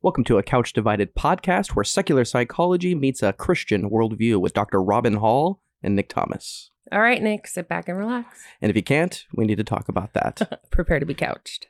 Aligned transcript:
Welcome 0.00 0.22
to 0.24 0.38
a 0.38 0.44
Couch 0.44 0.72
Divided 0.72 1.16
podcast 1.16 1.70
where 1.70 1.82
secular 1.82 2.24
psychology 2.24 2.94
meets 2.94 3.20
a 3.20 3.32
Christian 3.32 3.90
worldview 3.90 4.40
with 4.40 4.54
Dr. 4.54 4.80
Robyn 4.80 5.14
Hall 5.14 5.60
and 5.82 5.96
Nick 5.96 6.08
Thomas. 6.08 6.70
All 6.92 7.00
right, 7.00 7.20
Nick, 7.20 7.48
sit 7.48 7.68
back 7.68 7.88
and 7.88 7.98
relax. 7.98 8.44
And 8.62 8.70
if 8.70 8.76
you 8.76 8.82
can't, 8.84 9.24
we 9.34 9.44
need 9.44 9.56
to 9.56 9.64
talk 9.64 9.88
about 9.88 10.12
that. 10.12 10.62
Prepare 10.70 11.00
to 11.00 11.06
be 11.06 11.14
couched. 11.14 11.66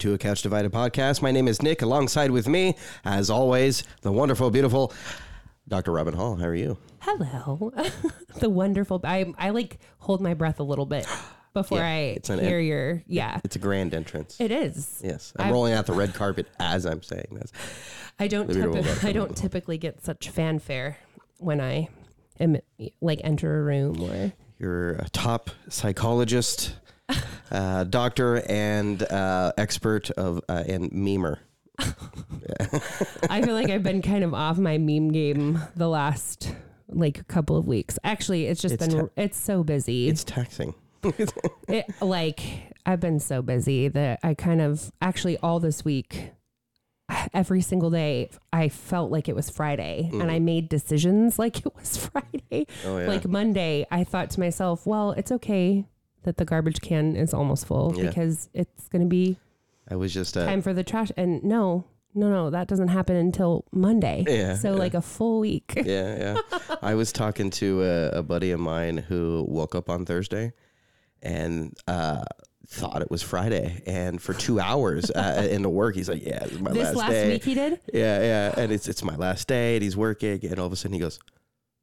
To 0.00 0.14
a 0.14 0.18
Couch 0.18 0.40
Divided 0.40 0.72
podcast. 0.72 1.20
My 1.20 1.30
name 1.30 1.46
is 1.46 1.60
Nick. 1.60 1.82
Alongside 1.82 2.30
with 2.30 2.48
me, 2.48 2.74
as 3.04 3.28
always, 3.28 3.84
the 4.00 4.10
wonderful, 4.10 4.50
beautiful 4.50 4.94
Dr. 5.68 5.92
Robyn 5.92 6.14
Hall. 6.14 6.36
How 6.36 6.46
are 6.46 6.54
you? 6.54 6.78
Hello. 7.00 7.70
the 8.40 8.48
wonderful. 8.48 8.98
I 9.04 9.32
I 9.36 9.50
like 9.50 9.78
hold 9.98 10.22
my 10.22 10.32
breath 10.32 10.58
a 10.58 10.62
little 10.62 10.86
bit 10.86 11.06
before 11.52 11.78
Yeah, 11.78 11.86
I 11.86 11.96
it's 12.16 12.30
an 12.30 12.38
hear 12.40 12.58
en- 12.60 12.64
your 12.64 13.02
yeah. 13.08 13.40
It's 13.44 13.56
a 13.56 13.58
grand 13.58 13.92
entrance. 13.92 14.40
It 14.40 14.50
is. 14.50 15.02
yes, 15.04 15.34
I'm 15.38 15.46
I've- 15.46 15.52
rolling 15.52 15.74
out 15.74 15.84
the 15.84 15.92
red 15.92 16.14
carpet 16.14 16.46
as 16.58 16.86
I'm 16.86 17.02
saying 17.02 17.28
this. 17.32 17.52
I 18.18 18.26
don't 18.26 18.48
typi- 18.48 19.04
I 19.08 19.12
don't 19.12 19.36
typically 19.36 19.76
get 19.76 20.02
such 20.02 20.30
fanfare 20.30 20.96
when 21.36 21.60
I 21.60 21.88
am 22.38 22.56
like 23.02 23.20
enter 23.22 23.60
a 23.60 23.62
room 23.64 24.00
or 24.02 24.32
You're 24.58 24.92
a 24.92 25.10
top 25.10 25.50
psychologist, 25.68 26.76
uh, 27.50 27.84
doctor, 27.84 28.42
and 28.48 29.02
uh, 29.02 29.52
expert 29.58 30.10
of 30.12 30.40
uh, 30.48 30.64
and 30.66 30.90
memer. 30.92 31.38
I 33.30 33.42
feel 33.42 33.54
like 33.54 33.70
I've 33.70 33.82
been 33.82 34.02
kind 34.02 34.24
of 34.24 34.34
off 34.34 34.58
my 34.58 34.78
meme 34.78 35.12
game 35.12 35.60
the 35.76 35.88
last 35.88 36.52
like 36.88 37.26
couple 37.28 37.56
of 37.56 37.66
weeks. 37.66 37.98
Actually, 38.04 38.46
it's 38.46 38.60
just 38.60 38.74
It's 38.74 38.86
been 38.88 39.06
ta- 39.06 39.12
it's 39.16 39.38
so 39.38 39.62
busy. 39.64 40.08
It's 40.08 40.24
taxing. 40.24 40.74
it, 41.68 41.86
like 42.02 42.40
I've 42.84 43.00
been 43.00 43.20
so 43.20 43.40
busy 43.40 43.88
that 43.88 44.20
I 44.22 44.34
kind 44.34 44.60
of 44.60 44.92
actually 45.00 45.38
all 45.38 45.60
this 45.60 45.84
week 45.84 46.32
every 47.32 47.60
single 47.60 47.90
day 47.90 48.30
I 48.52 48.68
felt 48.68 49.10
like 49.10 49.28
it 49.28 49.34
was 49.34 49.50
Friday 49.50 50.10
and 50.12 50.30
I 50.30 50.38
made 50.38 50.68
decisions 50.68 51.38
like 51.38 51.64
it 51.66 51.74
was 51.74 51.96
Friday. 51.96 52.66
Oh 52.84 52.98
yeah. 52.98 53.08
Like 53.08 53.26
Monday, 53.26 53.86
I 53.90 54.04
thought 54.04 54.30
to 54.30 54.40
myself, 54.40 54.86
well, 54.86 55.12
it's 55.12 55.32
okay 55.32 55.86
that 56.24 56.36
the 56.36 56.44
garbage 56.44 56.80
can 56.80 57.16
is 57.16 57.32
almost 57.34 57.66
full 57.66 57.94
Yeah. 57.96 58.08
because 58.08 58.48
it's 58.54 58.88
going 58.88 59.02
to 59.02 59.08
be 59.08 59.38
I 59.88 59.96
was 59.96 60.12
just 60.14 60.36
uh, 60.36 60.44
time 60.46 60.62
for 60.62 60.72
the 60.72 60.84
trash 60.84 61.10
and 61.16 61.42
no, 61.42 61.84
no, 62.14 62.28
no, 62.30 62.50
that 62.50 62.66
doesn't 62.68 62.88
happen 62.88 63.16
until 63.16 63.64
Monday. 63.72 64.24
Yeah, 64.28 64.54
So 64.56 64.72
yeah. 64.72 64.78
like 64.78 64.94
a 64.94 65.00
full 65.02 65.40
week. 65.40 65.72
yeah, 65.76 66.36
yeah. 66.50 66.76
I 66.82 66.94
was 66.94 67.12
talking 67.12 67.50
to 67.50 67.82
a, 67.82 68.08
a 68.18 68.22
buddy 68.22 68.50
of 68.50 68.60
mine 68.60 68.96
who 68.98 69.44
woke 69.48 69.74
up 69.74 69.88
on 69.88 70.04
Thursday 70.06 70.52
and 71.22 71.76
uh, 71.86 72.24
thought 72.66 73.02
it 73.02 73.10
was 73.10 73.22
Friday. 73.22 73.82
And 73.86 74.20
for 74.20 74.32
two 74.34 74.58
hours 74.60 75.10
uh, 75.10 75.46
into 75.50 75.68
work, 75.68 75.94
he's 75.94 76.08
like, 76.08 76.24
"Yeah, 76.24 76.40
this 76.40 76.52
is 76.52 76.60
my 76.60 76.72
This 76.72 76.84
last, 76.88 76.96
last 76.96 77.10
day." 77.10 77.28
week 77.30 77.44
he 77.44 77.54
did? 77.54 77.80
Yeah, 77.92 78.20
yeah. 78.20 78.54
And 78.56 78.72
it's 78.72 78.88
it's 78.88 79.02
my 79.04 79.16
last 79.16 79.46
day, 79.48 79.76
and 79.76 79.82
he's 79.82 79.96
working, 79.96 80.44
and 80.46 80.58
all 80.58 80.66
of 80.66 80.72
a 80.72 80.76
sudden 80.76 80.94
he 80.94 81.00
goes, 81.00 81.18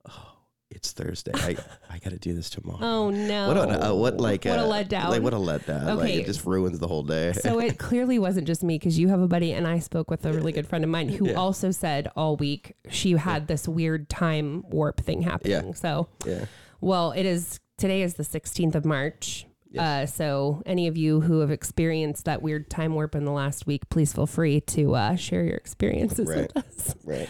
"Oh, 0.10 0.37
it's 0.70 0.92
Thursday. 0.92 1.32
I 1.36 1.56
I 1.90 1.98
got 2.00 2.10
to 2.12 2.20
do 2.20 2.34
this 2.34 2.50
tomorrow." 2.50 2.80
Oh 2.82 3.10
no. 3.10 3.48
What 3.48 3.58
a, 3.58 3.90
uh, 3.90 3.94
what 3.94 4.18
like 4.20 4.46
What 4.46 4.60
a 4.60 4.64
uh, 4.64 4.66
letdown. 4.84 5.10
Like 5.10 5.22
what 5.22 5.34
a 5.34 5.38
letdown. 5.38 5.86
Like 5.86 5.98
Okay. 6.10 6.20
it 6.22 6.26
just 6.26 6.46
ruins 6.46 6.80
the 6.80 6.88
whole 6.88 7.04
day. 7.04 7.34
so 7.34 7.60
it 7.60 7.78
clearly 7.88 8.20
wasn't 8.20 8.48
just 8.48 8.64
me 8.64 8.76
because 8.76 9.00
you 9.00 9.08
have 9.10 9.22
a 9.22 9.28
buddy 9.28 9.54
and 9.54 9.66
I 9.68 9.80
spoke 9.80 10.10
with 10.12 10.26
a 10.26 10.34
really 10.34 10.52
good 10.52 10.68
friend 10.68 10.84
of 10.84 10.90
mine 10.90 11.10
who 11.10 11.28
Yeah. 11.30 11.34
also 11.34 11.72
said 11.72 12.10
all 12.16 12.36
week 12.38 12.76
she 12.90 13.12
had 13.14 13.48
this 13.48 13.68
weird 13.68 14.10
time 14.10 14.64
warp 14.70 15.00
thing 15.02 15.22
happening. 15.22 15.68
Yeah. 15.68 15.74
So, 15.74 16.08
yeah. 16.26 16.46
well, 16.82 17.12
it 17.12 17.26
is 17.26 17.60
today 17.78 18.02
is 18.02 18.16
the 18.16 18.24
16th 18.24 18.76
of 18.76 18.86
March. 18.86 19.46
Uh, 19.78 20.08
so 20.08 20.64
any 20.66 20.88
of 20.88 20.98
you 20.98 21.22
who 21.22 21.42
have 21.42 21.52
experienced 21.52 22.26
that 22.26 22.42
weird 22.42 22.68
time 22.68 22.96
warp 22.96 23.14
in 23.14 23.26
the 23.26 23.32
last 23.32 23.68
week, 23.68 23.88
please 23.90 24.12
feel 24.12 24.26
free 24.26 24.60
to 24.62 24.96
uh, 24.96 25.16
share 25.16 25.44
your 25.44 25.54
experiences 25.56 26.28
Right. 26.28 26.52
with 26.56 26.66
us. 26.66 26.96
Right. 27.06 27.30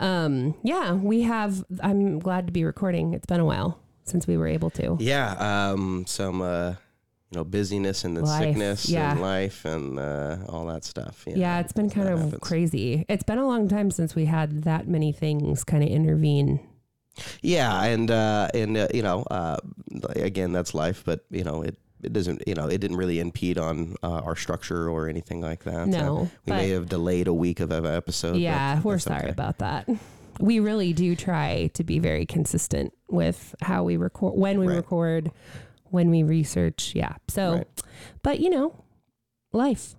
Um, 0.00 0.54
yeah, 0.62 0.94
we 0.94 1.22
have. 1.22 1.62
I'm 1.82 2.18
glad 2.18 2.46
to 2.46 2.52
be 2.52 2.64
recording. 2.64 3.14
It's 3.14 3.26
been 3.26 3.40
a 3.40 3.44
while 3.44 3.78
since 4.04 4.26
we 4.26 4.36
were 4.36 4.48
able 4.48 4.70
to. 4.70 4.96
Yeah. 4.98 5.32
Um. 5.72 6.04
Some 6.06 6.40
uh, 6.42 6.70
you 7.30 7.38
know, 7.38 7.44
busyness 7.44 8.02
and 8.04 8.16
then 8.16 8.24
Life, 8.24 8.42
sickness 8.42 8.88
yeah. 8.88 9.12
and 9.12 9.20
life 9.20 9.64
and 9.64 9.98
uh, 10.00 10.38
all 10.48 10.66
that 10.66 10.84
stuff. 10.84 11.22
you 11.28 11.34
Yeah, 11.36 11.54
know. 11.54 11.60
it's 11.60 11.72
been 11.72 11.88
kind 11.90 12.08
of 12.08 12.18
happens. 12.18 12.38
crazy. 12.40 13.04
It's 13.08 13.22
been 13.22 13.38
a 13.38 13.46
long 13.46 13.68
time 13.68 13.90
since 13.92 14.16
we 14.16 14.24
had 14.24 14.64
that 14.64 14.88
many 14.88 15.12
things 15.12 15.62
kind 15.62 15.84
of 15.84 15.90
intervene. 15.90 16.58
Yeah, 17.42 17.82
and 17.84 18.10
uh, 18.10 18.48
and 18.54 18.76
uh, 18.76 18.88
you 18.94 19.02
know, 19.02 19.22
uh, 19.30 19.58
again, 20.16 20.52
that's 20.52 20.74
life, 20.74 21.02
but 21.04 21.24
you 21.30 21.44
know, 21.44 21.62
it 21.62 21.76
it 22.02 22.12
doesn't, 22.12 22.42
you 22.46 22.54
know, 22.54 22.66
it 22.66 22.78
didn't 22.78 22.96
really 22.96 23.20
impede 23.20 23.58
on 23.58 23.96
uh, 24.02 24.08
our 24.20 24.36
structure 24.36 24.88
or 24.88 25.08
anything 25.08 25.40
like 25.40 25.64
that. 25.64 25.88
No, 25.88 26.18
Uh, 26.22 26.26
we 26.46 26.52
may 26.52 26.68
have 26.70 26.88
delayed 26.88 27.28
a 27.28 27.34
week 27.34 27.60
of 27.60 27.70
an 27.70 27.86
episode. 27.86 28.36
yeah, 28.36 28.80
we're 28.82 28.98
sorry 28.98 29.22
okay. 29.22 29.30
about 29.30 29.58
that. 29.58 29.88
We 30.38 30.58
really 30.60 30.92
do 30.94 31.14
try 31.16 31.70
to 31.74 31.84
be 31.84 31.98
very 31.98 32.24
consistent 32.24 32.92
with 33.08 33.54
how 33.60 33.84
we 33.84 33.96
record, 33.98 34.38
when 34.38 34.58
we 34.58 34.66
Right. 34.68 34.76
record, 34.76 35.30
when 35.90 36.10
we 36.10 36.22
research. 36.22 36.92
Yeah. 36.94 37.16
So, 37.28 37.52
Right. 37.56 37.66
but 38.22 38.40
you 38.40 38.48
know, 38.48 38.74
life. 39.52 39.96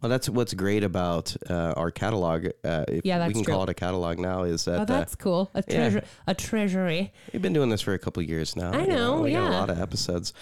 Well, 0.00 0.08
that's 0.10 0.28
what's 0.28 0.54
great 0.54 0.84
about 0.84 1.34
uh, 1.50 1.72
our 1.76 1.90
catalog. 1.90 2.46
Uh, 2.62 2.84
if 2.86 3.04
Yeah, 3.04 3.26
we 3.26 3.32
can 3.34 3.42
true. 3.42 3.52
call 3.54 3.64
it 3.64 3.68
a 3.70 3.74
catalog 3.74 4.20
now. 4.20 4.44
Is 4.44 4.64
that 4.66 4.78
Oh, 4.78 4.82
uh, 4.82 4.84
that's 4.84 5.16
cool. 5.16 5.50
A 5.54 5.64
yeah. 5.66 5.74
treasure, 5.74 6.02
a 6.28 6.34
treasury. 6.34 7.12
we've 7.32 7.42
been 7.42 7.52
doing 7.52 7.68
this 7.68 7.80
for 7.80 7.92
a 7.92 7.98
couple 7.98 8.22
of 8.22 8.28
years 8.28 8.54
now. 8.54 8.70
I 8.72 8.82
you 8.82 8.86
know, 8.88 9.22
we 9.22 9.32
got 9.32 9.48
a 9.48 9.50
lot 9.50 9.70
of 9.70 9.80
episodes. 9.80 10.32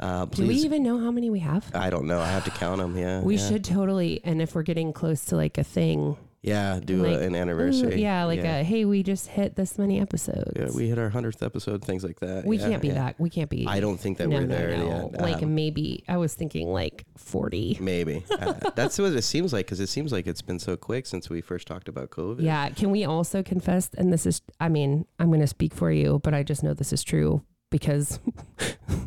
Uh, 0.00 0.24
Do 0.24 0.46
we 0.48 0.54
even 0.56 0.82
know 0.82 0.98
how 0.98 1.10
many 1.10 1.28
we 1.30 1.40
have? 1.40 1.70
I 1.74 1.90
don't 1.90 2.06
know. 2.06 2.20
I 2.20 2.26
have 2.28 2.44
to 2.44 2.50
count 2.50 2.78
them. 2.80 2.96
Yeah, 2.96 3.20
We 3.20 3.36
yeah. 3.36 3.48
should 3.48 3.64
totally, 3.64 4.20
and 4.24 4.40
if 4.40 4.54
we're 4.54 4.62
getting 4.62 4.92
close 4.94 5.26
to 5.26 5.36
like 5.36 5.58
a 5.58 5.64
thing, 5.64 6.16
Yeah, 6.42 6.80
do 6.82 7.02
like, 7.02 7.18
a, 7.18 7.20
an 7.26 7.34
ooh, 7.34 7.38
anniversary. 7.38 8.00
yeah, 8.00 8.24
like 8.24 8.40
yeah. 8.40 8.60
a 8.60 8.64
hey, 8.64 8.86
we 8.86 9.02
just 9.02 9.26
hit 9.28 9.56
this 9.56 9.76
many 9.76 10.00
episodes. 10.00 10.52
Yeah, 10.56 10.70
we 10.74 10.88
hit 10.88 10.98
our 10.98 11.10
hundredth 11.10 11.42
episode, 11.42 11.84
things 11.84 12.02
like 12.02 12.18
that. 12.20 12.46
We 12.46 12.56
Yeah, 12.56 12.70
can't 12.70 12.80
be 12.80 12.88
yeah. 12.88 12.94
that. 12.94 13.20
We 13.20 13.28
can't 13.28 13.50
be. 13.50 13.66
I 13.68 13.78
don't 13.80 14.00
think 14.00 14.16
that 14.16 14.28
no, 14.28 14.36
we're 14.38 14.46
no, 14.46 14.56
there 14.56 14.74
no. 14.74 15.10
yet. 15.12 15.20
Like 15.20 15.42
Um, 15.42 15.54
maybe 15.54 16.02
I 16.08 16.16
was 16.16 16.32
thinking 16.32 16.68
like 16.72 17.04
forty. 17.18 17.76
Maybe 17.78 18.24
uh, 18.40 18.54
that's 18.74 18.98
what 18.98 19.12
it 19.12 19.20
seems 19.22 19.52
like 19.52 19.66
because 19.66 19.80
it 19.80 19.88
seems 19.90 20.12
like 20.12 20.26
it's 20.26 20.40
been 20.40 20.58
so 20.58 20.78
quick 20.78 21.04
since 21.06 21.28
we 21.28 21.42
first 21.42 21.66
talked 21.68 21.88
about 21.90 22.08
COVID. 22.08 22.40
Yeah. 22.40 22.70
Can 22.70 22.90
we 22.90 23.04
also 23.04 23.42
confess? 23.42 23.90
And 23.98 24.10
this 24.10 24.24
is, 24.24 24.40
I 24.58 24.70
mean, 24.70 25.04
I'm 25.18 25.26
going 25.28 25.40
to 25.40 25.46
speak 25.46 25.74
for 25.74 25.92
you, 25.92 26.20
but 26.24 26.32
I 26.32 26.42
just 26.42 26.62
know 26.62 26.72
this 26.72 26.90
is 26.94 27.04
true 27.04 27.42
because 27.70 28.18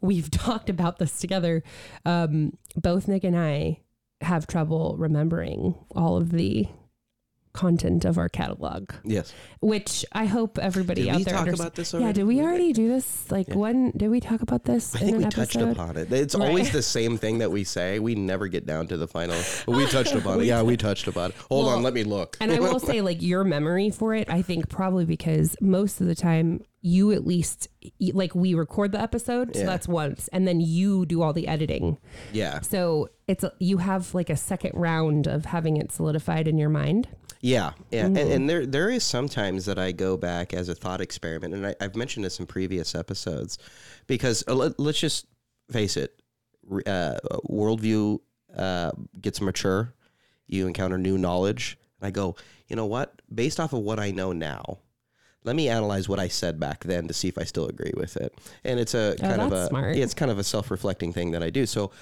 we've 0.00 0.30
talked 0.30 0.70
about 0.70 0.98
this 0.98 1.18
together. 1.18 1.62
Um, 2.04 2.56
both 2.76 3.08
Nick 3.08 3.24
and 3.24 3.36
I 3.38 3.80
have 4.20 4.46
trouble 4.46 4.96
remembering 4.98 5.74
all 5.94 6.16
of 6.16 6.30
the 6.30 6.66
content 7.52 8.04
of 8.04 8.16
our 8.16 8.28
catalog, 8.28 8.92
Yes. 9.02 9.34
which 9.60 10.04
I 10.12 10.26
hope 10.26 10.56
everybody 10.58 11.02
Did 11.02 11.10
out 11.10 11.16
we 11.16 11.24
there 11.24 11.34
talk 11.34 11.48
about 11.48 11.74
this 11.74 11.92
already? 11.92 12.06
Yeah, 12.06 12.12
did 12.12 12.24
we 12.24 12.40
already 12.40 12.72
do 12.72 12.86
this? 12.88 13.28
Like, 13.28 13.48
Yeah. 13.48 13.56
when 13.56 13.90
did 13.96 14.08
we 14.08 14.20
talk 14.20 14.40
about 14.42 14.64
this 14.64 14.94
I 14.94 15.00
in 15.00 15.04
think 15.06 15.16
an 15.16 15.24
we 15.24 15.30
touched 15.30 15.56
upon 15.56 15.96
it. 15.96 16.12
It's 16.12 16.36
Right. 16.36 16.46
always 16.46 16.70
the 16.70 16.82
same 16.98 17.18
thing 17.18 17.38
that 17.38 17.50
we 17.50 17.64
say. 17.64 17.98
We 17.98 18.14
never 18.14 18.46
get 18.46 18.66
down 18.66 18.86
to 18.86 18.96
the 18.96 19.08
final. 19.08 19.34
But 19.66 19.74
we 19.74 19.84
touched 19.86 20.14
upon 20.14 20.40
it. 20.40 20.44
Yeah, 20.50 20.62
we 20.62 20.76
touched 20.76 21.08
upon 21.08 21.30
it. 21.30 21.36
Hold 21.50 21.66
Well, 21.66 21.76
on, 21.76 21.82
let 21.82 21.92
me 21.92 22.04
look. 22.04 22.36
And 22.40 22.52
I 22.52 22.60
will 22.60 22.78
say, 22.78 23.00
like, 23.00 23.20
your 23.20 23.42
memory 23.42 23.90
for 23.90 24.14
it, 24.14 24.30
I 24.30 24.42
think 24.42 24.68
probably 24.68 25.04
because 25.04 25.56
most 25.60 26.00
of 26.00 26.06
the 26.06 26.14
time 26.14 26.60
you 26.82 27.12
at 27.12 27.26
least 27.26 27.68
like 28.12 28.34
we 28.34 28.54
record 28.54 28.92
the 28.92 29.00
episode, 29.00 29.54
so 29.54 29.60
Yeah. 29.60 29.66
that's 29.66 29.86
once, 29.88 30.28
and 30.32 30.48
then 30.48 30.60
you 30.60 31.04
do 31.06 31.22
all 31.22 31.32
the 31.32 31.46
editing. 31.46 31.98
Yeah. 32.32 32.60
So 32.60 33.10
it's 33.28 33.44
you 33.58 33.78
have 33.78 34.14
like 34.14 34.30
a 34.30 34.36
second 34.36 34.72
round 34.74 35.26
of 35.26 35.44
having 35.44 35.76
it 35.76 35.92
solidified 35.92 36.48
in 36.48 36.56
your 36.58 36.70
mind. 36.70 37.08
Yeah, 37.42 37.72
yeah, 37.90 38.04
and, 38.04 38.18
and 38.18 38.50
there 38.50 38.66
there 38.66 38.90
is 38.90 39.02
sometimes 39.02 39.64
that 39.64 39.78
I 39.78 39.92
go 39.92 40.18
back 40.18 40.52
as 40.52 40.68
a 40.68 40.74
thought 40.74 41.00
experiment, 41.00 41.54
and 41.54 41.66
I, 41.66 41.74
I've 41.80 41.96
mentioned 41.96 42.24
this 42.24 42.38
in 42.38 42.46
previous 42.46 42.94
episodes, 42.94 43.56
because 44.06 44.44
uh, 44.46 44.54
let, 44.54 44.78
let's 44.78 45.00
just 45.00 45.26
face 45.70 45.96
it, 45.96 46.20
uh, 46.86 47.16
worldview 47.48 48.18
uh, 48.54 48.90
gets 49.22 49.40
mature, 49.40 49.94
you 50.48 50.66
encounter 50.66 50.98
new 50.98 51.16
knowledge, 51.16 51.78
and 51.98 52.08
I 52.08 52.10
go, 52.10 52.36
you 52.68 52.76
know 52.76 52.84
what? 52.86 53.22
Based 53.34 53.58
off 53.58 53.72
of 53.72 53.80
what 53.80 53.98
I 53.98 54.10
know 54.10 54.32
now, 54.32 54.80
let 55.44 55.56
me 55.56 55.68
analyze 55.68 56.08
what 56.08 56.18
I 56.20 56.28
said 56.28 56.60
back 56.60 56.84
then 56.84 57.08
to 57.08 57.14
see 57.14 57.28
if 57.28 57.38
I 57.38 57.44
still 57.44 57.66
agree 57.66 57.92
with 57.96 58.16
it. 58.16 58.34
And 58.64 58.78
it's 58.78 58.94
a 58.94 59.16
kind 59.18 59.40
of 59.40 59.52
a 59.52 59.68
smart. 59.68 59.96
it's 59.96 60.12
kind 60.12 60.30
of 60.30 60.38
a 60.38 60.44
self-reflecting 60.44 61.12
thing 61.14 61.30
that 61.30 61.42
I 61.42 61.48
do. 61.48 61.64
So 61.64 61.92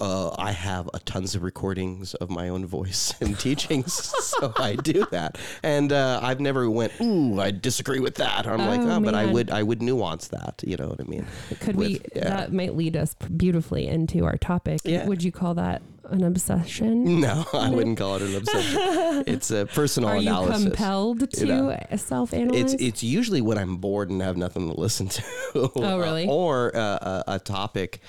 uh, 0.00 0.34
I 0.36 0.50
have 0.50 0.90
a 0.92 0.98
tons 0.98 1.34
of 1.34 1.42
recordings 1.42 2.14
of 2.14 2.28
my 2.28 2.48
own 2.48 2.66
voice 2.66 3.14
and 3.20 3.38
teachings, 3.38 3.92
so 3.94 4.52
I 4.56 4.74
do 4.74 5.06
that. 5.12 5.38
And 5.62 5.92
uh, 5.92 6.20
I've 6.22 6.40
never 6.40 6.68
went, 6.68 6.92
ooh, 7.00 7.40
I 7.40 7.52
disagree 7.52 8.00
with 8.00 8.16
that. 8.16 8.46
I'm 8.46 8.58
like, 8.58 8.80
Oh, 8.80 8.96
oh, 8.96 9.00
but 9.00 9.14
I 9.14 9.26
would 9.26 9.50
I 9.50 9.62
would 9.62 9.80
nuance 9.80 10.28
that. 10.28 10.62
You 10.66 10.76
know 10.76 10.88
what 10.88 11.00
I 11.00 11.04
mean? 11.04 11.26
Could 11.60 11.76
we? 11.76 12.00
Yeah. 12.14 12.28
That 12.28 12.52
might 12.52 12.74
lead 12.74 12.96
us 12.96 13.14
beautifully 13.14 13.86
into 13.86 14.24
our 14.24 14.36
topic. 14.36 14.80
Yeah. 14.84 15.06
Would 15.06 15.22
you 15.22 15.32
call 15.32 15.54
that 15.54 15.82
an 16.04 16.22
obsession? 16.24 17.20
No, 17.20 17.44
I 17.52 17.70
wouldn't 17.70 17.98
call 17.98 18.16
it 18.16 18.22
an 18.22 18.36
obsession. 18.36 19.24
It's 19.26 19.50
a 19.50 19.66
personal 19.66 20.08
Are 20.10 20.16
you 20.16 20.22
analysis. 20.22 20.64
compelled 20.64 21.30
to 21.30 21.46
know. 21.46 21.78
self-analyze? 21.96 22.74
It's 22.74 22.82
it's 22.82 23.02
usually 23.02 23.40
when 23.40 23.58
I'm 23.58 23.76
bored 23.76 24.10
and 24.10 24.22
have 24.22 24.36
nothing 24.36 24.72
to 24.72 24.80
listen 24.80 25.08
to. 25.08 25.22
Oh, 25.54 25.98
really? 25.98 26.26
or 26.28 26.74
uh, 26.76 27.22
a, 27.26 27.34
a 27.34 27.38
topic. 27.38 28.00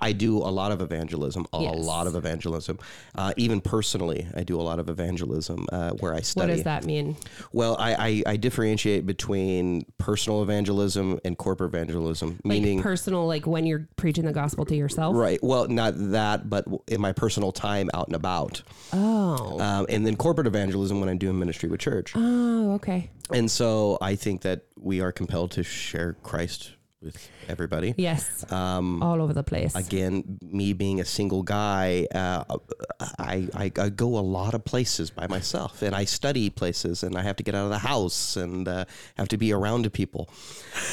I 0.00 0.12
do 0.12 0.38
a 0.38 0.50
lot 0.50 0.72
of 0.72 0.80
evangelism, 0.80 1.46
a 1.52 1.60
Yes. 1.62 1.74
lot 1.78 2.06
of 2.06 2.14
evangelism. 2.16 2.78
Uh, 3.14 3.32
even 3.36 3.60
personally, 3.60 4.26
I 4.36 4.42
do 4.42 4.60
a 4.60 4.62
lot 4.62 4.78
of 4.78 4.88
evangelism 4.88 5.66
uh, 5.72 5.90
where 6.00 6.14
I 6.14 6.20
study. 6.20 6.48
what 6.50 6.54
does 6.56 6.64
that 6.64 6.84
mean? 6.84 7.16
Well, 7.52 7.76
I, 7.78 7.94
I, 8.26 8.32
I 8.32 8.36
differentiate 8.36 9.06
between 9.06 9.84
personal 9.98 10.42
evangelism 10.42 11.18
and 11.24 11.36
corporate 11.38 11.74
evangelism, 11.74 12.30
Like 12.44 12.44
meaning 12.44 12.82
personal, 12.82 13.26
like 13.26 13.46
when 13.46 13.66
you're 13.66 13.88
preaching 13.96 14.24
the 14.24 14.32
gospel 14.32 14.64
to 14.66 14.76
yourself. 14.76 15.14
right. 15.16 15.38
Well, 15.42 15.68
not 15.68 15.94
that, 15.96 16.48
but 16.50 16.64
in 16.88 17.00
my 17.00 17.12
personal 17.12 17.52
time 17.52 17.90
out 17.94 18.06
and 18.08 18.16
about, 18.16 18.62
Oh. 18.92 19.60
um, 19.60 19.86
and 19.88 20.06
then 20.06 20.16
corporate 20.16 20.46
evangelism 20.46 21.00
when 21.00 21.08
I'm 21.08 21.18
doing 21.18 21.38
ministry 21.38 21.68
with 21.68 21.80
church. 21.80 22.12
Oh, 22.14 22.72
okay. 22.74 23.10
And 23.32 23.50
so 23.50 23.98
I 24.00 24.14
think 24.14 24.42
that 24.42 24.62
we 24.78 25.00
are 25.00 25.10
compelled 25.12 25.50
to 25.52 25.62
share 25.64 26.14
Christ 26.22 26.72
with 27.06 27.30
everybody. 27.48 27.94
Yes. 27.96 28.44
Um, 28.52 29.02
All 29.02 29.22
over 29.22 29.32
the 29.32 29.42
place. 29.42 29.74
again, 29.74 30.38
me 30.42 30.74
being 30.74 31.00
a 31.00 31.04
single 31.04 31.42
guy, 31.42 32.06
uh, 32.14 32.44
I, 33.18 33.48
I, 33.54 33.72
I 33.78 33.88
go 33.88 34.18
a 34.18 34.20
lot 34.20 34.52
of 34.54 34.64
places 34.64 35.10
by 35.10 35.26
myself 35.26 35.80
and 35.82 35.94
I 35.94 36.04
study 36.04 36.50
places 36.50 37.02
and 37.02 37.16
I 37.16 37.22
have 37.22 37.36
to 37.36 37.42
get 37.42 37.54
out 37.54 37.64
of 37.64 37.70
the 37.70 37.78
house 37.78 38.36
and 38.36 38.68
uh, 38.68 38.84
have 39.16 39.28
to 39.28 39.38
be 39.38 39.52
around 39.52 39.90
people. 39.92 40.28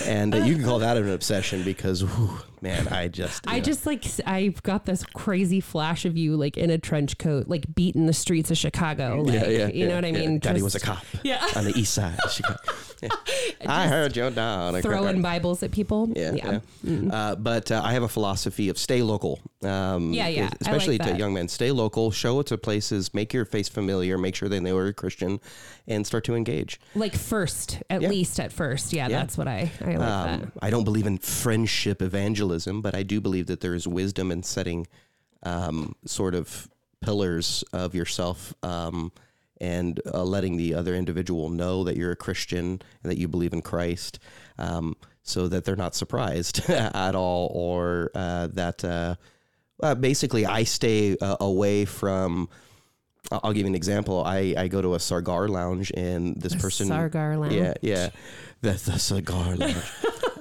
And 0.05 0.33
uh, 0.33 0.37
you 0.39 0.55
can 0.55 0.63
call 0.63 0.79
that 0.79 0.95
an 0.95 1.09
obsession 1.09 1.63
because, 1.63 2.01
whew, 2.01 2.37
man, 2.63 2.87
I 2.87 3.09
just. 3.09 3.43
I 3.45 3.57
know, 3.57 3.63
just 3.63 3.85
like 3.85 4.05
I've 4.25 4.63
got 4.63 4.85
this 4.85 5.03
crazy 5.03 5.59
flash 5.59 6.05
of 6.05 6.17
you 6.17 6.35
like 6.35 6.57
in 6.57 6.69
a 6.69 6.77
trench 6.77 7.17
coat, 7.17 7.47
like 7.47 7.75
beating 7.75 8.07
the 8.07 8.13
streets 8.13 8.49
of 8.49 8.57
Chicago. 8.57 9.21
Like, 9.21 9.33
Yeah, 9.35 9.47
yeah, 9.49 9.67
you 9.67 9.85
know 9.85 9.89
yeah, 9.91 9.95
what 9.95 10.05
I 10.05 10.11
mean? 10.11 10.39
Daddy 10.39 10.59
Just 10.59 10.63
was 10.63 10.75
a 10.75 10.79
cop 10.79 11.05
Yeah. 11.23 11.45
on 11.55 11.65
the 11.65 11.77
east 11.77 11.93
side 11.93 12.17
of 12.23 12.31
Chicago. 12.31 12.59
I 13.67 13.87
heard 13.87 14.15
you 14.15 14.29
down. 14.29 14.81
Throwing 14.81 15.21
Bibles 15.21 15.61
at 15.61 15.71
people. 15.71 16.09
Yeah, 16.15 16.59
yeah. 16.83 17.13
Uh, 17.13 17.35
but 17.35 17.71
uh, 17.71 17.81
I 17.83 17.93
have 17.93 18.03
a 18.03 18.07
philosophy 18.07 18.69
of 18.69 18.77
stay 18.77 19.01
local. 19.01 19.39
Um, 19.61 20.13
Yeah, 20.13 20.27
yeah. 20.29 20.49
Especially 20.61 20.97
like 20.97 21.11
to 21.11 21.17
young 21.17 21.33
men, 21.33 21.47
stay 21.49 21.71
local, 21.71 22.11
show 22.11 22.39
it 22.39 22.47
to 22.47 22.57
places, 22.57 23.13
make 23.13 23.33
your 23.33 23.45
face 23.45 23.67
familiar, 23.67 24.17
make 24.17 24.35
sure 24.35 24.47
they 24.47 24.59
know 24.59 24.75
you're 24.77 24.87
a 24.87 24.93
Christian, 24.93 25.39
and 25.87 26.07
start 26.07 26.23
to 26.25 26.35
engage. 26.35 26.79
Like 26.95 27.13
first, 27.15 27.81
at 27.89 28.01
least 28.01 28.39
at 28.39 28.53
first. 28.53 28.93
Yeah, 28.93 29.09
that's 29.09 29.37
what 29.37 29.47
I 29.47 29.71
I 29.81 29.85
like 29.85 29.99
that. 29.99 30.41
Um, 30.43 30.51
I 30.61 30.69
don't 30.69 30.85
believe 30.85 31.05
in 31.05 31.17
friendship 31.17 32.01
evangelism, 32.01 32.52
but 32.81 32.95
I 32.95 33.03
do 33.03 33.21
believe 33.21 33.47
that 33.47 33.61
there 33.61 33.75
is 33.75 33.87
wisdom 33.87 34.31
in 34.31 34.43
setting 34.43 34.87
um, 35.43 35.95
sort 36.05 36.35
of 36.35 36.69
pillars 37.01 37.63
of 37.73 37.93
yourself 37.93 38.53
um, 38.63 39.11
and 39.59 39.99
uh, 40.13 40.23
letting 40.23 40.57
the 40.57 40.73
other 40.73 40.95
individual 40.95 41.49
know 41.49 41.83
that 41.83 41.97
you're 41.97 42.11
a 42.11 42.15
Christian 42.15 42.81
and 43.03 43.11
that 43.11 43.17
you 43.17 43.27
believe 43.27 43.53
in 43.53 43.61
Christ 43.61 44.19
um, 44.57 44.95
so 45.21 45.47
that 45.47 45.65
they're 45.65 45.75
not 45.75 45.95
surprised 45.95 46.69
at 46.69 47.15
all 47.15 47.51
or 47.53 48.11
uh, 48.15 48.47
that 48.53 48.83
uh, 48.83 49.15
uh, 49.81 49.95
basically 49.95 50.45
I 50.45 50.63
stay 50.63 51.17
uh, 51.17 51.37
away 51.39 51.85
from. 51.85 52.49
I'll 53.31 53.53
give 53.53 53.61
you 53.61 53.67
an 53.67 53.75
example. 53.75 54.21
I, 54.23 54.53
I 54.57 54.67
go 54.67 54.81
to 54.81 54.95
a 54.95 54.97
Sargar 54.97 55.47
lounge 55.47 55.91
and 55.95 56.35
this 56.35 56.53
person 56.55 56.89
Sargar 56.89 57.39
Lounge. 57.39 57.53
yeah, 57.53 57.73
yeah. 57.81 58.09
The, 58.61 58.71
the 58.71 58.99
cigar 58.99 59.55
lounge. 59.55 59.75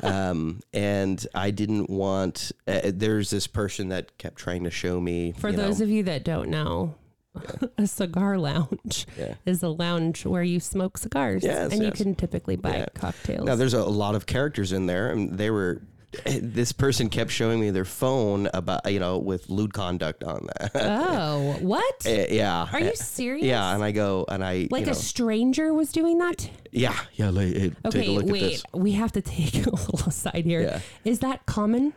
Um, 0.02 0.60
and 0.72 1.24
I 1.34 1.50
didn't 1.50 1.88
want. 1.90 2.52
Uh, 2.66 2.80
there's 2.92 3.30
this 3.30 3.46
person 3.46 3.88
that 3.90 4.16
kept 4.18 4.36
trying 4.36 4.64
to 4.64 4.70
show 4.70 5.00
me. 5.00 5.32
For 5.32 5.52
those 5.52 5.78
know, 5.80 5.84
of 5.84 5.90
you 5.90 6.02
that 6.04 6.24
don't 6.24 6.48
know, 6.48 6.94
a 7.78 7.86
cigar 7.86 8.38
lounge 8.38 9.06
Yeah. 9.18 9.34
is 9.46 9.62
a 9.62 9.68
lounge 9.68 10.26
where 10.26 10.42
you 10.42 10.60
smoke 10.60 10.98
cigars, 10.98 11.42
Yes, 11.44 11.72
and 11.72 11.82
yes. 11.82 11.98
you 11.98 12.04
can 12.04 12.14
typically 12.14 12.56
buy 12.56 12.76
Yeah. 12.78 12.86
cocktails. 12.94 13.46
now 13.46 13.54
there's 13.54 13.74
a 13.74 13.84
lot 13.84 14.14
of 14.14 14.26
characters 14.26 14.72
in 14.72 14.86
there, 14.86 15.10
and 15.10 15.38
they 15.38 15.50
were. 15.50 15.82
This 16.26 16.72
person 16.72 17.08
kept 17.08 17.30
showing 17.30 17.58
me 17.60 17.70
their 17.70 17.84
phone 17.86 18.48
about 18.52 18.90
you 18.92 19.00
know 19.00 19.16
with 19.18 19.48
lewd 19.48 19.72
conduct 19.72 20.22
on 20.24 20.46
that. 20.58 20.70
oh, 20.74 21.56
what? 21.60 22.06
Uh, 22.06 22.26
yeah. 22.28 22.68
Are 22.72 22.80
you 22.80 22.90
Uh, 22.90 22.94
serious? 22.94 23.44
Yeah, 23.46 23.74
and 23.74 23.82
I 23.82 23.92
go 23.92 24.24
and 24.28 24.44
I 24.44 24.68
like 24.70 24.80
you 24.80 24.86
know, 24.86 24.92
a 24.92 24.94
stranger 24.94 25.72
was 25.72 25.90
doing 25.92 26.18
that? 26.18 26.48
yeah 26.70 26.98
yeah. 27.14 27.30
Like, 27.30 27.56
hey, 27.56 27.72
Okay, 27.86 27.98
take 28.00 28.08
a 28.08 28.12
look 28.12 28.26
wait. 28.26 28.42
at 28.42 28.50
this. 28.50 28.62
We 28.74 28.92
have 28.92 29.12
to 29.12 29.22
take 29.22 29.66
a 29.66 29.70
little 29.70 30.08
aside 30.08 30.44
here. 30.44 30.80
Is 31.04 31.18
Yeah. 31.22 31.28
that 31.28 31.46
common? 31.46 31.94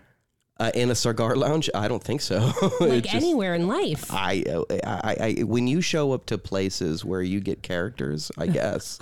Uh, 0.58 0.72
in 0.74 0.90
a 0.90 0.96
cigar 0.96 1.36
lounge, 1.36 1.70
I 1.76 1.90
don't 1.90 2.02
think 2.02 2.22
so. 2.22 2.54
Like 2.80 3.04
just- 3.04 3.14
anywhere 3.16 3.56
in 3.56 3.68
life? 3.68 4.06
I, 4.10 4.42
uh, 4.50 4.64
I, 4.86 5.36
I, 5.40 5.44
when 5.44 5.68
you 5.68 5.82
show 5.82 6.14
up 6.14 6.26
to 6.28 6.38
places 6.38 7.04
where 7.04 7.22
you 7.22 7.42
get 7.42 7.62
characters, 7.62 8.32
I 8.38 8.48
guess, 8.48 9.00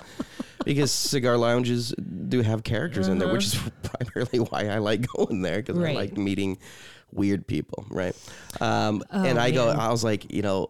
because 0.66 0.92
cigar 0.92 1.38
lounges 1.38 1.94
do 2.28 2.42
have 2.42 2.64
characters 2.64 3.08
in 3.08 3.18
there, 3.20 3.32
which 3.32 3.46
is 3.46 3.56
primarily 3.84 4.40
why 4.40 4.68
I 4.68 4.78
like 4.80 5.06
going 5.08 5.42
there 5.42 5.58
because 5.58 5.76
Uh-huh. 5.76 5.86
Right. 5.86 5.96
I 5.96 6.00
like 6.02 6.18
meeting 6.18 6.58
weird 7.12 7.46
people, 7.46 7.86
right? 7.90 8.16
Um, 8.60 9.04
and 9.12 9.38
I 9.40 9.52
go, 9.52 9.68
Oh. 9.70 9.72
I 9.80 9.90
was 9.92 10.04
like, 10.04 10.32
you 10.34 10.42
know, 10.42 10.68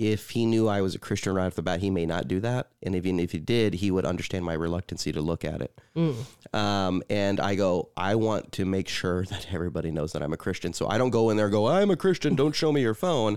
if 0.00 0.30
he 0.30 0.46
knew 0.46 0.66
I 0.66 0.80
was 0.80 0.94
a 0.94 0.98
Christian 0.98 1.34
right 1.34 1.44
off 1.46 1.54
the 1.54 1.62
bat, 1.62 1.80
he 1.80 1.90
may 1.90 2.06
not 2.06 2.26
do 2.26 2.40
that, 2.40 2.68
and 2.82 2.94
even 2.96 3.20
if 3.20 3.32
he 3.32 3.38
did, 3.38 3.74
he 3.74 3.90
would 3.90 4.06
understand 4.06 4.46
my 4.46 4.54
reluctancy 4.54 5.12
to 5.12 5.20
look 5.20 5.44
at 5.44 5.60
it. 5.60 5.78
Mm. 5.94 6.14
Um, 6.54 7.02
and 7.10 7.38
I 7.38 7.54
go, 7.54 7.90
I 7.96 8.14
want 8.14 8.52
to 8.52 8.64
make 8.64 8.88
sure 8.88 9.24
that 9.30 9.48
everybody 9.52 9.90
knows 9.90 10.12
that 10.12 10.22
I'm 10.22 10.32
a 10.32 10.38
Christian. 10.38 10.72
So 10.72 10.88
I 10.88 10.96
don't 10.96 11.10
go 11.10 11.28
in 11.30 11.36
there 11.36 11.46
and 11.46 11.52
go, 11.52 11.66
I'm 11.68 11.90
a 11.90 11.96
Christian. 11.96 12.34
Don't 12.34 12.54
show 12.54 12.72
me 12.72 12.80
your 12.80 12.94
phone. 12.94 13.36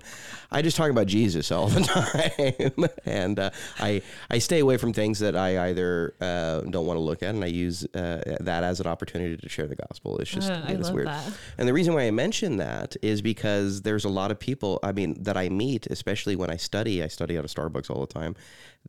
I 0.52 0.62
just 0.62 0.78
talk 0.78 0.90
about 0.90 1.08
Jesus 1.08 1.52
all 1.52 1.68
the 1.68 1.82
time. 2.78 2.90
and 3.06 3.40
uh, 3.40 3.50
I, 3.80 4.02
I 4.30 4.38
stay 4.40 4.60
away 4.60 4.78
from 4.78 4.94
things 4.94 5.20
that 5.20 5.36
I 5.36 5.68
either 5.70 6.14
uh, 6.22 6.62
don't 6.62 6.86
want 6.86 6.98
to 6.98 7.02
look 7.02 7.22
at. 7.24 7.36
And 7.36 7.44
I 7.44 7.48
use 7.48 7.84
uh, 7.94 8.38
that 8.40 8.64
as 8.64 8.80
an 8.80 8.88
opportunity 8.88 9.36
to 9.36 9.50
share 9.50 9.68
the 9.68 9.76
gospel. 9.76 10.18
It's 10.20 10.32
just, 10.32 10.50
Uh, 10.50 10.62
it's 10.68 10.90
weird. 10.92 11.08
that. 11.08 11.30
And 11.58 11.68
the 11.68 11.74
reason 11.74 11.94
why 11.94 12.04
I 12.04 12.12
mention 12.12 12.58
that 12.58 12.96
is 13.02 13.22
because 13.22 13.82
there's 13.82 14.06
a 14.06 14.10
lot 14.10 14.32
of 14.32 14.40
people, 14.40 14.80
I 14.82 14.92
mean, 14.92 15.22
that 15.24 15.36
I 15.38 15.50
meet, 15.50 15.88
especially 15.88 16.36
when 16.36 16.50
I 16.54 16.58
study, 16.58 17.04
I 17.04 17.08
study 17.08 17.38
out 17.38 17.46
of 17.46 17.52
Starbucks 17.52 17.90
all 17.90 18.02
the 18.06 18.14
time, 18.14 18.36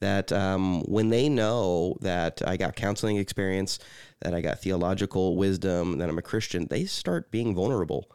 that 0.00 0.32
um, 0.32 0.82
when 0.82 1.08
they 1.08 1.28
know 1.28 1.96
that 2.00 2.42
I 2.46 2.56
got 2.56 2.76
counseling 2.76 3.16
experience, 3.16 3.78
that 4.20 4.34
I 4.34 4.40
got 4.40 4.60
theological 4.60 5.36
wisdom, 5.36 5.98
that 5.98 6.08
I'm 6.08 6.18
a 6.18 6.22
Christian, 6.22 6.66
they 6.68 6.84
start 6.84 7.30
being 7.30 7.54
vulnerable. 7.54 8.10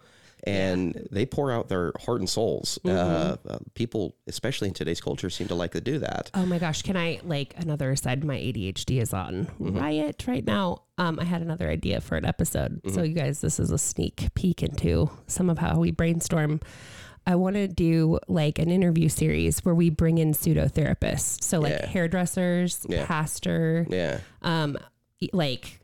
And 0.47 1.05
they 1.11 1.25
pour 1.25 1.51
out 1.51 1.67
their 1.67 1.91
heart 2.05 2.21
and 2.21 2.29
souls. 2.29 2.79
Mm-hmm. 2.85 2.97
Uh, 2.97 3.53
uh, 3.53 3.59
people, 3.73 4.15
especially 4.25 4.69
in 4.69 4.73
today's 4.73 5.01
culture, 5.01 5.29
seem 5.29 5.49
to 5.49 5.55
like 5.55 5.71
to 5.71 5.81
do 5.81 5.99
that. 5.99 6.31
Oh 6.33 6.45
my 6.45 6.59
gosh, 6.59 6.81
can 6.81 6.95
I 6.95 7.19
like 7.25 7.55
another 7.57 7.91
aside? 7.91 8.23
My 8.23 8.37
ADHD 8.37 9.01
is 9.01 9.13
on 9.13 9.47
Mm-hmm. 9.59 9.77
riot 9.77 10.23
right 10.27 10.45
now. 10.45 10.83
Um, 10.97 11.19
I 11.19 11.25
had 11.25 11.41
another 11.41 11.69
idea 11.69 11.99
for 11.99 12.15
an 12.15 12.23
episode. 12.23 12.81
Mm-hmm. 12.81 12.95
So 12.95 13.03
you 13.03 13.15
guys, 13.15 13.41
this 13.41 13.59
is 13.59 13.69
a 13.69 13.77
sneak 13.77 14.29
peek 14.33 14.63
into 14.63 15.09
some 15.27 15.49
of 15.49 15.57
how 15.57 15.77
we 15.77 15.91
brainstorm. 15.91 16.61
I 17.27 17.35
want 17.35 17.55
to 17.55 17.67
do 17.67 18.19
like 18.27 18.57
an 18.59 18.69
interview 18.71 19.09
series 19.09 19.59
where 19.65 19.75
we 19.75 19.89
bring 19.89 20.17
in 20.17 20.33
pseudo 20.33 20.65
therapists. 20.65 21.43
So 21.43 21.59
like 21.59 21.73
Yeah. 21.73 21.85
hairdressers, 21.87 22.85
Yeah. 22.89 23.05
pastor, 23.05 23.85
Yeah. 23.89 24.19
um, 24.41 24.77
like 25.33 25.79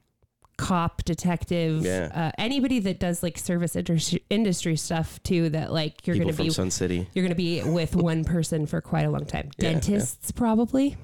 cop, 0.57 1.03
detective, 1.03 1.83
Yeah. 1.85 2.09
uh, 2.13 2.31
anybody 2.37 2.79
that 2.79 2.99
does 2.99 3.21
like 3.21 3.37
service 3.37 3.75
industry, 3.75 4.23
industry 4.29 4.75
stuff 4.77 5.21
too. 5.23 5.49
That 5.49 5.73
like 5.73 6.07
you're 6.07 6.15
People 6.15 6.27
going 6.27 6.33
to 6.33 6.37
from 6.37 6.45
be 6.47 6.51
Sun 6.53 6.71
City. 6.71 7.07
you're 7.13 7.23
going 7.23 7.29
to 7.29 7.35
be 7.35 7.61
with 7.63 7.95
one 7.95 8.23
person 8.23 8.65
for 8.65 8.79
quite 8.81 9.03
a 9.03 9.09
long 9.11 9.25
time. 9.25 9.51
Yeah, 9.57 9.65
yeah. 9.67 9.73
Dentists, 9.73 10.31
probably. 10.31 10.95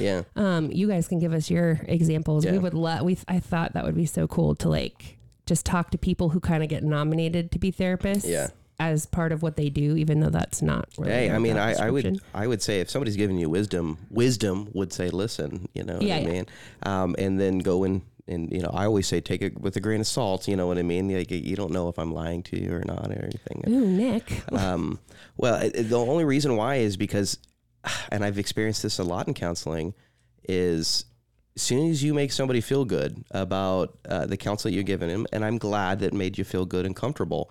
Yeah. 0.00 0.22
um, 0.36 0.70
you 0.70 0.86
guys 0.86 1.08
can 1.08 1.18
give 1.18 1.32
us 1.32 1.50
your 1.50 1.80
examples. 1.88 2.46
We 2.46 2.58
would 2.58 2.74
love. 2.74 3.02
We 3.02 3.18
I 3.26 3.40
thought 3.40 3.72
that 3.72 3.84
would 3.84 3.96
be 3.96 4.06
so 4.06 4.28
cool 4.28 4.54
to 4.56 4.68
like 4.68 5.18
just 5.46 5.66
talk 5.66 5.90
to 5.90 5.98
people 5.98 6.28
who 6.28 6.38
kind 6.38 6.62
of 6.62 6.68
get 6.68 6.84
nominated 6.84 7.50
to 7.52 7.58
be 7.58 7.72
therapists. 7.72 8.28
Yeah. 8.28 8.48
As 8.80 9.04
part 9.04 9.30
of 9.30 9.42
what 9.42 9.56
they 9.56 9.68
do, 9.68 9.94
even 9.96 10.20
though 10.20 10.30
that's 10.30 10.62
not. 10.62 10.88
Really 10.96 11.12
Hey, 11.12 11.30
I 11.30 11.38
mean, 11.38 11.58
I, 11.58 11.74
I 11.74 11.90
would. 11.90 12.18
I 12.34 12.46
would 12.46 12.62
say 12.62 12.80
if 12.80 12.88
somebody's 12.88 13.14
giving 13.16 13.36
you 13.38 13.50
wisdom, 13.50 13.98
wisdom 14.08 14.70
would 14.72 14.90
say, 14.90 15.10
listen, 15.10 15.68
you 15.74 15.82
know 15.84 15.98
Yeah, 16.00 16.14
what 16.16 16.22
yeah. 16.22 16.28
I 16.28 16.32
mean? 16.32 16.46
Um, 16.84 17.14
and 17.18 17.38
then 17.38 17.58
go 17.58 17.84
and, 17.84 18.00
and, 18.26 18.50
you 18.50 18.62
know, 18.62 18.70
I 18.72 18.86
always 18.86 19.06
say, 19.06 19.20
take 19.20 19.42
it 19.42 19.60
with 19.60 19.76
a 19.76 19.80
grain 19.80 20.00
of 20.00 20.06
salt. 20.06 20.48
You 20.48 20.56
know 20.56 20.66
what 20.66 20.78
I 20.78 20.82
mean? 20.82 21.14
Like, 21.14 21.30
you 21.30 21.56
don't 21.56 21.72
know 21.72 21.88
if 21.90 21.98
I'm 21.98 22.14
lying 22.14 22.42
to 22.44 22.58
you 22.58 22.72
or 22.72 22.82
not 22.86 23.06
or 23.10 23.22
anything. 23.22 23.64
Ooh, 23.68 23.86
Nick. 23.86 24.42
um, 24.52 24.98
well, 25.36 25.60
it, 25.60 25.72
the 25.90 25.98
only 25.98 26.24
reason 26.24 26.56
why 26.56 26.76
is 26.76 26.96
because, 26.96 27.38
and 28.10 28.24
I've 28.24 28.38
experienced 28.38 28.82
this 28.82 28.98
a 28.98 29.04
lot 29.04 29.28
in 29.28 29.34
counseling, 29.34 29.92
is 30.48 31.04
as 31.56 31.62
soon 31.62 31.90
as 31.90 32.02
you 32.02 32.14
make 32.14 32.32
somebody 32.32 32.62
feel 32.62 32.86
good 32.86 33.22
about 33.32 33.98
uh, 34.08 34.24
the 34.24 34.38
counsel 34.38 34.70
you're 34.70 34.84
giving 34.84 35.08
them, 35.08 35.26
and 35.32 35.44
I'm 35.44 35.58
glad 35.58 35.98
that 36.00 36.14
made 36.14 36.38
you 36.38 36.44
feel 36.44 36.64
good 36.64 36.86
and 36.86 36.96
comfortable, 36.96 37.50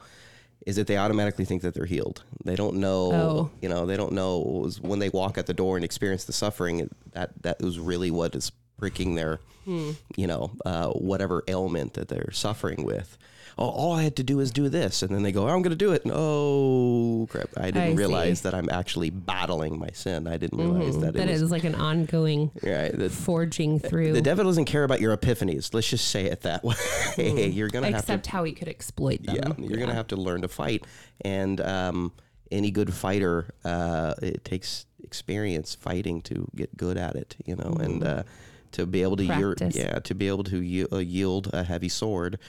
is 0.65 0.75
that 0.75 0.87
they 0.87 0.97
automatically 0.97 1.45
think 1.45 1.61
that 1.61 1.73
they're 1.73 1.85
healed. 1.85 2.23
They 2.43 2.55
don't 2.55 2.75
know, 2.77 3.11
Oh. 3.13 3.51
you 3.61 3.69
know, 3.69 3.85
they 3.85 3.97
don't 3.97 4.11
know 4.13 4.39
was 4.39 4.79
when 4.81 4.99
they 4.99 5.09
walk 5.09 5.37
out 5.37 5.45
the 5.45 5.53
door 5.53 5.75
and 5.77 5.85
experience 5.85 6.25
the 6.25 6.33
suffering 6.33 6.89
that 7.13 7.31
that 7.43 7.61
was 7.61 7.79
really 7.79 8.11
what 8.11 8.35
is 8.35 8.51
pricking 8.79 9.15
their, 9.15 9.39
you 9.65 10.27
know, 10.27 10.51
uh, 10.65 10.89
whatever 10.89 11.43
ailment 11.47 11.93
that 11.93 12.07
they're 12.07 12.31
suffering 12.31 12.83
with. 12.83 13.17
Oh, 13.57 13.67
all 13.67 13.91
I 13.91 14.03
had 14.03 14.15
to 14.15 14.23
do 14.23 14.39
is 14.39 14.51
do 14.51 14.69
this, 14.69 15.01
and 15.01 15.13
then 15.13 15.21
they 15.21 15.33
go, 15.33 15.49
"I'm 15.49 15.61
going 15.61 15.71
to 15.71 15.75
do 15.75 15.91
it." 15.91 16.05
And, 16.05 16.13
oh 16.15 17.27
crap! 17.29 17.49
I 17.57 17.65
didn't 17.65 17.81
I 17.81 17.89
see. 17.89 17.95
realize 17.97 18.41
that 18.43 18.53
I'm 18.53 18.69
actually 18.69 19.09
battling 19.09 19.77
my 19.77 19.89
sin. 19.91 20.27
I 20.27 20.37
didn't 20.37 20.59
realize 20.59 20.97
that, 20.99 21.13
that 21.15 21.27
it 21.27 21.31
was 21.33 21.41
is 21.41 21.51
like 21.51 21.65
an 21.65 21.75
ongoing 21.75 22.51
right. 22.63 22.97
The, 22.97 23.09
forging 23.09 23.77
through. 23.77 24.13
the 24.13 24.21
devil 24.21 24.45
doesn't 24.45 24.63
care 24.63 24.85
about 24.85 25.01
your 25.01 25.15
epiphanies. 25.15 25.73
Let's 25.73 25.89
just 25.89 26.07
say 26.07 26.27
it 26.27 26.41
that 26.41 26.63
way. 27.17 27.49
you're 27.49 27.67
gonna 27.67 27.87
have 27.87 28.05
to 28.05 28.13
except 28.13 28.27
how 28.27 28.45
he 28.45 28.53
could 28.53 28.69
exploit 28.69 29.23
them. 29.23 29.35
yeah, 29.35 29.53
you're 29.57 29.79
gonna 29.79 29.93
have 29.93 30.07
to 30.07 30.15
learn 30.15 30.41
to 30.43 30.47
fight, 30.47 30.85
and 31.19 31.59
um, 31.59 32.13
any 32.51 32.71
good 32.71 32.93
fighter, 32.93 33.53
uh, 33.65 34.13
it 34.21 34.45
takes 34.45 34.85
experience 35.03 35.75
fighting 35.75 36.21
to 36.21 36.47
get 36.55 36.77
good 36.77 36.97
at 36.97 37.15
it, 37.15 37.35
you 37.45 37.57
know, 37.57 37.75
and 37.79 38.03
uh, 38.05 38.23
to 38.73 38.85
be 38.85 39.01
able 39.03 39.17
to 39.17 39.23
yield, 39.23 39.57
Practice. 39.57 39.75
yeah, 39.75 39.99
to 39.99 40.13
be 40.15 40.27
able 40.27 40.43
to 40.45 40.61
yi- 40.61 40.85
uh, 40.91 40.97
yield 40.97 41.49
a 41.53 41.63
heavy 41.63 41.89
sword, 41.89 42.39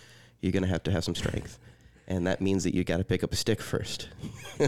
you're 0.40 0.52
gonna 0.52 0.66
have 0.66 0.82
to 0.84 0.90
have 0.90 1.04
some 1.04 1.14
strength. 1.14 1.58
And 2.08 2.26
that 2.26 2.40
means 2.40 2.64
that 2.64 2.74
you 2.74 2.82
got 2.82 2.96
to 2.96 3.04
pick 3.04 3.22
up 3.22 3.32
a 3.32 3.36
stick 3.36 3.60
first, 3.60 4.08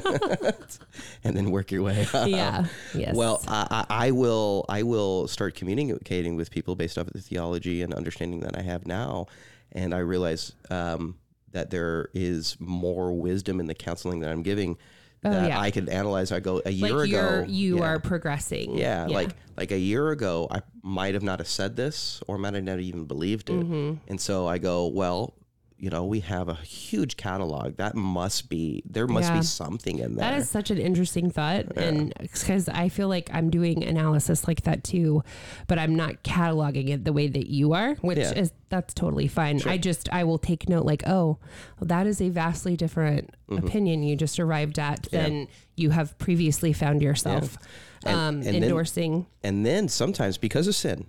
and 1.25 1.37
then 1.37 1.51
work 1.51 1.71
your 1.73 1.83
way. 1.83 2.07
up. 2.15 2.29
yeah. 2.29 2.67
Yes. 2.95 3.15
Well, 3.17 3.43
I, 3.49 3.85
I 3.89 4.07
I 4.07 4.11
will 4.13 4.65
I 4.69 4.83
will 4.83 5.27
start 5.29 5.55
communicating 5.55 6.37
with 6.37 6.51
people 6.51 6.77
based 6.77 6.99
off 6.99 7.07
of 7.09 7.13
the 7.15 7.21
theology 7.21 7.83
and 7.83 7.93
understanding 7.95 8.41
that 8.41 8.57
I 8.57 8.63
have 8.63 8.87
now, 8.87 9.27
and 9.73 9.95
I 9.95 9.99
realize 9.99 10.53
um, 10.71 11.17
that 11.53 11.71
there 11.71 12.09
is 12.15 12.57
more 12.61 13.13
wisdom 13.13 13.61
in 13.61 13.67
the 13.67 13.75
counseling 13.75 14.21
that 14.21 14.31
I'm 14.31 14.43
giving 14.43 14.79
that 15.23 15.45
Oh, 15.45 15.47
yeah. 15.47 15.61
I 15.61 15.71
could 15.71 15.89
analyze. 15.89 16.33
I 16.33 16.41
go 16.41 16.61
a 16.67 16.71
year 16.71 16.97
like 16.97 17.09
ago, 17.09 17.45
you're 17.49 17.79
yeah, 17.79 17.85
are 17.85 17.99
progressing. 18.01 18.77
yeah, 18.77 19.07
like 19.07 19.31
like 19.57 19.71
a 19.71 19.79
year 19.79 20.11
ago, 20.11 20.49
I 20.51 20.63
might 20.83 21.15
have 21.15 21.23
not 21.23 21.39
have 21.39 21.49
said 21.49 21.77
this 21.77 22.23
or 22.27 22.39
might 22.39 22.55
have 22.55 22.65
not 22.65 22.81
even 22.81 23.05
believed 23.05 23.49
it, 23.51 23.61
Mm-hmm. 23.61 23.95
and 24.09 24.21
so 24.21 24.47
I 24.47 24.59
go 24.59 24.87
well. 24.89 25.35
You 25.83 25.91
know, 25.91 26.05
we 26.05 26.21
have 26.21 26.49
a 26.49 26.55
huge 26.55 27.17
catalog. 27.17 27.77
That 27.79 27.97
must 27.97 28.49
be 28.49 28.85
there. 28.89 29.09
Must 29.09 29.31
Yeah. 29.31 29.39
be 29.41 29.45
something 29.45 29.99
in 29.99 30.15
there. 30.15 30.31
That 30.31 30.39
is 30.39 30.49
such 30.49 30.71
an 30.71 30.79
interesting 30.79 31.29
thought. 31.29 31.77
And 31.77 32.15
because 32.21 32.69
I 32.69 32.89
feel 32.89 33.09
like 33.09 33.29
I'm 33.33 33.51
doing 33.51 33.83
analysis 33.83 34.47
like 34.47 34.63
that 34.63 34.85
too, 34.85 35.25
but 35.67 35.81
I'm 35.81 35.97
not 35.97 36.23
cataloging 36.23 36.91
it 36.91 37.05
the 37.05 37.13
way 37.13 37.27
that 37.27 37.49
you 37.51 37.73
are, 37.73 37.97
which 37.97 38.19
Yeah. 38.19 38.31
is 38.31 38.53
that's 38.69 38.95
totally 38.95 39.27
fine. 39.27 39.61
I 39.67 39.77
just, 39.77 40.09
I 40.13 40.23
will 40.23 40.39
take 40.39 40.69
note 40.69 40.87
like, 40.87 41.03
oh, 41.09 41.39
that 41.81 42.07
is 42.07 42.21
a 42.23 42.29
vastly 42.29 42.77
different 42.77 43.31
Mm-hmm. 43.51 43.67
opinion 43.67 44.03
you 44.05 44.15
just 44.15 44.39
arrived 44.39 44.79
at 44.79 45.09
than 45.11 45.49
you 45.77 45.91
have 45.91 46.17
previously 46.19 46.73
found 46.73 47.03
yourself 47.03 47.59
And- 48.07 48.15
um, 48.17 48.35
and 48.37 48.45
then- 48.45 48.63
endorsing. 48.63 49.27
and 49.43 49.67
then 49.67 49.89
sometimes 49.89 50.39
because 50.39 50.69
of 50.69 50.75
sin 50.77 51.07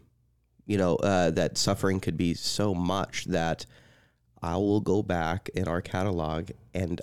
you 0.65 0.77
know 0.77 0.95
uh, 0.97 1.29
that 1.31 1.57
suffering 1.57 1.99
could 2.01 2.17
be 2.17 2.33
so 2.33 2.73
much 2.73 3.25
that 3.25 3.65
i 4.43 4.55
will 4.55 4.81
go 4.81 5.01
back 5.01 5.49
in 5.55 5.67
our 5.67 5.81
catalog 5.81 6.49
and 6.73 7.01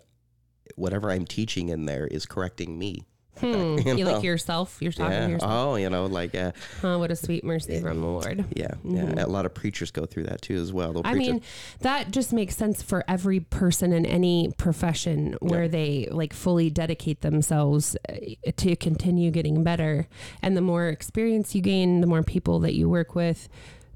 whatever 0.77 1.11
i'm 1.11 1.25
teaching 1.27 1.69
in 1.69 1.85
there 1.87 2.07
is 2.07 2.27
correcting 2.27 2.79
me. 2.79 3.05
Hmm. 3.39 3.79
you 3.87 4.05
like 4.05 4.23
yourself, 4.23 4.77
you're 4.81 4.93
talking 4.93 5.13
yeah. 5.13 5.25
to 5.27 5.33
yourself. 5.33 5.53
oh 5.53 5.77
you 5.77 5.89
know 5.89 6.05
like 6.07 6.35
uh, 6.35 6.53
Oh, 6.83 6.99
what 6.99 7.11
a 7.11 7.17
sweet 7.17 7.43
mercy 7.43 7.81
from 7.81 8.01
the 8.01 8.07
Lord. 8.07 8.45
yeah 8.55 8.73
yeah. 8.85 9.25
A 9.25 9.27
lot 9.27 9.47
of 9.47 9.55
preachers 9.55 9.91
go 9.91 10.05
through 10.05 10.25
that 10.25 10.43
too 10.43 10.57
as 10.57 10.73
well. 10.75 10.93
They'll 10.93 11.03
I 11.07 11.13
it- 11.13 11.17
mean, 11.17 11.43
that 11.81 12.11
just 12.11 12.33
makes 12.35 12.55
sense 12.57 12.83
for 12.83 13.03
every 13.09 13.41
person 13.41 13.93
in 13.93 14.05
any 14.05 14.53
profession 14.59 15.37
where 15.41 15.69
they 15.69 16.09
like 16.11 16.35
fully 16.35 16.69
dedicate 16.71 17.23
themselves 17.23 17.97
uh, 18.09 18.15
to 18.57 18.77
continue 18.77 19.31
getting 19.31 19.65
better. 19.65 20.07
And 20.43 20.55
the 20.57 20.61
more 20.61 20.89
experience 20.89 21.55
you 21.55 21.63
gain, 21.63 22.01
the 22.03 22.07
more 22.09 22.23
people 22.23 22.59
that 22.61 22.75
you 22.75 22.91
work 22.91 23.15
with, 23.15 23.49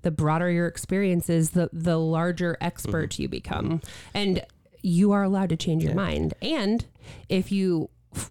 the 0.04 0.11
broader 0.12 0.49
your 0.50 0.66
experience 0.68 1.28
is, 1.28 1.50
the 1.50 1.68
the 1.73 1.99
larger 1.99 2.56
expert 2.61 3.11
Mm-hmm. 3.11 3.23
you 3.23 3.28
become. 3.28 3.80
And 4.14 4.42
you 4.82 5.12
are 5.12 5.23
allowed 5.25 5.49
to 5.49 5.56
change 5.56 5.82
your 5.82 5.94
mind. 5.94 6.34
And 6.42 6.84
if 7.28 7.50
you 7.50 7.88
f- 8.14 8.30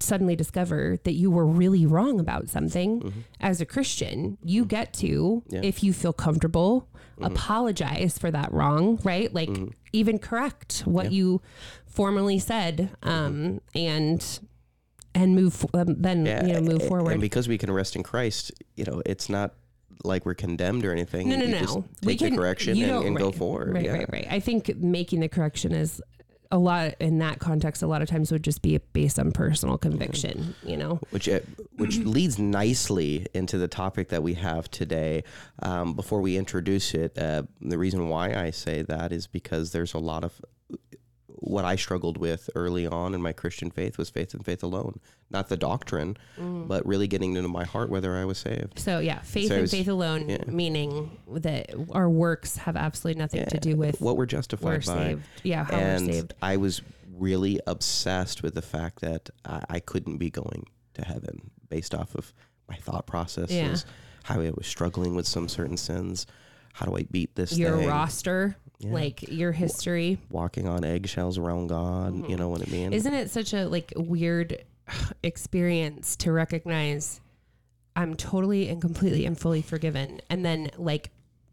suddenly 0.00 0.34
discover 0.34 0.98
that 1.04 1.12
you 1.12 1.30
were 1.30 1.46
really 1.46 1.84
wrong 1.86 2.18
about 2.18 2.48
something 2.48 3.24
as 3.40 3.60
a 3.60 3.66
Christian, 3.66 4.38
you 4.42 4.64
get 4.64 4.92
to, 4.94 5.06
Mm-hmm. 5.46 5.54
Yeah. 5.54 5.60
Mm-hmm. 5.60 5.68
if 5.68 5.84
you 5.84 5.92
feel 5.92 6.12
comfortable, 6.12 6.88
apologize 7.20 8.18
for 8.18 8.30
that 8.30 8.52
wrong, 8.52 8.98
right? 9.04 9.32
Like 9.32 9.50
even 9.92 10.18
correct 10.18 10.80
what 10.86 11.12
you 11.12 11.40
formerly 11.86 12.38
said, 12.38 12.90
um, 13.02 13.60
and 13.74 14.40
and 15.14 15.34
move 15.36 15.66
um, 15.74 16.00
then 16.00 16.24
yeah, 16.24 16.42
you 16.46 16.54
know 16.54 16.60
move 16.62 16.88
forward. 16.88 17.12
and 17.12 17.20
because 17.20 17.46
we 17.46 17.58
can 17.58 17.70
rest 17.70 17.94
in 17.96 18.02
christ 18.02 18.50
you 18.76 18.84
know 18.86 19.02
it's 19.04 19.28
not 19.28 19.52
like 20.04 20.26
we're 20.26 20.34
condemned 20.34 20.84
or 20.84 20.92
anything 20.92 21.28
no, 21.28 21.36
no, 21.36 21.44
you 21.44 21.50
no. 21.52 21.58
just 21.60 21.78
We 22.02 22.12
take 22.14 22.18
can- 22.18 22.30
the 22.30 22.36
correction 22.36 22.76
you 22.76 22.86
and, 22.86 23.04
don't- 23.04 23.14
go 23.14 23.32
forward 23.32 23.74
Right, 23.74 23.84
yeah. 23.84 23.92
right, 23.92 24.12
right. 24.12 24.26
I 24.30 24.40
think 24.40 24.76
making 24.78 25.20
the 25.20 25.28
correction 25.28 25.72
is 25.72 26.02
a 26.50 26.58
lot 26.58 26.94
in 27.00 27.16
that 27.20 27.38
context. 27.38 27.82
A 27.82 27.86
lot 27.86 28.02
of 28.02 28.08
times 28.10 28.30
would 28.30 28.44
just 28.44 28.60
be 28.60 28.76
based 28.92 29.18
on 29.18 29.32
personal 29.32 29.78
conviction. 29.78 30.54
You 30.62 30.76
know. 30.76 31.00
which 31.08 31.26
uh, 31.26 31.40
which 31.78 31.96
leads 32.16 32.38
nicely 32.38 33.26
into 33.32 33.56
the 33.56 33.68
topic 33.68 34.10
that 34.10 34.22
we 34.22 34.34
have 34.34 34.70
today. 34.70 35.24
Um, 35.62 35.94
before 35.94 36.20
we 36.20 36.36
introduce 36.36 36.92
it, 36.92 37.16
uh, 37.16 37.44
the 37.62 37.78
reason 37.78 38.08
why 38.10 38.34
I 38.34 38.50
say 38.50 38.82
that 38.82 39.12
is 39.12 39.26
because 39.26 39.72
there's 39.72 39.94
a 39.94 39.98
lot 39.98 40.24
of 40.24 40.42
what 41.42 41.64
I 41.64 41.76
struggled 41.76 42.16
with 42.18 42.48
early 42.54 42.86
on 42.86 43.14
in 43.14 43.20
my 43.22 43.32
Christian 43.32 43.70
faith 43.70 43.98
was 43.98 44.08
faith 44.10 44.32
and 44.32 44.44
faith 44.44 44.62
alone, 44.62 45.00
not 45.30 45.48
the 45.48 45.56
doctrine, 45.56 46.16
Mm. 46.38 46.68
but 46.68 46.86
really 46.86 47.08
getting 47.08 47.36
into 47.36 47.48
my 47.48 47.64
heart 47.64 47.90
whether 47.90 48.16
I 48.16 48.24
was 48.24 48.38
saved. 48.38 48.78
So 48.78 48.98
yeah, 49.00 49.20
faith 49.22 49.48
So 49.48 49.54
and 49.54 49.64
it's- 49.64 49.70
faith 49.70 49.88
alone, 49.88 50.28
yeah. 50.28 50.44
meaning 50.46 51.18
that 51.28 51.70
our 51.90 52.08
works 52.08 52.56
have 52.58 52.76
absolutely 52.76 53.18
nothing 53.20 53.44
to 53.46 53.58
do 53.58 53.76
with 53.76 54.00
what 54.00 54.16
we're 54.16 54.22
we're 54.22 54.26
justified 54.26 54.86
by. 54.86 54.94
saved. 54.94 55.22
Yeah, 55.42 55.64
how 55.64 55.76
and 55.76 56.06
we're 56.06 56.12
saved. 56.12 56.34
I 56.40 56.56
was 56.58 56.80
really 57.18 57.58
obsessed 57.66 58.42
with 58.42 58.54
the 58.54 58.62
fact 58.62 59.00
that 59.00 59.28
I, 59.44 59.62
I 59.68 59.80
couldn't 59.80 60.18
be 60.18 60.30
going 60.30 60.64
to 60.94 61.04
heaven 61.04 61.50
based 61.68 61.94
off 61.94 62.14
of 62.14 62.32
my 62.68 62.76
thought 62.76 63.06
processes, 63.06 63.50
Yeah. 63.54 63.76
how 64.24 64.40
I 64.40 64.50
was 64.50 64.66
struggling 64.66 65.14
with 65.16 65.26
some 65.26 65.48
certain 65.48 65.76
sins. 65.76 66.26
How 66.74 66.86
do 66.86 66.96
I 66.96 67.02
beat 67.10 67.34
this 67.34 67.58
Your 67.58 67.78
thing? 67.78 67.88
roster, 67.88 68.56
Yeah. 68.82 68.92
like 68.92 69.28
your 69.30 69.52
history. 69.52 70.18
Walking 70.30 70.66
on 70.68 70.84
eggshells 70.84 71.38
around 71.38 71.68
God, 71.68 72.12
Mm-hmm. 72.14 72.30
you 72.30 72.36
know 72.36 72.48
what 72.48 72.66
I 72.66 72.70
mean? 72.70 72.92
Isn't 72.92 73.14
it 73.14 73.30
such 73.30 73.54
a 73.54 73.66
like 73.66 73.92
weird 73.96 74.64
experience 75.22 76.16
to 76.16 76.32
recognize 76.32 77.20
I'm 77.94 78.14
totally 78.14 78.68
and 78.68 78.80
completely 78.80 79.26
and 79.26 79.38
fully 79.38 79.62
forgiven 79.62 80.20
and 80.30 80.44
then 80.44 80.70
like 80.78 81.10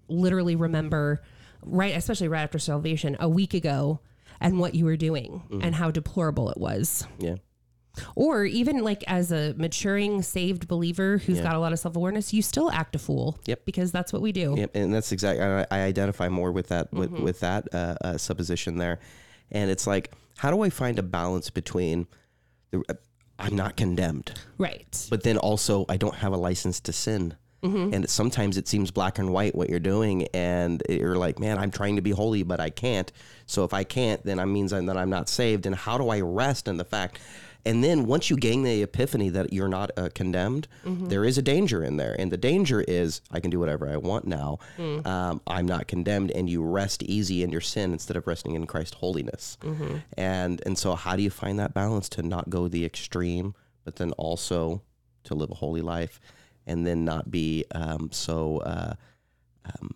literally 0.08 0.56
remember 0.56 1.22
right 1.66 1.96
especially 1.96 2.28
right 2.30 2.42
after 2.42 2.58
salvation 2.60 3.18
a 3.20 3.28
week 3.30 3.54
ago 3.54 4.00
and 4.40 4.58
what 4.60 4.74
you 4.74 4.86
were 4.86 4.96
doing 4.98 5.44
Mm-hmm. 5.50 5.62
and 5.64 5.76
how 5.76 5.92
deplorable 5.92 6.50
it 6.50 6.58
was. 6.58 7.06
yeah. 7.20 7.36
Or 8.16 8.46
even 8.46 8.80
like 8.84 9.04
as 9.08 9.32
a 9.32 9.54
maturing 9.58 10.22
saved 10.22 10.68
believer 10.68 11.18
who's 11.20 11.38
Yeah. 11.38 11.44
got 11.44 11.56
a 11.56 11.60
lot 11.60 11.74
of 11.74 11.80
self-awareness, 11.80 12.34
you 12.34 12.42
still 12.42 12.70
act 12.72 12.96
a 12.96 13.00
fool. 13.00 13.40
Yep. 13.46 13.66
Because 13.66 13.92
that's 13.92 14.12
what 14.14 14.22
we 14.22 14.32
do. 14.32 14.56
Yep, 14.58 14.72
and 14.76 14.94
that's 14.94 15.12
exactly. 15.12 15.44
I, 15.44 15.66
I 15.72 15.80
identify 15.84 16.30
more 16.30 16.52
with 16.52 16.68
that 16.70 16.92
with 16.94 17.12
Mm-hmm. 17.12 17.24
with 17.24 17.40
that 17.42 17.68
uh, 17.74 17.96
uh, 18.02 18.18
supposition 18.18 18.78
there, 18.78 19.00
and 19.52 19.70
it's 19.72 19.88
like, 19.88 20.12
how 20.38 20.52
do 20.52 20.62
I 20.62 20.70
find 20.70 21.00
a 21.00 21.04
balance 21.04 21.50
between 21.50 22.08
the 22.72 22.84
uh, 22.90 22.94
I'm 23.42 23.56
not 23.56 23.78
condemned, 23.78 24.34
Right. 24.58 25.08
but 25.10 25.24
then 25.24 25.38
also 25.38 25.86
I 25.88 25.96
don't 25.98 26.16
have 26.16 26.34
a 26.34 26.38
license 26.38 26.80
to 26.82 26.92
sin. 26.94 27.36
Mm-hmm. 27.64 27.94
And 27.94 28.10
sometimes 28.10 28.56
it 28.58 28.68
seems 28.70 28.90
black 28.92 29.18
and 29.20 29.32
white 29.34 29.54
what 29.56 29.70
you're 29.70 29.80
doing, 29.82 30.28
and 30.34 30.82
you're 30.90 31.18
like, 31.18 31.40
man, 31.40 31.58
I'm 31.58 31.72
trying 31.72 31.96
to 31.98 32.02
be 32.02 32.12
holy, 32.12 32.44
but 32.44 32.60
I 32.62 32.70
can't. 32.70 33.12
So 33.48 33.64
if 33.66 33.74
I 33.74 33.84
can't, 33.84 34.24
then 34.26 34.38
that 34.38 34.48
means 34.48 34.72
that 34.72 34.96
I'm 34.98 35.10
not 35.10 35.28
saved. 35.28 35.66
And 35.66 35.76
how 35.76 35.98
do 35.98 36.08
I 36.10 36.22
rest 36.22 36.68
in 36.70 36.78
the 36.78 36.86
fact? 36.86 37.20
And 37.66 37.84
then 37.84 38.06
once 38.06 38.30
you 38.30 38.38
gain 38.38 38.64
the 38.64 38.82
epiphany 38.84 39.30
that 39.30 39.52
you're 39.54 39.68
not 39.68 39.92
uh, 39.98 40.10
condemned, 40.16 40.68
there 40.84 41.26
is 41.26 41.38
a 41.38 41.42
danger 41.42 41.84
in 41.84 41.98
there. 41.98 42.16
And 42.18 42.32
the 42.32 42.38
danger 42.38 42.82
is 42.82 43.22
I 43.32 43.40
can 43.42 43.52
do 43.52 43.60
whatever 43.60 43.88
I 43.90 43.98
want 43.98 44.26
now. 44.26 44.60
Um, 45.06 45.42
I'm 45.46 45.66
not 45.68 45.88
condemned. 45.88 46.32
And 46.32 46.50
you 46.50 46.64
rest 46.64 47.04
easy 47.04 47.44
in 47.44 47.52
your 47.52 47.62
sin 47.62 47.92
instead 47.92 48.16
of 48.18 48.26
resting 48.28 48.56
in 48.56 48.66
Christ's 48.66 48.96
holiness. 48.96 49.58
And, 50.18 50.62
and 50.66 50.78
so, 50.78 50.96
how 50.96 51.16
do 51.16 51.22
you 51.22 51.30
find 51.30 51.60
that 51.60 51.74
balance 51.74 52.08
to 52.10 52.24
not 52.24 52.50
go 52.50 52.68
the 52.68 52.86
extreme, 52.86 53.54
but 53.84 53.98
then 53.98 54.12
also 54.14 54.82
to 55.26 55.36
live 55.36 55.52
a 55.52 55.56
holy 55.56 55.82
life 55.82 56.20
and 56.66 56.88
then 56.88 57.04
not 57.04 57.30
be 57.30 57.66
um, 57.76 58.10
so 58.12 58.60
uh, 58.60 58.94
um, 59.66 59.92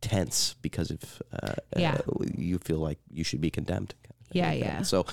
tense 0.00 0.54
because 0.60 0.90
of 0.90 1.22
uh, 1.32 1.54
Yeah. 1.76 1.94
uh, 1.94 2.24
you 2.36 2.58
feel 2.58 2.78
like 2.78 2.98
you 3.10 3.24
should 3.24 3.40
be 3.40 3.50
condemned. 3.50 3.94
Yeah, 4.32 4.52
yeah. 4.52 4.82
So 4.82 5.06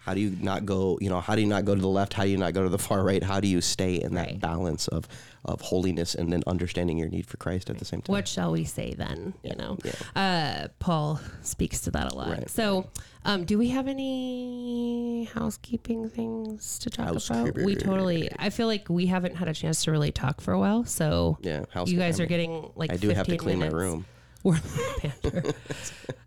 how 0.00 0.14
do 0.14 0.20
you 0.20 0.36
not 0.40 0.64
go, 0.64 0.98
you 1.00 1.10
know, 1.10 1.20
how 1.20 1.34
do 1.34 1.42
you 1.42 1.46
not 1.46 1.64
go 1.64 1.74
to 1.74 1.80
the 1.80 1.86
left? 1.88 2.14
How 2.14 2.24
do 2.24 2.30
you 2.30 2.38
not 2.38 2.54
go 2.54 2.62
to 2.62 2.68
the 2.70 2.78
far 2.78 3.04
right? 3.04 3.22
How 3.22 3.38
do 3.38 3.46
you 3.48 3.60
stay 3.60 3.96
in 4.00 4.14
that 4.14 4.28
Right. 4.28 4.40
balance 4.40 4.88
of, 4.88 5.06
of 5.44 5.60
holiness 5.60 6.14
and 6.14 6.32
then 6.32 6.42
understanding 6.46 6.96
your 6.96 7.08
need 7.10 7.26
for 7.26 7.36
Christ 7.36 7.68
at 7.70 7.78
the 7.78 7.84
same 7.84 8.00
time? 8.00 8.12
What 8.14 8.26
shall 8.26 8.50
we 8.52 8.64
say 8.64 8.94
then? 8.94 9.34
You 9.42 9.56
know, 9.56 9.76
uh, 10.16 10.68
Paul 10.78 11.20
speaks 11.42 11.80
to 11.82 11.90
that 11.92 12.12
a 12.12 12.14
lot. 12.16 12.28
Right. 12.30 12.48
So, 12.50 12.88
um, 13.26 13.44
do 13.44 13.58
we 13.58 13.68
have 13.68 13.88
any 13.88 15.24
housekeeping 15.34 16.08
things 16.08 16.78
to 16.80 16.88
talk 16.90 17.10
about? 17.10 17.54
We 17.56 17.74
totally. 17.76 18.30
I 18.38 18.48
feel 18.48 18.66
like 18.68 18.88
we 18.88 19.04
haven't 19.06 19.36
had 19.36 19.48
a 19.48 19.54
chance 19.54 19.84
to 19.84 19.90
really 19.90 20.12
talk 20.12 20.40
for 20.40 20.52
a 20.52 20.58
while. 20.58 20.84
So, 20.86 21.36
Yeah, 21.42 21.64
you 21.84 21.98
guys 21.98 22.18
are 22.20 22.26
getting 22.26 22.70
like 22.74 22.90
I 22.90 22.96
do 22.96 23.10
have 23.10 23.26
to 23.26 23.32
15 23.32 23.38
clean 23.38 23.58
my 23.58 23.68
room. 23.68 24.06
of 24.46 25.02
banter. 25.22 25.52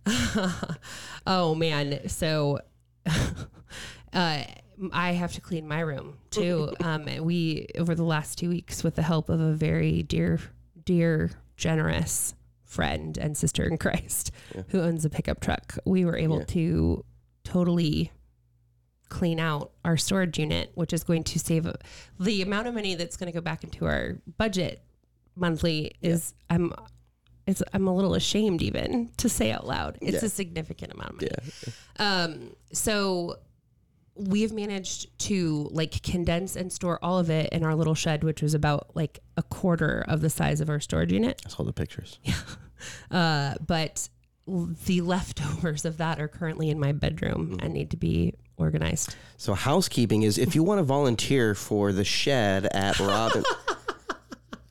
oh 1.25 1.56
man, 1.56 2.08
so. 2.08 2.60
Uh, 4.13 4.43
I 4.91 5.13
have 5.13 5.33
to 5.33 5.41
clean 5.41 5.67
my 5.67 5.79
room 5.79 6.19
too. 6.29 6.72
Um, 6.83 7.05
we 7.22 7.65
over 7.79 7.95
the 7.95 8.03
last 8.03 8.38
two 8.38 8.50
weeks, 8.50 8.83
with 8.83 8.93
the 8.93 9.01
help 9.01 9.27
of 9.29 9.39
a 9.39 9.53
very 9.53 10.03
dear, 10.03 10.39
dear, 10.86 11.31
generous 11.57 12.36
friend 12.63 13.17
and 13.17 13.36
sister 13.36 13.63
in 13.63 13.77
Christ 13.79 14.31
who 14.69 14.81
owns 14.81 15.03
a 15.03 15.10
pickup 15.10 15.39
truck, 15.39 15.77
we 15.86 16.05
were 16.05 16.15
able 16.15 16.39
Yeah. 16.39 16.45
to 16.45 17.05
totally 17.43 18.12
clean 19.10 19.39
out 19.39 19.72
our 19.83 19.98
storage 19.98 20.38
unit, 20.38 20.72
which 20.75 20.93
is 20.93 21.03
going 21.03 21.24
to 21.24 21.39
save 21.39 21.67
the 22.19 22.41
amount 22.43 22.67
of 22.67 22.75
money 22.75 22.93
that's 22.93 23.17
going 23.17 23.31
to 23.31 23.36
go 23.36 23.41
back 23.41 23.63
into 23.63 23.86
our 23.86 24.19
budget 24.38 24.83
monthly. 25.36 25.93
Is 26.03 26.36
I'm 26.51 26.72
it's 27.48 27.62
I'm 27.74 27.88
a 27.88 27.94
little 27.96 28.14
ashamed 28.16 28.62
even 28.62 29.10
to 29.18 29.28
say 29.30 29.52
out 29.52 29.66
loud. 29.68 29.98
It's 30.02 30.22
Yeah. 30.22 30.26
a 30.26 30.30
significant 30.30 30.94
amount 30.94 31.10
of 31.12 31.16
money. 31.22 31.32
Yeah. 31.98 32.24
Um, 32.24 32.56
so 32.72 33.38
we've 34.16 34.52
managed 34.54 35.18
to 35.18 35.68
like 35.72 36.04
condense 36.04 36.56
and 36.56 36.72
store 36.72 37.00
all 37.04 37.18
of 37.18 37.30
it 37.32 37.50
in 37.52 37.64
our 37.64 37.74
little 37.76 37.96
shed, 37.96 38.24
which 38.24 38.42
was 38.42 38.54
about 38.54 38.96
like 38.96 39.20
a 39.38 39.44
quarter 39.44 40.06
of 40.08 40.22
the 40.22 40.30
size 40.30 40.62
of 40.62 40.70
our 40.70 40.80
storage 40.80 41.12
unit. 41.12 41.42
I 41.46 41.50
saw 41.50 41.64
the 41.64 41.74
pictures. 41.74 42.20
Uh, 43.10 43.54
but 43.66 44.10
the 44.46 45.00
leftovers 45.00 45.86
of 45.86 45.96
that 46.00 46.20
are 46.20 46.28
currently 46.28 46.70
in 46.70 46.78
my 46.78 46.92
bedroom 46.92 47.56
and 47.62 47.74
need 47.74 47.90
to 47.92 47.96
be 47.96 48.34
organized. 48.58 49.16
So 49.38 49.54
housekeeping 49.54 50.24
is 50.24 50.38
if 50.38 50.54
you 50.54 50.64
want 50.64 50.80
to 50.80 50.84
volunteer 50.84 51.56
for 51.56 51.94
the 51.94 52.04
shed 52.04 52.66
at 52.74 53.00
Robyn. 53.00 53.44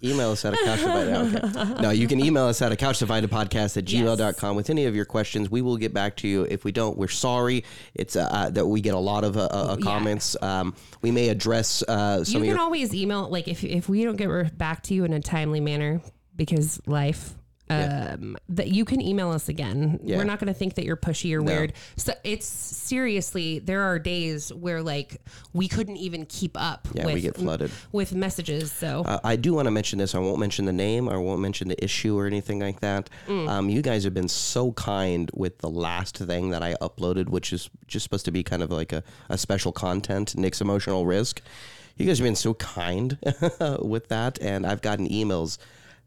Email 0.05 0.31
us 0.33 0.45
at 0.45 0.55
a 0.55 0.57
couch 0.65 0.81
divided. 0.81 1.45
Okay. 1.45 1.83
No, 1.83 1.91
you 1.91 2.09
can 2.09 2.19
email 2.19 2.47
us 2.47 2.61
at 2.61 2.73
a 2.73 2.77
couch 2.77 2.99
divided 2.99 3.31
podcast 3.31 3.77
at 3.77 3.85
gmail.com 3.85 4.57
with 4.57 4.69
any 4.69 4.87
of 4.87 4.97
your 4.97 5.05
questions. 5.05 5.51
We 5.51 5.63
will 5.63 5.77
get 5.77 5.95
back 5.95 6.17
to 6.19 6.29
you. 6.29 6.43
If 6.51 6.65
we 6.65 6.73
don't, 6.73 6.97
we're 6.99 7.09
sorry. 7.09 7.65
It's 7.95 8.17
uh, 8.17 8.23
uh, 8.31 8.51
that 8.51 8.67
we 8.67 8.81
get 8.81 8.95
a 8.95 8.99
lot 8.99 9.23
of 9.25 9.37
uh, 9.37 9.43
uh, 9.51 9.77
Yeah. 9.79 9.85
comments. 9.85 10.37
Um, 10.43 10.75
we 11.03 11.11
may 11.13 11.29
address 11.29 11.83
uh, 11.85 12.25
some 12.25 12.43
you 12.43 12.51
can 12.51 12.57
your. 12.57 12.61
always 12.65 12.93
email 12.95 13.29
like 13.29 13.47
if 13.47 13.63
if 13.63 13.89
we 13.89 14.05
don't 14.05 14.17
get 14.17 14.59
back 14.59 14.83
to 14.85 14.95
you 14.95 15.05
in 15.05 15.13
a 15.13 15.21
timely 15.21 15.61
manner 15.61 16.01
because 16.35 16.81
life 16.87 17.35
um 17.73 18.37
that 18.49 18.69
you 18.69 18.85
can 18.85 19.01
email 19.01 19.31
us 19.31 19.49
again 19.49 19.99
Yeah. 20.03 20.17
we're 20.19 20.25
not 20.25 20.39
going 20.41 20.53
to 20.53 20.59
think 20.59 20.75
that 20.75 20.85
you're 20.85 20.97
pushy 20.97 21.35
or 21.35 21.43
weird 21.43 21.73
so 21.97 22.13
it's 22.25 22.47
seriously 22.47 23.59
there 23.59 23.83
are 23.83 23.99
days 23.99 24.53
where 24.53 24.83
like 24.83 25.21
we 25.53 25.69
couldn't 25.69 25.97
even 25.97 26.27
keep 26.27 26.57
up 26.61 26.89
yeah, 26.93 27.07
with 27.07 27.15
we 27.15 27.21
get 27.21 27.37
flooded. 27.37 27.71
with 27.93 28.15
messages 28.15 28.71
so 28.73 29.03
Uh, 29.07 29.19
I 29.25 29.37
do 29.37 29.55
want 29.55 29.67
to 29.67 29.71
mention 29.71 29.99
this. 29.99 30.15
I 30.15 30.19
won't 30.19 30.39
mention 30.39 30.65
the 30.67 30.73
name. 30.73 31.09
I 31.09 31.17
won't 31.17 31.41
mention 31.41 31.69
the 31.69 31.83
issue 31.85 32.19
or 32.19 32.27
anything 32.27 32.61
like 32.61 32.81
that. 32.81 33.09
Mm. 33.27 33.49
Um, 33.49 33.69
you 33.71 33.83
guys 33.83 34.05
have 34.05 34.15
been 34.15 34.29
so 34.29 34.73
kind 34.73 35.31
with 35.35 35.59
the 35.59 35.71
last 35.71 36.17
thing 36.19 36.51
that 36.51 36.63
I 36.63 36.75
uploaded, 36.81 37.29
which 37.29 37.53
is 37.53 37.71
just 37.87 38.05
supposed 38.05 38.25
to 38.27 38.31
be 38.33 38.43
kind 38.43 38.63
of 38.63 38.71
like 38.71 38.93
a, 38.93 39.03
a 39.29 39.37
special 39.39 39.73
content, 39.73 40.37
Nick's 40.37 40.61
emotional 40.61 41.07
risk. 41.07 41.41
You 41.97 42.07
guys 42.07 42.19
have 42.19 42.25
been 42.27 42.37
so 42.37 42.55
kind 42.55 43.19
with 43.83 44.09
that, 44.09 44.39
and 44.41 44.67
I've 44.67 44.81
gotten 44.83 45.09
emails 45.09 45.59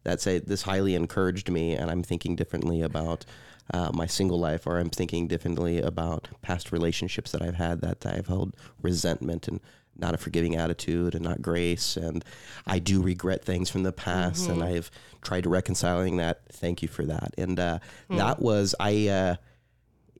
that 0.06 0.22
say 0.22 0.40
this 0.40 0.62
highly 0.62 0.96
encouraged 0.96 1.52
me, 1.52 1.74
and 1.74 1.92
I'm 1.92 2.04
thinking 2.04 2.36
differently 2.36 2.82
about 2.82 3.26
uh, 3.74 3.92
my 3.94 4.06
single 4.06 4.40
life, 4.40 4.66
or 4.66 4.80
I'm 4.80 4.90
thinking 4.90 5.28
differently 5.28 5.82
about 5.82 6.30
past 6.42 6.72
relationships 6.72 7.32
that 7.32 7.42
I've 7.42 7.56
had 7.56 7.82
that 7.82 8.06
I've 8.06 8.28
held 8.28 8.56
resentment 8.82 9.48
and 9.48 9.60
not 9.98 10.14
a 10.14 10.18
forgiving 10.18 10.56
attitude 10.56 11.16
and 11.16 11.24
not 11.24 11.42
grace. 11.42 11.98
And 11.98 12.24
I 12.68 12.80
do 12.80 13.02
regret 13.02 13.44
things 13.44 13.70
from 13.70 13.84
the 13.84 13.92
past, 13.92 14.48
and 14.48 14.64
I've 14.64 14.92
tried 15.22 15.44
to 15.44 15.50
reconciling 15.50 16.18
that. 16.18 16.42
Thank 16.50 16.82
you 16.82 16.88
for 16.88 17.06
that. 17.06 17.34
And 17.38 17.60
uh, 17.60 17.80
that 18.10 18.40
was 18.40 18.76
I. 18.80 19.08
Uh, 19.08 19.36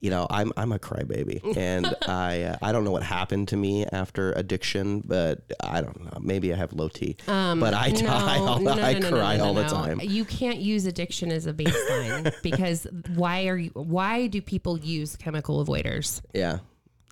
you 0.02 0.10
know, 0.10 0.28
I'm 0.30 0.52
I'm 0.58 0.72
a 0.72 0.80
crybaby, 0.80 1.58
and 1.58 1.88
I 2.08 2.44
uh, 2.44 2.58
I 2.62 2.72
don't 2.72 2.84
know 2.84 2.92
what 2.92 3.04
happened 3.04 3.48
to 3.50 3.58
me 3.58 3.86
after 3.92 4.32
addiction, 4.34 5.02
but 5.02 5.42
I 5.62 5.82
don't 5.82 6.00
know. 6.04 6.18
Maybe 6.22 6.54
I 6.54 6.58
have 6.58 6.74
low 6.74 6.90
T, 6.90 7.18
but 7.26 7.74
I 7.74 7.90
no, 7.90 8.02
die, 8.02 8.38
all, 8.40 8.60
no, 8.60 8.74
no, 8.76 8.84
I 8.84 8.94
no, 8.94 9.00
no, 9.00 9.10
cry 9.10 9.38
no, 9.38 9.44
no, 9.44 9.48
all 9.48 9.54
the 9.54 9.64
no. 9.64 9.68
time. 9.70 10.00
You 10.02 10.26
can't 10.26 10.58
use 10.60 10.86
addiction 10.86 11.32
as 11.32 11.46
a 11.48 11.54
baseline 11.54 12.34
because 12.44 12.86
why 13.16 13.48
are 13.48 13.58
you? 13.58 13.72
Why 13.74 14.28
do 14.28 14.42
people 14.42 14.78
use 14.80 15.16
chemical 15.16 15.66
avoiders 15.66 16.22
Yeah, 16.34 16.60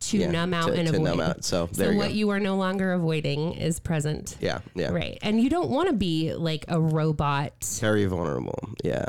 to 0.01 0.17
yeah, 0.17 0.31
numb 0.31 0.53
out 0.53 0.67
to, 0.67 0.73
and 0.73 0.87
to 0.87 0.95
avoid? 0.95 1.03
numb 1.05 1.19
out. 1.21 1.43
So 1.43 1.69
so 1.71 1.89
you 1.89 1.97
what 1.97 2.09
go. 2.09 2.13
you 2.13 2.29
are 2.29 2.39
no 2.39 2.55
longer 2.57 2.93
avoiding 2.93 3.53
is 3.53 3.79
present. 3.79 4.37
yeah, 4.39 4.59
yeah. 4.75 4.89
Right. 4.91 5.17
And 5.21 5.41
you 5.41 5.49
don't 5.49 5.69
want 5.69 5.87
to 5.89 5.93
be 5.95 6.33
like 6.33 6.65
a 6.67 6.79
robot. 6.79 7.53
Very 7.79 8.05
vulnerable. 8.05 8.59
Yeah. 8.83 9.05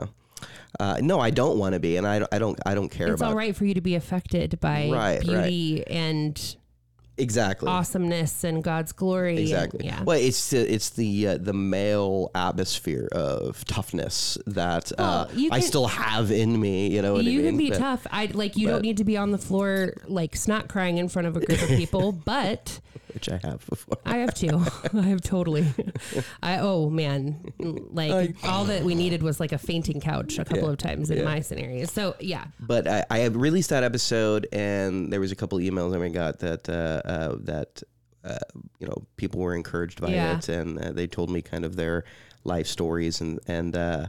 Uh, 0.80 0.98
no, 1.00 1.20
I 1.20 1.30
don't 1.30 1.58
want 1.58 1.74
to 1.74 1.80
be, 1.80 1.96
and 1.96 2.06
I, 2.06 2.18
don't- 2.18 2.34
I 2.34 2.38
don't 2.38 2.58
I 2.66 2.74
don't 2.74 2.88
care 2.88 3.08
It's 3.12 3.20
about 3.20 3.30
all 3.30 3.36
right 3.36 3.54
for 3.54 3.64
you 3.64 3.74
to 3.74 3.80
be 3.80 3.94
affected 3.94 4.58
by 4.60 4.88
Right, 4.90 5.18
right. 5.18 5.22
beauty 5.22 5.86
and 5.86 6.56
exactly. 7.16 7.68
awesomeness 7.68 8.42
and 8.42 8.62
God's 8.64 8.90
glory. 8.92 9.30
and- 9.32 9.38
Exactly. 9.40 9.86
yeah. 9.86 10.02
Well, 10.02 10.18
it's 10.18 10.50
the, 10.50 10.72
it's 10.74 10.90
the 10.90 11.28
uh, 11.28 11.38
the 11.38 11.52
male 11.52 12.30
atmosphere 12.34 13.08
of 13.12 13.64
toughness 13.66 14.36
that 14.46 14.90
uh, 14.92 15.26
Well, 15.28 15.30
you 15.38 15.48
I 15.52 15.60
still 15.60 15.86
have 15.86 16.30
in 16.32 16.60
me. 16.60 16.88
You 16.88 17.02
know 17.02 17.12
what 17.14 17.24
you 17.24 17.38
I 17.40 17.42
mean? 17.42 17.46
can 17.52 17.56
be 17.58 17.70
But- 17.70 17.78
tough. 17.78 18.06
I 18.10 18.26
like 18.34 18.56
you 18.56 18.66
don't 18.68 18.82
need 18.82 18.96
to 18.96 19.04
be 19.04 19.16
on 19.16 19.30
the 19.30 19.38
floor 19.38 19.94
like 20.08 20.34
snot 20.34 20.68
crying 20.68 20.98
in 20.98 21.08
front 21.08 21.28
of 21.28 21.36
a 21.36 21.40
group 21.40 21.62
of 21.62 21.68
people, 21.68 22.10
but 22.24 22.80
which 23.14 23.28
I 23.28 23.38
have 23.42 23.64
before. 23.66 23.98
I 24.04 24.18
have 24.18 24.34
two. 24.34 24.62
I 24.94 25.02
have 25.02 25.20
totally. 25.20 25.66
I 26.42 26.58
oh 26.58 26.90
man, 26.90 27.40
like 27.58 28.36
all 28.44 28.64
that 28.64 28.82
we 28.82 28.94
needed 28.94 29.22
was 29.22 29.40
like 29.40 29.52
a 29.52 29.58
fainting 29.58 30.00
couch 30.00 30.38
a 30.38 30.44
couple 30.44 30.64
Yeah, 30.64 30.70
of 30.70 30.78
times 30.78 31.10
in 31.10 31.18
yeah. 31.18 31.24
my 31.24 31.40
scenario. 31.40 31.86
So 31.86 32.16
yeah, 32.20 32.44
But 32.60 32.86
I, 32.88 33.04
I 33.10 33.18
have 33.20 33.36
released 33.36 33.70
that 33.70 33.84
episode, 33.84 34.46
and 34.52 35.12
there 35.12 35.20
was 35.20 35.32
a 35.32 35.36
couple 35.36 35.58
emails 35.58 35.92
that 35.92 36.00
we 36.00 36.10
got 36.10 36.40
that 36.40 36.68
uh, 36.68 37.08
uh, 37.08 37.36
that 37.40 37.82
uh, 38.24 38.38
you 38.80 38.86
know 38.86 39.06
people 39.16 39.40
were 39.40 39.54
encouraged 39.54 40.00
by 40.00 40.10
Yeah. 40.10 40.36
it, 40.38 40.48
and 40.48 40.78
uh, 40.78 40.92
they 40.92 41.06
told 41.06 41.30
me 41.30 41.40
kind 41.42 41.64
of 41.64 41.76
their 41.76 42.04
life 42.44 42.66
stories, 42.66 43.20
and 43.20 43.38
and 43.46 43.76
uh, 43.76 44.06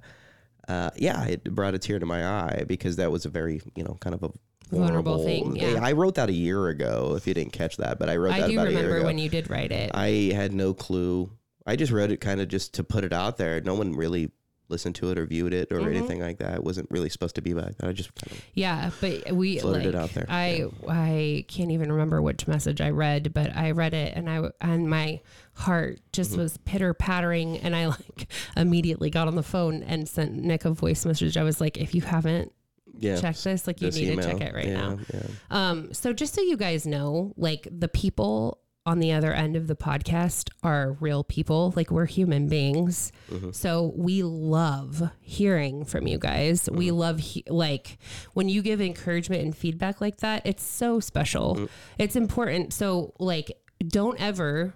uh, 0.67 0.89
yeah, 0.95 1.25
it 1.25 1.43
brought 1.43 1.75
a 1.75 1.79
tear 1.79 1.99
to 1.99 2.05
my 2.05 2.25
eye 2.25 2.63
because 2.67 2.95
that 2.95 3.11
was 3.11 3.25
a 3.25 3.29
very 3.29 3.61
you 3.75 3.83
know 3.83 3.97
kind 3.99 4.15
of 4.15 4.23
a 4.23 4.31
Vulnerable 4.71 5.23
thing, 5.23 5.56
yeah. 5.56 5.80
I 5.82 5.91
wrote 5.93 6.15
that 6.15 6.30
a 6.30 6.34
year 6.34 6.67
ago. 6.69 7.13
If 7.15 7.28
you 7.28 7.34
didn't 7.34 7.54
catch 7.54 7.78
that, 7.78 7.99
but 7.99 8.10
I 8.10 8.15
wrote 8.17 8.34
I 8.34 8.41
that 8.41 8.49
do 8.49 8.54
about 8.56 8.67
a 8.67 8.71
year 8.71 8.82
remember 8.82 9.06
when 9.06 9.17
you 9.17 9.30
did 9.30 9.49
write 9.49 9.71
it. 9.71 9.91
I 9.93 10.32
had 10.34 10.54
no 10.54 10.73
clue. 10.73 11.30
I 11.65 11.75
just 11.75 11.91
wrote 11.91 12.12
it 12.12 12.17
kind 12.21 12.41
of 12.41 12.47
just 12.47 12.73
to 12.75 12.84
put 12.84 13.04
it 13.04 13.13
out 13.13 13.38
there. 13.38 13.62
No 13.62 13.73
one 13.75 13.93
really 13.95 14.32
listened 14.67 14.95
to 14.95 15.12
it 15.12 15.17
or 15.19 15.28
viewed 15.28 15.54
it 15.54 15.71
or 15.71 15.75
Mm-hmm. 15.80 15.95
anything 15.95 16.19
like 16.19 16.39
that. 16.39 16.56
It 16.56 16.63
wasn't 16.63 16.89
really 16.89 17.10
supposed 17.10 17.36
to 17.36 17.41
be 17.43 17.54
like 17.54 17.78
that. 17.78 17.88
I 17.88 17.91
just 17.93 18.13
kind 18.15 18.32
of 18.32 18.43
Yeah, 18.56 18.89
but 18.99 19.32
we 19.32 19.60
Floated 19.60 19.86
like, 19.86 19.88
it 19.89 19.95
out 19.95 20.10
there. 20.15 20.25
I 20.28 20.65
I 20.88 21.45
can't 21.47 21.69
even 21.69 21.91
remember 21.91 22.19
which 22.21 22.47
message 22.47 22.82
I 22.82 22.89
read, 22.89 23.32
but 23.32 23.56
I 23.56 23.71
read 23.71 23.93
it 23.93 24.13
and 24.15 24.28
I 24.28 24.49
and 24.62 24.89
my 24.89 25.21
heart 25.54 25.99
just 26.12 26.32
Mm-hmm. 26.32 26.41
was 26.41 26.58
pitter 26.65 26.93
pattering, 26.95 27.58
and 27.60 27.75
I 27.75 27.88
like 27.88 28.28
immediately 28.58 29.12
got 29.12 29.28
on 29.28 29.36
the 29.36 29.43
phone 29.43 29.84
and 29.84 30.10
sent 30.10 30.34
Nick 30.34 30.65
a 30.65 30.71
voice 30.71 31.06
message. 31.06 31.38
I 31.38 31.43
was 31.43 31.62
like, 31.62 31.78
if 31.78 31.93
you 31.93 32.01
haven't 32.01 32.51
yeah. 32.99 33.19
checked 33.19 33.43
this, 33.43 33.67
like 33.67 33.81
you 33.81 33.88
this 33.88 33.97
need 33.97 34.10
email. 34.10 34.25
to 34.25 34.31
check 34.31 34.41
it 34.41 34.53
right 34.53 34.67
Yeah, 34.67 34.73
now. 34.73 34.97
Yeah. 35.13 35.27
Um, 35.49 35.93
so 35.93 36.13
just 36.13 36.34
so 36.34 36.41
you 36.41 36.58
guys 36.58 36.86
know, 36.86 37.34
like 37.38 37.67
the 37.71 37.88
people 37.88 38.60
on 38.88 38.99
the 38.99 39.12
other 39.12 39.34
end 39.34 39.55
of 39.55 39.67
the 39.67 39.75
podcast 39.75 40.49
are 40.62 40.93
real 40.99 41.23
people. 41.23 41.73
Like 41.75 41.89
we're 41.89 42.05
human 42.05 42.47
beings. 42.47 43.12
Mm-hmm. 43.31 43.51
So 43.51 43.93
we 43.95 44.21
love 44.21 45.10
hearing 45.21 45.86
from 45.86 46.08
you 46.08 46.19
guys. 46.19 46.69
We 46.71 46.88
mm-hmm. 46.88 46.95
love 46.95 47.19
he- 47.19 47.43
like 47.47 47.97
when 48.34 48.47
you 48.47 48.62
give 48.62 48.81
encouragement 48.81 49.41
and 49.41 49.58
feedback 49.58 50.01
like 50.01 50.17
that, 50.17 50.43
it's 50.45 50.63
so 50.63 50.99
special. 50.99 51.55
Mm. 51.55 51.69
It's 51.97 52.15
important. 52.15 52.73
So 52.73 53.13
like 53.19 53.51
don't 53.88 54.19
ever 54.21 54.75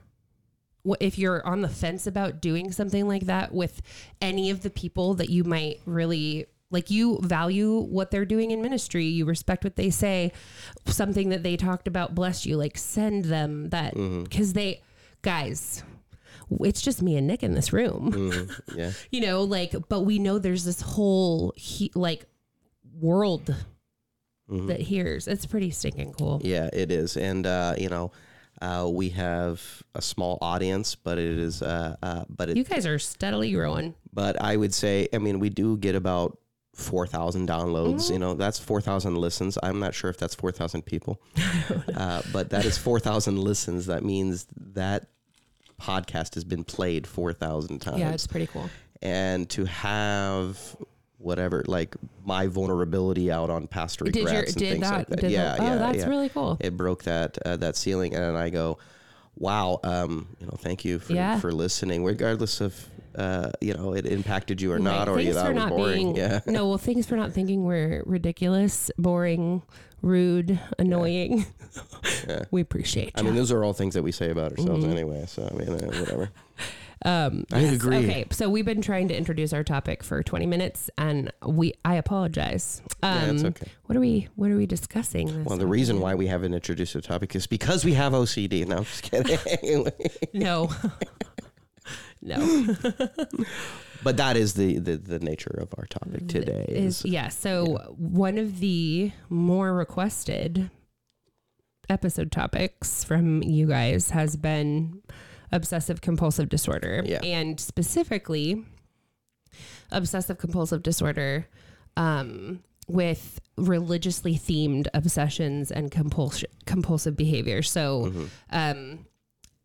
if 1.00 1.20
you're 1.20 1.46
on 1.46 1.62
the 1.62 1.70
fence 1.70 2.08
about 2.08 2.42
doing 2.42 2.72
something 2.72 3.08
like 3.08 3.26
that 3.26 3.54
with 3.54 3.82
any 4.22 4.50
of 4.50 4.62
the 4.62 4.70
people 4.70 5.14
that 5.16 5.30
you 5.30 5.44
might 5.44 5.80
really 5.86 6.48
like 6.72 6.90
you 6.92 7.20
value 7.22 7.80
what 7.80 8.12
they're 8.12 8.26
doing 8.26 8.52
in 8.52 8.62
ministry. 8.62 9.06
You 9.06 9.26
respect 9.26 9.64
what 9.64 9.76
they 9.76 9.90
say. 9.90 10.32
Something 10.86 11.30
that 11.30 11.44
they 11.44 11.58
talked 11.58 11.88
about 11.88 12.14
blessed 12.16 12.46
you 12.46 12.58
like 12.58 12.78
send 12.78 13.26
them 13.26 13.70
that 13.70 13.94
because 13.96 14.54
they 14.54 14.82
guys 15.22 15.84
it's 16.62 16.82
just 16.82 17.02
me 17.04 17.16
and 17.16 17.28
nick 17.28 17.44
in 17.44 17.54
this 17.54 17.72
room. 17.74 18.12
Mhm. 18.12 18.62
Yeah. 18.76 18.92
you 19.12 19.22
know 19.22 19.44
like 19.44 19.76
but 19.90 20.02
we 20.02 20.18
know 20.20 20.40
there's 20.40 20.64
this 20.66 20.82
whole 20.82 21.54
he, 21.56 21.92
like 21.96 22.26
world 23.00 23.54
Mhm. 24.50 24.68
that 24.68 24.82
hears. 24.82 25.28
It's 25.28 25.46
pretty 25.46 25.70
stinking 25.70 26.14
cool. 26.14 26.42
Yeah, 26.44 26.70
it 26.74 26.92
is, 26.92 27.18
and 27.18 27.46
uh, 27.46 27.76
you 27.78 27.88
know, 27.88 28.12
uh, 28.64 28.90
we 28.92 29.10
have 29.10 29.62
a 29.94 30.02
small 30.02 30.40
audience, 30.42 30.96
but 30.96 31.20
it 31.20 31.38
is, 31.38 31.62
uh, 31.62 31.96
uh, 32.02 32.24
but 32.28 32.50
it, 32.50 32.58
you 32.58 32.64
guys 32.64 32.88
are 32.88 32.98
steadily 32.98 33.52
growing. 33.52 33.94
But 34.12 34.42
I 34.42 34.58
would 34.58 34.74
say, 34.74 35.08
I 35.14 35.20
mean, 35.20 35.40
we 35.40 35.50
do 35.50 35.78
get 35.78 35.94
about 35.94 36.40
four 36.80 37.06
thousand 37.06 37.48
downloads. 37.48 38.04
Mm-hmm. 38.04 38.14
You 38.14 38.20
know, 38.20 38.34
that's 38.34 38.60
four 38.60 38.82
thousand 38.82 39.16
listens. 39.16 39.58
I'm 39.62 39.80
not 39.80 39.94
sure 39.94 40.10
if 40.10 40.18
that's 40.18 40.36
four 40.36 40.52
thousand 40.52 40.84
people, 40.84 41.22
uh, 41.96 42.22
but 42.34 42.50
that 42.52 42.66
is 42.66 42.78
four 42.78 43.00
thousand 43.00 43.38
listens. 43.38 43.86
That 43.88 44.04
means 44.04 44.48
that 44.74 45.08
podcast 45.80 46.36
has 46.36 46.44
been 46.44 46.64
played 46.64 47.08
four 47.08 47.34
thousand 47.34 47.80
times. 47.80 48.00
yeah 48.00 48.12
it's 48.12 48.28
pretty 48.28 48.48
cool 48.48 48.70
and 49.02 49.50
to 49.50 49.66
have 49.66 50.76
whatever 51.18 51.64
like 51.68 51.96
my 52.26 52.48
vulnerability 52.48 53.32
out 53.32 53.50
on 53.50 53.68
pastor 53.68 54.06
did 54.06 54.26
regrets 54.26 54.34
your 54.34 54.44
and 54.44 54.56
did 54.56 54.70
things 54.72 54.90
that, 54.90 54.98
like 54.98 55.08
that. 55.08 55.22
did 55.22 55.32
yeah, 55.32 55.44
that, 55.44 55.60
oh 55.60 55.64
yeah, 55.64 55.76
that's 55.76 55.98
yeah. 56.00 56.08
really 56.08 56.30
cool 56.30 56.58
it 56.60 56.76
broke 56.76 57.04
that 57.04 57.38
uh, 57.46 57.58
that 57.58 57.76
ceiling, 57.76 58.16
and 58.16 58.38
I 58.38 58.50
go, 58.50 58.78
wow, 59.40 59.80
um, 59.84 60.28
you 60.40 60.46
know, 60.46 60.56
thank 60.60 60.86
you 60.86 61.00
for 61.00 61.14
Yeah. 61.14 61.40
for 61.40 61.52
listening, 61.52 62.04
regardless 62.04 62.62
of 62.62 62.76
uh, 63.16 63.50
you 63.60 63.74
know 63.74 63.94
it 63.94 64.06
impacted 64.06 64.62
you 64.62 64.72
or 64.72 64.80
not, 64.80 65.08
Right. 65.08 65.18
or 65.18 65.20
you 65.20 65.34
thought 65.34 65.48
it 65.52 65.56
was 65.56 65.64
not 65.64 65.70
boring. 65.70 66.14
being 66.14 66.16
yeah, 66.16 66.40
no 66.46 66.68
well 66.70 66.78
thanks 66.78 67.08
for 67.08 67.16
not 67.18 67.34
thinking 67.34 67.64
we're 67.66 68.04
ridiculous 68.06 68.92
boring 68.98 69.62
rude 70.02 70.60
annoying 70.78 71.46
Yeah. 72.28 72.46
we 72.52 72.62
appreciate 72.62 73.12
I 73.16 73.20
you 73.22 73.26
mean, 73.26 73.36
those 73.36 73.52
are 73.52 73.64
all 73.64 73.74
things 73.74 73.96
that 73.96 74.04
we 74.04 74.12
say 74.12 74.30
about 74.30 74.52
ourselves 74.52 74.84
Mm-hmm. 74.84 74.92
anyway. 74.92 75.26
So 75.28 75.50
I 75.52 75.54
mean, 75.56 75.70
uh, 75.70 75.88
whatever. 76.00 76.30
Um, 77.06 77.46
I 77.54 77.60
agree. 77.60 77.98
Okay, 77.98 78.26
so 78.32 78.50
we've 78.50 78.66
been 78.66 78.82
trying 78.82 79.08
to 79.08 79.16
introduce 79.16 79.54
our 79.54 79.64
topic 79.64 80.04
for 80.04 80.22
20 80.22 80.46
minutes, 80.46 80.90
and 80.98 81.32
we 81.46 81.74
I 81.86 81.96
apologize. 81.96 82.82
Um, 83.02 83.38
yeah, 83.38 83.48
okay. 83.48 83.68
What 83.86 83.96
are 83.96 84.02
we 84.02 84.28
What 84.36 84.52
are 84.52 84.58
we 84.58 84.66
discussing? 84.66 85.28
this 85.28 85.46
Well, 85.46 85.58
the 85.58 85.68
reason 85.68 86.02
why 86.02 86.16
we 86.16 86.28
haven't 86.28 86.54
introduced 86.54 86.94
the 86.94 87.02
topic 87.02 87.36
is 87.36 87.48
because 87.48 87.86
we 87.86 87.94
have 87.94 88.14
OCD. 88.14 88.68
No, 88.68 88.78
I'm 88.78 88.84
just 88.84 89.04
kidding. 89.04 89.88
No. 90.34 90.70
no. 92.22 92.76
but 94.04 94.18
that 94.18 94.36
is 94.36 94.54
the, 94.54 94.80
the 94.80 94.98
the 94.98 95.20
nature 95.20 95.58
of 95.62 95.74
our 95.78 95.86
topic 95.86 96.28
today. 96.28 96.66
Is 96.68 97.00
Is, 97.00 97.06
yeah. 97.06 97.30
So 97.30 97.78
one 97.98 98.38
of 98.38 98.60
the 98.60 99.12
more 99.30 99.74
requested 99.74 100.70
episode 101.90 102.32
topics 102.32 103.04
from 103.04 103.42
you 103.42 103.68
guys 103.68 104.12
has 104.12 104.36
been 104.36 105.02
obsessive 105.52 106.02
compulsive 106.02 106.50
disorder, 106.50 107.04
Yeah. 107.06 107.20
and 107.24 107.60
specifically 107.60 108.64
obsessive 109.92 110.38
compulsive 110.38 110.84
disorder 110.84 111.48
um, 111.98 112.64
with 112.88 113.40
religiously 113.58 114.36
themed 114.36 114.88
obsessions 114.94 115.72
and 115.72 115.92
compulsion 115.92 116.50
compulsive 116.66 117.16
behavior. 117.18 117.62
So 117.64 118.06
Mm-hmm. 118.06 118.26
um, 118.52 119.06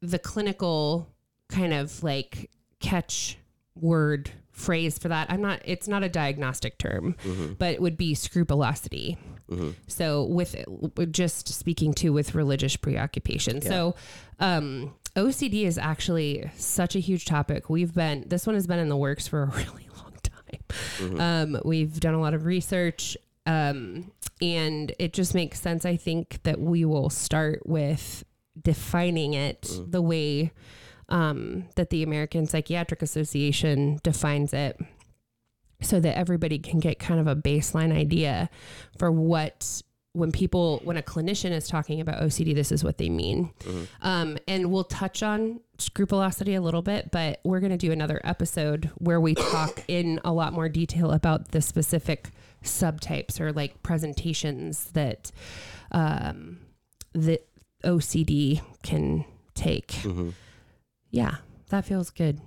the 0.00 0.18
clinical 0.18 1.08
kind 1.48 1.72
of 1.72 2.02
like 2.02 2.50
catch 2.80 3.38
word 3.74 4.30
phrase 4.54 4.98
for 4.98 5.08
that. 5.08 5.30
I'm 5.30 5.42
not 5.42 5.60
it's 5.64 5.86
not 5.88 6.02
a 6.02 6.08
diagnostic 6.08 6.78
term 6.78 7.16
Mm-hmm. 7.24 7.52
but 7.58 7.74
it 7.74 7.82
would 7.82 7.96
be 7.98 8.14
scrupulosity. 8.14 9.18
So 9.88 10.24
with 10.24 10.56
just 11.12 11.48
speaking 11.48 11.92
to 11.94 12.12
with 12.14 12.34
religious 12.34 12.76
preoccupation. 12.76 13.60
So 13.60 13.94
um 14.40 14.94
ocd 15.16 15.62
is 15.64 15.76
actually 15.78 16.50
such 16.56 16.96
a 16.96 16.98
huge 17.00 17.24
topic. 17.26 17.68
We've 17.68 17.92
been 17.94 18.24
this 18.26 18.46
one 18.46 18.54
has 18.54 18.66
been 18.66 18.78
in 18.78 18.88
the 18.88 18.96
works 18.96 19.28
for 19.28 19.42
a 19.42 19.46
really 19.58 19.88
long 19.96 20.14
time. 20.22 21.20
Um 21.20 21.60
we've 21.64 22.00
done 22.00 22.14
a 22.14 22.20
lot 22.20 22.32
of 22.34 22.46
research 22.46 23.16
um 23.46 24.10
and 24.40 24.94
it 24.98 25.12
just 25.12 25.34
makes 25.34 25.60
sense 25.60 25.84
i 25.84 25.96
think 25.96 26.40
that 26.44 26.58
we 26.58 26.84
will 26.84 27.10
start 27.10 27.60
with 27.66 28.24
defining 28.60 29.34
it 29.34 29.68
the 29.88 30.00
way 30.02 30.50
um, 31.08 31.66
that 31.76 31.90
the 31.90 32.02
American 32.02 32.46
Psychiatric 32.46 33.02
Association 33.02 33.98
defines 34.02 34.52
it 34.52 34.80
so 35.80 36.00
that 36.00 36.16
everybody 36.16 36.58
can 36.58 36.80
get 36.80 36.98
kind 36.98 37.20
of 37.20 37.26
a 37.26 37.36
baseline 37.36 37.94
idea 37.94 38.48
for 38.98 39.10
what 39.10 39.82
when 40.12 40.30
people 40.30 40.80
when 40.84 40.96
a 40.96 41.02
clinician 41.02 41.50
is 41.50 41.66
talking 41.66 42.00
about 42.00 42.22
OCD 42.22 42.54
this 42.54 42.70
is 42.70 42.84
what 42.84 42.98
they 42.98 43.08
mean. 43.08 43.50
Um, 44.00 44.38
and 44.46 44.70
we'll 44.70 44.84
touch 44.84 45.22
on 45.22 45.60
scrupulosity 45.78 46.54
a 46.54 46.60
little 46.60 46.82
bit 46.82 47.10
but 47.10 47.40
we're 47.44 47.58
going 47.60 47.72
to 47.72 47.76
do 47.76 47.90
another 47.90 48.20
episode 48.22 48.90
where 48.98 49.20
we 49.20 49.34
talk 49.52 49.82
in 49.88 50.20
a 50.24 50.32
lot 50.32 50.52
more 50.52 50.68
detail 50.68 51.10
about 51.10 51.50
the 51.50 51.60
specific 51.60 52.30
subtypes 52.62 53.40
or 53.40 53.52
like 53.52 53.82
presentations 53.82 54.84
that 54.92 55.32
um, 55.92 56.58
that 57.12 57.46
OCD 57.84 58.62
can 58.82 59.24
take. 59.54 59.88
Mm-hmm. 59.88 60.30
Yeah, 61.14 61.36
that 61.70 61.84
feels 61.84 62.10
good. 62.10 62.40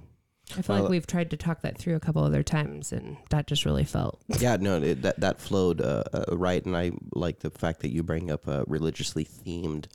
I 0.58 0.62
feel 0.62 0.75
Well- 0.75 0.84
like 0.84 0.91
we've 0.91 1.08
tried 1.08 1.30
to 1.32 1.38
talk 1.38 1.62
that 1.62 1.77
through 1.77 1.95
a 1.95 1.99
couple 1.99 2.23
other 2.23 2.43
times, 2.43 2.91
and 2.91 3.17
that 3.32 3.47
just 3.47 3.65
really 3.65 3.84
felt. 3.84 4.21
yeah, 4.39 4.58
no, 4.60 4.82
it, 4.82 5.01
that 5.01 5.19
that 5.19 5.39
flowed 5.41 5.82
uh, 5.82 6.03
uh, 6.13 6.38
right, 6.38 6.63
and 6.65 6.75
I 6.75 6.91
like 7.13 7.39
the 7.39 7.49
fact 7.49 7.82
that 7.82 7.91
you 7.91 8.03
bring 8.03 8.30
up 8.32 8.47
uh, 8.47 8.63
religiously 8.67 9.25
themed 9.25 9.86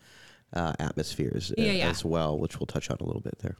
uh, 0.52 0.72
atmospheres 0.78 1.52
Yeah, 1.56 1.72
yeah. 1.72 1.88
as 1.90 2.04
well, 2.04 2.38
which 2.38 2.58
we'll 2.58 2.66
touch 2.66 2.90
on 2.90 2.98
a 3.00 3.04
little 3.04 3.22
bit 3.22 3.38
there. 3.40 3.56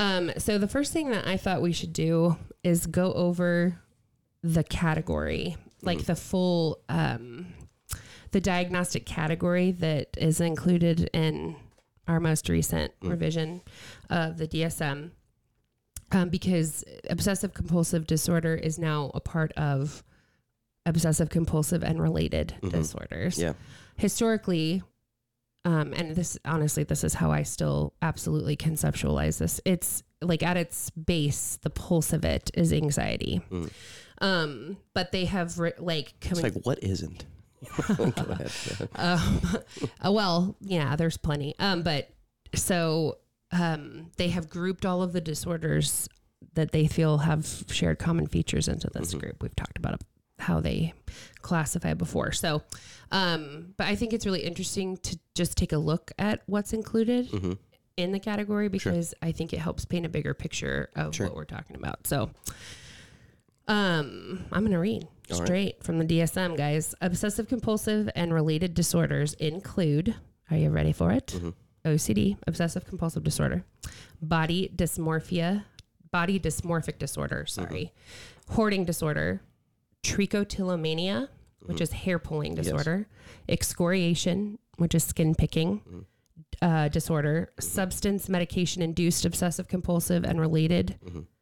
Um, 0.00 0.32
so 0.38 0.58
the 0.58 0.66
first 0.68 0.92
thing 0.92 1.10
that 1.10 1.26
I 1.26 1.36
thought 1.36 1.60
we 1.62 1.72
should 1.72 1.92
do 1.92 2.36
is 2.64 2.86
go 2.86 3.12
over 3.12 3.78
the 4.42 4.64
category, 4.64 5.56
like 5.82 6.06
the 6.06 6.16
full, 6.16 6.80
um, 6.88 7.52
the 8.32 8.40
diagnostic 8.40 9.04
category 9.06 9.70
that 9.72 10.08
is 10.16 10.40
included 10.40 11.10
in 11.12 11.54
our 12.10 12.20
most 12.20 12.48
recent 12.48 12.92
revision 13.02 13.62
of 14.10 14.36
the 14.36 14.46
DSM, 14.48 15.10
um, 16.12 16.28
because 16.28 16.84
obsessive 17.08 17.54
compulsive 17.54 18.06
disorder 18.06 18.54
is 18.54 18.78
now 18.78 19.10
a 19.14 19.20
part 19.20 19.52
of 19.52 20.02
obsessive 20.86 21.28
compulsive 21.30 21.82
and 21.84 22.02
related 22.02 22.54
disorders. 22.68 23.38
Yeah, 23.38 23.52
historically 23.96 24.82
um 25.66 25.92
and 25.92 26.16
this 26.16 26.38
honestly 26.46 26.84
this 26.84 27.04
is 27.04 27.12
how 27.12 27.30
i 27.30 27.42
still 27.42 27.92
absolutely 28.00 28.56
conceptualize 28.56 29.36
this 29.36 29.60
it's 29.66 30.02
like 30.22 30.42
at 30.42 30.56
its 30.56 30.88
base 30.88 31.58
the 31.60 31.68
pulse 31.68 32.14
of 32.14 32.24
it 32.24 32.50
is 32.54 32.72
anxiety 32.72 33.42
Mm. 33.50 33.70
um 34.22 34.76
but 34.94 35.12
they 35.12 35.26
have 35.26 35.58
ri- 35.58 35.74
like 35.78 36.14
it's 36.22 36.28
coming 36.40 36.44
like 36.54 36.64
what 36.64 36.82
isn't? 36.82 37.26
Um, 38.94 39.40
uh, 40.04 40.12
well, 40.12 40.56
yeah, 40.60 40.96
there's 40.96 41.16
plenty. 41.16 41.54
Um, 41.58 41.82
but 41.82 42.10
so 42.54 43.18
um, 43.52 44.10
they 44.16 44.28
have 44.28 44.48
grouped 44.48 44.84
all 44.86 45.02
of 45.02 45.12
the 45.12 45.20
disorders 45.20 46.08
that 46.54 46.72
they 46.72 46.86
feel 46.86 47.18
have 47.18 47.64
shared 47.68 47.98
common 47.98 48.26
features 48.26 48.66
into 48.68 48.88
this 48.92 49.12
group. 49.14 49.42
We've 49.42 49.54
talked 49.54 49.78
about 49.78 50.00
how 50.38 50.60
they 50.60 50.94
classify 51.42 51.92
before. 51.94 52.32
So, 52.32 52.62
um, 53.12 53.74
but 53.76 53.86
I 53.86 53.94
think 53.94 54.12
it's 54.14 54.24
really 54.24 54.40
interesting 54.40 54.96
to 54.98 55.18
just 55.34 55.56
take 55.58 55.72
a 55.72 55.78
look 55.78 56.12
at 56.18 56.40
what's 56.46 56.72
included 56.72 57.28
Mhm. 57.30 57.58
in 57.98 58.12
the 58.12 58.18
category 58.20 58.68
because 58.68 59.12
I 59.20 59.32
think 59.32 59.52
it 59.52 59.58
helps 59.58 59.84
paint 59.84 60.06
a 60.06 60.08
bigger 60.08 60.32
picture 60.32 60.88
of 60.96 61.14
Sure. 61.14 61.26
what 61.26 61.36
we're 61.36 61.44
talking 61.44 61.76
about. 61.76 62.06
So, 62.06 62.30
um, 63.70 64.44
I'm 64.52 64.60
going 64.62 64.72
to 64.72 64.78
read 64.78 65.04
All 65.30 65.38
right. 65.38 65.46
straight 65.46 65.84
from 65.84 65.98
the 65.98 66.04
DSM, 66.04 66.56
guys. 66.56 66.94
Obsessive 67.00 67.48
compulsive 67.48 68.10
and 68.14 68.34
related 68.34 68.74
disorders 68.74 69.34
include, 69.34 70.14
are 70.50 70.56
you 70.56 70.70
ready 70.70 70.92
for 70.92 71.12
it? 71.12 71.28
Mhm. 71.28 71.54
OCD, 71.84 72.36
obsessive 72.46 72.84
compulsive 72.84 73.22
disorder, 73.24 73.64
body 74.20 74.70
dysmorphia, 74.76 75.64
body 76.10 76.38
dysmorphic 76.38 76.98
disorder, 76.98 77.46
sorry, 77.46 77.92
hoarding 78.50 78.84
disorder, 78.84 79.40
trichotillomania, 80.02 81.28
which 81.66 81.80
is 81.80 81.92
hair 81.92 82.18
pulling 82.18 82.56
Yes. 82.56 82.64
disorder, 82.66 83.06
excoriation, 83.48 84.58
which 84.76 84.94
is 84.94 85.04
skin 85.04 85.34
picking 85.34 86.04
uh, 86.62 86.88
disorder, 86.88 87.50
substance 87.58 88.28
medication 88.28 88.82
induced 88.82 89.24
obsessive 89.24 89.68
compulsive 89.68 90.24
and 90.24 90.38
related. 90.40 90.98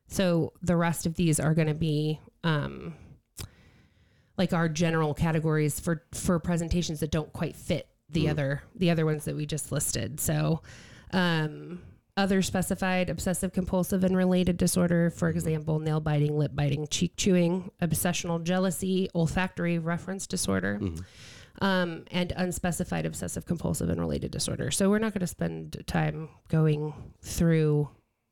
So 0.08 0.52
the 0.62 0.76
rest 0.76 1.06
of 1.06 1.14
these 1.14 1.38
are 1.38 1.54
going 1.54 1.68
to 1.68 1.74
be 1.74 2.18
um, 2.42 2.94
like 4.36 4.52
our 4.52 4.68
general 4.68 5.14
categories 5.14 5.78
for 5.80 6.04
for 6.12 6.38
presentations 6.38 7.00
that 7.00 7.10
don't 7.10 7.32
quite 7.32 7.56
fit 7.56 7.88
the 8.10 8.26
Mm. 8.26 8.30
other 8.30 8.62
the 8.74 8.90
other 8.90 9.04
ones 9.04 9.24
that 9.26 9.36
we 9.36 9.46
just 9.46 9.70
listed. 9.72 10.18
So 10.20 10.62
Um, 11.12 11.80
other 12.16 12.42
specified 12.42 13.08
obsessive 13.10 13.52
compulsive 13.52 14.02
and 14.04 14.16
related 14.16 14.56
disorder, 14.56 15.08
for 15.10 15.28
Mm-hmm. 15.28 15.38
example, 15.38 15.78
nail 15.78 16.00
biting, 16.00 16.36
lip 16.36 16.50
biting, 16.54 16.86
cheek 16.88 17.12
chewing, 17.16 17.70
obsessional 17.80 18.42
jealousy, 18.42 19.08
olfactory 19.14 19.78
reference 19.78 20.26
disorder, 20.26 20.78
Mm-hmm. 20.82 21.64
um, 21.64 22.04
and 22.10 22.32
unspecified 22.36 23.06
obsessive 23.06 23.46
compulsive 23.46 23.88
and 23.88 24.00
related 24.00 24.30
disorder. 24.32 24.70
So 24.70 24.90
we're 24.90 24.98
not 24.98 25.12
going 25.14 25.20
to 25.20 25.26
spend 25.28 25.82
time 25.86 26.28
going 26.48 26.92
through 27.22 27.88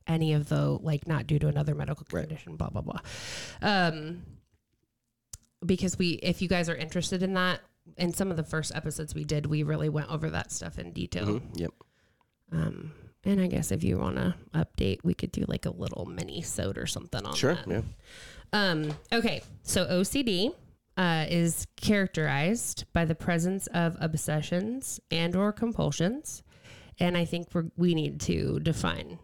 any 0.07 0.33
of 0.33 0.49
the 0.49 0.63
like 0.71 1.07
not 1.07 1.27
due 1.27 1.39
to 1.39 1.49
another 1.49 1.75
medical 1.75 2.07
Right. 2.13 2.29
condition, 2.29 2.57
blah 2.57 2.71
blah 2.71 2.83
blah. 2.83 3.01
Um, 3.63 4.23
because 5.65 5.99
we, 5.99 6.11
if 6.23 6.43
you 6.43 6.49
guys 6.49 6.69
are 6.69 6.77
interested 6.77 7.23
in 7.23 7.35
that, 7.35 7.61
in 7.97 8.13
some 8.13 8.31
of 8.31 8.37
the 8.37 8.43
first 8.45 8.75
episodes 8.75 9.15
we 9.15 9.25
did, 9.25 9.47
we 9.47 9.63
really 9.63 9.89
went 9.89 10.11
over 10.11 10.31
that 10.31 10.53
stuff 10.53 10.79
in 10.79 10.93
detail. 10.93 11.27
Mhm. 11.27 11.43
Yep. 11.61 11.71
Um, 12.53 12.93
and 13.25 13.41
I 13.41 13.47
guess 13.49 13.73
if 13.73 13.83
you 13.83 13.99
want 13.99 14.17
to 14.17 14.35
update, 14.55 14.99
we 15.03 15.15
could 15.15 15.33
do 15.33 15.45
like 15.49 15.67
a 15.67 15.71
little 15.71 16.05
mini 16.07 16.43
sode 16.43 16.79
or 16.79 16.87
something 16.87 17.25
on 17.25 17.35
Sure. 17.35 17.55
that. 17.55 17.65
Sure. 17.65 17.73
Yeah. 17.73 17.83
Um, 18.53 18.97
okay, 19.13 19.43
so 19.63 19.87
OCD 19.87 20.55
uh, 20.97 21.27
is 21.29 21.67
characterized 21.77 22.85
by 22.93 23.05
the 23.05 23.15
presence 23.15 23.67
of 23.69 23.97
obsessions 24.01 25.01
and 25.11 25.35
or 25.35 25.53
compulsions, 25.53 26.43
and 27.01 27.17
I 27.17 27.25
think 27.25 27.49
we're, 27.53 27.71
we 27.77 27.95
need 27.95 28.21
to 28.23 28.61
define 28.61 29.19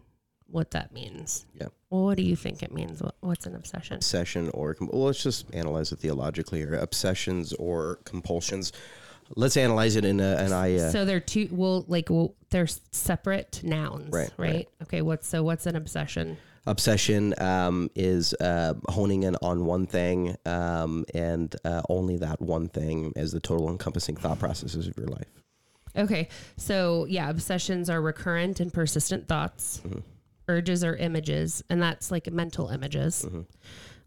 what 0.52 0.70
that 0.72 0.92
means. 0.92 1.46
Yeah. 1.60 1.68
Well, 1.90 2.04
what 2.04 2.16
do 2.16 2.22
you 2.22 2.36
think 2.36 2.62
it 2.62 2.72
means? 2.72 3.02
What's 3.20 3.46
an 3.46 3.54
obsession? 3.56 3.96
Obsession 3.96 4.50
or 4.54 4.76
well, 4.80 5.04
let's 5.04 5.22
just 5.22 5.52
analyze 5.54 5.92
it 5.92 5.98
theologically. 5.98 6.62
Or 6.62 6.74
obsessions 6.76 7.52
or 7.54 7.98
compulsions. 8.04 8.72
Let's 9.34 9.56
analyze 9.56 9.96
it 9.96 10.04
in 10.04 10.20
a, 10.20 10.36
an 10.36 10.52
I. 10.52 10.76
Uh, 10.76 10.90
So 10.90 11.04
they're 11.04 11.20
two. 11.20 11.48
Well, 11.50 11.84
like 11.88 12.10
well, 12.10 12.34
they're 12.50 12.66
separate 12.92 13.62
nouns, 13.64 14.12
Right, 14.12 14.30
Right. 14.36 14.52
right. 14.54 14.68
Okay. 14.82 15.02
What's 15.02 15.26
so? 15.26 15.42
What's 15.42 15.66
an 15.66 15.74
obsession? 15.76 16.36
obsession 16.64 17.34
um, 17.42 17.90
is 17.96 18.34
uh, 18.34 18.74
honing 18.88 19.24
in 19.24 19.34
on 19.42 19.64
one 19.66 19.84
thing 19.84 20.36
um, 20.46 21.04
and 21.12 21.56
uh, 21.64 21.82
only 21.88 22.16
that 22.18 22.40
one 22.40 22.68
thing 22.68 23.12
as 23.16 23.32
the 23.32 23.40
total 23.40 23.68
encompassing 23.68 24.14
thought 24.14 24.38
processes 24.38 24.86
of 24.86 24.96
your 24.96 25.08
life. 25.08 25.26
Okay. 25.96 26.28
So, 26.56 27.04
yeah, 27.06 27.28
obsessions 27.30 27.90
are 27.90 28.00
recurrent 28.00 28.60
and 28.60 28.72
persistent 28.72 29.26
thoughts, 29.26 29.82
urges 30.48 30.82
or 30.84 30.96
images, 30.96 31.62
and 31.70 31.80
that's 31.82 32.10
like 32.10 32.30
mental 32.32 32.68
images, 32.68 33.26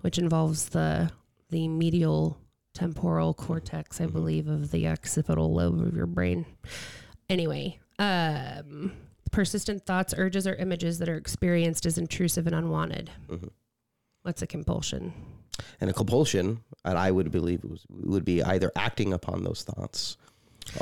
which 0.01 0.17
involves 0.17 0.69
the 0.69 1.11
the 1.49 1.67
medial 1.67 2.37
temporal 2.73 3.33
cortex, 3.33 4.01
I 4.01 4.05
believe, 4.07 4.47
of 4.47 4.71
the 4.71 4.87
occipital 4.87 5.53
lobe 5.53 5.79
of 5.81 5.95
your 5.95 6.07
brain. 6.07 6.45
Anyway, 7.29 7.79
um 7.99 8.91
persistent 9.31 9.85
thoughts, 9.85 10.13
urges 10.17 10.47
or 10.47 10.55
images 10.55 10.99
that 10.99 11.09
are 11.09 11.15
experienced 11.17 11.85
as 11.85 11.97
intrusive 11.97 12.47
and 12.47 12.55
unwanted. 12.55 13.09
What's 14.23 14.41
a 14.41 14.47
compulsion? 14.47 15.13
And 15.81 15.89
a 15.89 15.93
compulsion, 15.93 16.61
and 16.85 16.97
I 16.97 17.11
would 17.11 17.31
believe, 17.31 17.63
was, 17.63 17.85
would 17.89 18.25
be 18.25 18.41
either 18.43 18.71
acting 18.75 19.13
upon 19.13 19.43
those 19.43 19.63
thoughts, 19.63 20.17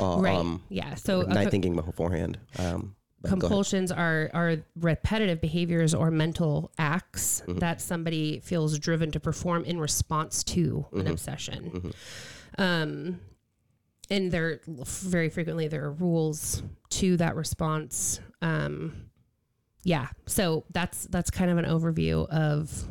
uh, 0.00 0.18
Right. 0.20 0.34
um, 0.36 0.62
yeah. 0.68 0.94
So 0.94 1.22
not 1.22 1.44
co- 1.44 1.50
thinking 1.50 1.74
beforehand. 1.76 2.38
Um, 2.58 2.60
but 2.60 2.62
go 2.62 2.72
ahead. 2.72 2.94
Compulsions 3.28 3.90
are 3.92 4.30
are 4.34 4.56
repetitive 4.80 5.40
behaviors 5.40 5.94
or 5.94 6.10
mental 6.10 6.70
acts 6.78 7.42
Mm-hmm. 7.46 7.58
that 7.58 7.80
somebody 7.80 8.40
feels 8.40 8.78
driven 8.78 9.10
to 9.12 9.20
perform 9.20 9.64
in 9.64 9.78
response 9.80 10.42
to 10.44 10.86
Mm-hmm. 10.92 11.00
an 11.00 11.06
obsession 11.08 11.92
um 12.58 13.20
and 14.10 14.30
there 14.30 14.60
very 14.66 15.28
frequently 15.30 15.66
there 15.68 15.84
are 15.84 15.92
rules 15.92 16.62
to 16.90 17.16
that 17.16 17.34
response 17.36 18.20
um 18.42 18.94
yeah 19.82 20.08
so 20.26 20.64
that's 20.72 21.04
that's 21.06 21.30
kind 21.30 21.50
of 21.50 21.58
an 21.58 21.64
overview 21.64 22.28
of 22.28 22.84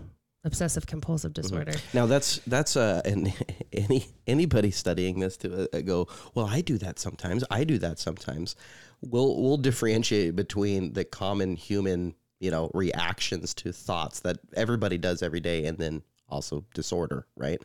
obsessive 0.43 0.86
compulsive 0.86 1.32
Mm-hmm. 1.34 1.41
disorder. 1.41 1.73
Now 1.93 2.06
that's 2.06 2.39
that's 2.47 2.75
uh 2.75 3.01
and 3.06 3.34
any 3.73 4.06
anybody 4.27 4.71
studying 4.71 5.19
this 5.19 5.38
to 5.38 5.69
uh, 5.75 5.82
go 5.82 6.08
well 6.36 6.45
I 6.45 6.62
do 6.62 6.77
that 6.79 6.99
sometimes. 6.99 7.43
I 7.49 7.63
do 7.63 7.77
that 7.79 7.99
sometimes. 7.99 8.56
We'll 9.01 9.41
we'll 9.41 9.58
differentiate 9.58 10.36
between 10.36 10.93
the 10.93 11.03
common 11.06 11.56
human 11.56 12.15
you 12.39 12.51
know 12.51 12.71
reactions 12.73 13.53
to 13.56 13.71
thoughts 13.71 14.19
that 14.21 14.38
everybody 14.56 14.97
does 14.97 15.21
every 15.23 15.39
day 15.39 15.65
and 15.65 15.77
then 15.77 16.03
also 16.29 16.65
disorder 16.73 17.27
right? 17.38 17.62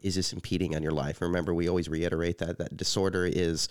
Is 0.00 0.14
this 0.14 0.32
impeding 0.32 0.76
on 0.76 0.82
your 0.82 0.92
life? 0.92 1.20
Remember 1.20 1.52
we 1.52 1.68
always 1.68 1.88
reiterate 1.88 2.38
that 2.38 2.58
that 2.58 2.76
disorder 2.76 3.26
is 3.26 3.68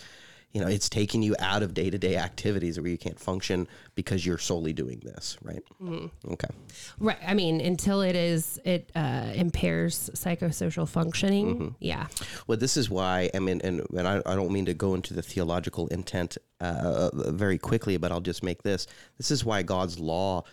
you 0.56 0.62
know 0.62 0.68
it's 0.68 0.88
taking 0.90 1.22
you 1.22 1.36
out 1.40 1.62
of 1.62 1.74
day-to-day 1.74 2.16
activities 2.16 2.80
where 2.80 2.90
you 2.90 2.98
can't 2.98 3.20
function 3.20 3.68
because 3.94 4.26
you're 4.26 4.38
solely 4.38 4.72
doing 4.72 5.00
this 5.04 5.38
right 5.44 5.62
okay 6.32 6.48
right 6.98 7.18
i 7.28 7.34
mean 7.34 7.60
until 7.60 8.00
it 8.02 8.16
is 8.16 8.58
it 8.64 8.90
uh 8.96 9.32
impairs 9.36 10.10
psychosocial 10.14 10.88
functioning 10.88 11.46
Mm-hmm. 11.56 11.68
yeah 11.80 12.08
Well, 12.48 12.58
this 12.58 12.78
is 12.78 12.90
why 12.90 13.30
I 13.34 13.40
mean, 13.40 13.60
and, 13.64 13.82
and 13.92 14.08
I, 14.08 14.22
I 14.26 14.36
don't 14.36 14.52
mean 14.52 14.66
to 14.66 14.74
go 14.74 14.94
into 14.96 15.14
the 15.14 15.22
theological 15.22 15.88
intent 15.90 16.38
uh, 16.62 17.10
very 17.32 17.58
quickly, 17.58 17.98
but 17.98 18.12
I'll 18.12 18.22
just 18.32 18.42
make 18.44 18.64
this. 18.64 18.88
This 19.18 19.30
is 19.32 19.44
why 19.44 19.62
God's 19.64 20.00
law. 20.00 20.44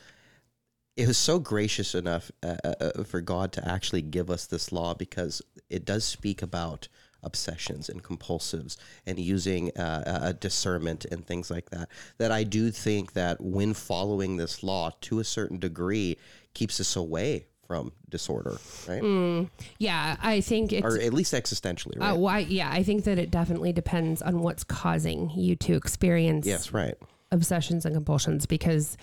It 0.96 1.06
was 1.06 1.16
so 1.16 1.38
gracious 1.38 1.94
enough 1.94 2.30
uh, 2.42 2.56
uh, 2.64 3.04
for 3.04 3.20
God 3.20 3.52
to 3.52 3.66
actually 3.66 4.02
give 4.02 4.28
us 4.30 4.46
this 4.46 4.72
law 4.72 4.94
because 4.94 5.40
it 5.70 5.84
does 5.84 6.04
speak 6.04 6.42
about 6.42 6.88
obsessions 7.22 7.88
and 7.88 8.02
compulsives 8.02 8.76
and 9.06 9.18
using 9.18 9.76
uh, 9.76 10.20
a 10.22 10.32
discernment 10.32 11.04
and 11.06 11.26
things 11.26 11.50
like 11.50 11.70
that. 11.70 11.88
That 12.18 12.32
I 12.32 12.44
do 12.44 12.70
think 12.70 13.12
that 13.12 13.40
when 13.40 13.74
following 13.74 14.36
this 14.36 14.62
law 14.62 14.90
to 15.02 15.20
a 15.20 15.24
certain 15.24 15.58
degree 15.58 16.18
keeps 16.54 16.80
us 16.80 16.96
away 16.96 17.46
from 17.66 17.92
disorder, 18.10 18.58
right? 18.86 19.48
yeah 19.78 20.16
i 20.20 20.42
think 20.42 20.72
it's 20.72 20.84
Or 20.84 21.00
at 21.00 21.14
least 21.14 21.32
existentially, 21.32 21.98
right? 21.98 22.10
Uh, 22.10 22.16
why? 22.16 22.40
Yeah, 22.40 22.68
I 22.70 22.82
think 22.82 23.04
that 23.04 23.18
it 23.18 23.30
definitely 23.30 23.72
depends 23.72 24.20
on 24.20 24.40
what's 24.40 24.62
causing 24.64 25.30
you 25.30 25.56
to 25.56 25.74
experience 25.74 26.46
yes, 26.46 26.72
right. 26.72 26.96
obsessions 27.30 27.86
and 27.86 27.94
compulsions 27.94 28.44
because 28.44 28.98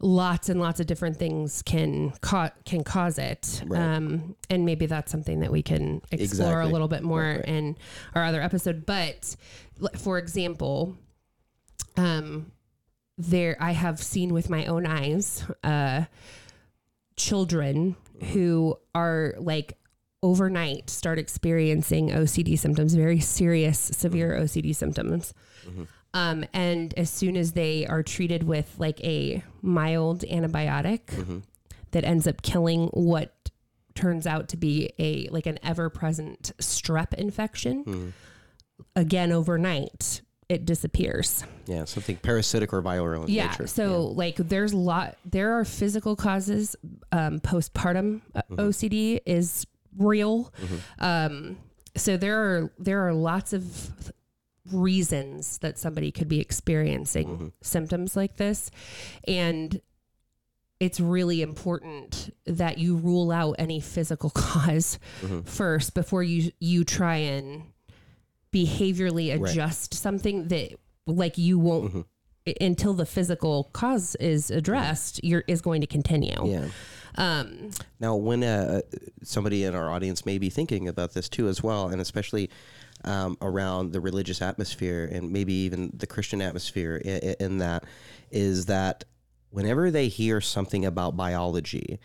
lots 0.00 0.48
and 0.48 0.60
lots 0.60 0.80
of 0.80 0.86
different 0.86 1.16
things 1.18 1.62
can 1.62 2.10
ca- 2.22 2.52
can 2.64 2.82
cause 2.84 3.18
it. 3.18 3.62
Right. 3.66 3.80
Um, 3.80 4.34
and 4.48 4.64
maybe 4.64 4.86
that's 4.86 5.12
something 5.12 5.40
that 5.40 5.52
we 5.52 5.62
can 5.62 6.02
explore 6.10 6.60
a 6.60 6.66
little 6.66 6.88
bit 6.88 7.02
more 7.02 7.22
Right, 7.22 7.44
in 7.44 7.76
our 8.14 8.24
other 8.24 8.40
episode. 8.40 8.86
But 8.86 9.36
for 9.98 10.18
example, 10.18 10.96
um, 11.96 12.52
there 13.18 13.56
I 13.60 13.72
have 13.72 14.02
seen 14.02 14.32
with 14.32 14.48
my 14.48 14.64
own 14.66 14.86
eyes 14.86 15.44
uh, 15.62 16.04
children 17.16 17.96
who 18.32 18.78
are 18.94 19.34
like 19.38 19.76
overnight 20.22 20.90
start 20.90 21.18
experiencing 21.18 22.10
OCD 22.10 22.58
symptoms, 22.58 22.94
very 22.94 23.20
serious, 23.20 23.78
severe 23.78 24.38
OCD 24.38 24.74
symptoms. 24.74 25.34
Um, 26.12 26.44
and 26.52 26.92
as 26.96 27.08
soon 27.10 27.36
as 27.36 27.52
they 27.52 27.86
are 27.86 28.02
treated 28.02 28.42
with 28.42 28.74
like 28.78 29.02
a 29.04 29.44
mild 29.62 30.22
antibiotic 30.22 31.42
that 31.92 32.04
ends 32.04 32.26
up 32.26 32.42
killing 32.42 32.88
what 32.88 33.34
turns 33.94 34.26
out 34.26 34.48
to 34.48 34.56
be 34.56 34.90
a 34.98 35.28
like 35.30 35.46
an 35.46 35.58
ever-present 35.62 36.52
strep 36.58 37.14
infection, 37.14 38.12
again 38.96 39.32
overnight 39.32 40.22
it 40.48 40.64
disappears. 40.64 41.44
Yeah, 41.66 41.84
something 41.84 42.16
parasitic 42.16 42.72
or 42.72 42.82
viral 42.82 43.28
in 43.28 43.32
Yeah. 43.32 43.46
nature. 43.48 43.68
So 43.68 44.02
like 44.06 44.34
there's 44.36 44.72
a 44.72 44.76
lot 44.76 45.16
there 45.24 45.52
are 45.58 45.64
physical 45.64 46.16
causes. 46.16 46.74
Um, 47.12 47.38
postpartum 47.38 48.20
uh, 48.34 48.42
Mm-hmm. 48.50 48.60
OCD 48.68 49.20
is 49.26 49.64
real. 49.96 50.52
Um, 50.98 51.58
so 51.96 52.16
there 52.16 52.40
are 52.42 52.72
there 52.80 53.06
are 53.06 53.12
lots 53.14 53.52
of 53.52 54.12
reasons 54.72 55.58
that 55.58 55.78
somebody 55.78 56.10
could 56.12 56.28
be 56.28 56.40
experiencing 56.40 57.26
Mm-hmm. 57.28 57.48
symptoms 57.62 58.16
like 58.16 58.36
this. 58.36 58.70
And 59.26 59.80
it's 60.78 60.98
really 61.00 61.42
important 61.42 62.34
that 62.46 62.78
you 62.78 62.96
rule 62.96 63.30
out 63.32 63.56
any 63.58 63.80
physical 63.80 64.30
because 64.34 64.98
Mm-hmm. 65.22 65.40
first 65.42 65.94
before 65.94 66.22
you 66.22 66.52
you 66.60 66.84
try 66.84 67.16
and 67.16 67.62
behaviorally 68.52 69.38
Right. 69.38 69.50
adjust 69.50 69.94
something 69.94 70.48
that 70.48 70.72
like 71.06 71.38
you 71.38 71.58
won't 71.58 71.90
Mm-hmm. 71.90 72.00
i- 72.48 72.54
until 72.60 72.94
the 72.94 73.06
physical 73.06 73.64
cause 73.72 74.14
is 74.16 74.50
addressed 74.50 75.22
you're 75.24 75.44
is 75.46 75.60
going 75.60 75.80
to 75.82 75.86
continue 75.86 76.34
Yeah. 76.44 76.68
um 77.16 77.70
Now, 78.00 78.16
when 78.16 78.42
uh, 78.42 78.80
somebody 79.22 79.64
in 79.64 79.74
our 79.74 79.90
audience 79.90 80.24
may 80.26 80.38
be 80.38 80.50
thinking 80.50 80.88
about 80.88 81.12
this 81.14 81.28
too, 81.28 81.48
as 81.48 81.62
well, 81.62 81.88
and 81.88 82.00
especially 82.00 82.48
um, 83.04 83.36
around 83.40 83.92
the 83.92 84.00
religious 84.00 84.42
atmosphere 84.42 85.08
and 85.10 85.32
maybe 85.32 85.52
even 85.52 85.90
the 85.94 86.06
Christian 86.06 86.42
atmosphere, 86.42 86.96
in, 86.96 87.34
in 87.40 87.58
that 87.58 87.84
is 88.30 88.66
that 88.66 89.04
whenever 89.50 89.90
they 89.90 90.08
hear 90.08 90.40
something 90.40 90.84
about 90.84 91.16
biology, 91.16 91.98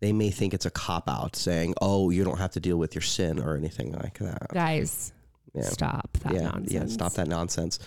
they 0.00 0.12
may 0.12 0.30
think 0.30 0.54
it's 0.54 0.66
a 0.66 0.70
cop 0.70 1.08
out 1.08 1.36
saying, 1.36 1.74
"Oh, 1.80 2.10
you 2.10 2.24
don't 2.24 2.38
have 2.38 2.52
to 2.52 2.60
deal 2.60 2.76
with 2.76 2.94
your 2.94 3.02
sin 3.02 3.38
or 3.38 3.56
anything 3.56 3.92
like 3.92 4.18
that." 4.18 4.48
guys 4.52 5.12
Yeah. 5.54 5.62
Stop 5.62 6.18
that 6.22 6.34
yeah, 6.34 6.42
nonsense. 6.42 6.72
yeah. 6.72 6.86
Stop 6.86 7.12
that 7.14 7.28
nonsense. 7.28 7.78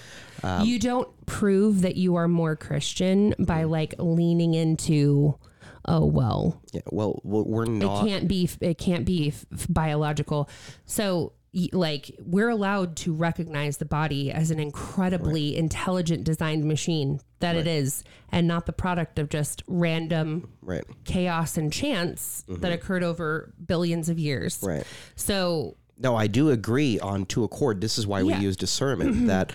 Um, 0.43 0.65
you 0.65 0.79
don't 0.79 1.25
prove 1.25 1.81
that 1.81 1.95
you 1.95 2.15
are 2.15 2.27
more 2.27 2.55
Christian 2.55 3.35
by 3.39 3.63
like 3.63 3.95
leaning 3.97 4.53
into, 4.53 5.37
oh 5.85 6.05
well, 6.05 6.61
yeah. 6.73 6.81
Well, 6.91 7.21
we're 7.23 7.65
not. 7.65 8.05
it 8.05 8.09
can't 8.09 8.27
be 8.27 8.49
it 8.59 8.77
can't 8.77 9.05
be 9.05 9.33
biological. 9.69 10.49
So 10.85 11.33
like 11.73 12.15
we're 12.19 12.49
allowed 12.49 12.95
to 12.95 13.13
recognize 13.13 13.77
the 13.77 13.85
body 13.85 14.31
as 14.31 14.51
an 14.51 14.59
incredibly 14.59 15.57
intelligent 15.57 16.23
designed 16.23 16.63
machine 16.63 17.19
that 17.39 17.57
it 17.57 17.67
is 17.67 18.03
and 18.31 18.47
not 18.47 18.65
the 18.65 18.71
product 18.71 19.19
of 19.19 19.27
just 19.27 19.61
random 19.67 20.49
Right. 20.61 20.83
chaos 21.03 21.57
and 21.57 21.73
chance 21.73 22.45
that 22.47 22.71
occurred 22.71 23.03
over 23.03 23.53
billions 23.65 24.07
of 24.07 24.17
years. 24.17 24.57
Mm-hmm. 24.59 24.67
Right. 24.67 24.83
So 25.17 25.75
No, 25.97 26.15
I 26.15 26.27
do 26.27 26.49
agree 26.51 26.99
on 26.99 27.25
to 27.27 27.43
accord. 27.43 27.81
This 27.81 27.97
is 27.97 28.07
why 28.07 28.23
we 28.23 28.33
use 28.35 28.55
discernment 28.55 29.27
that 29.27 29.51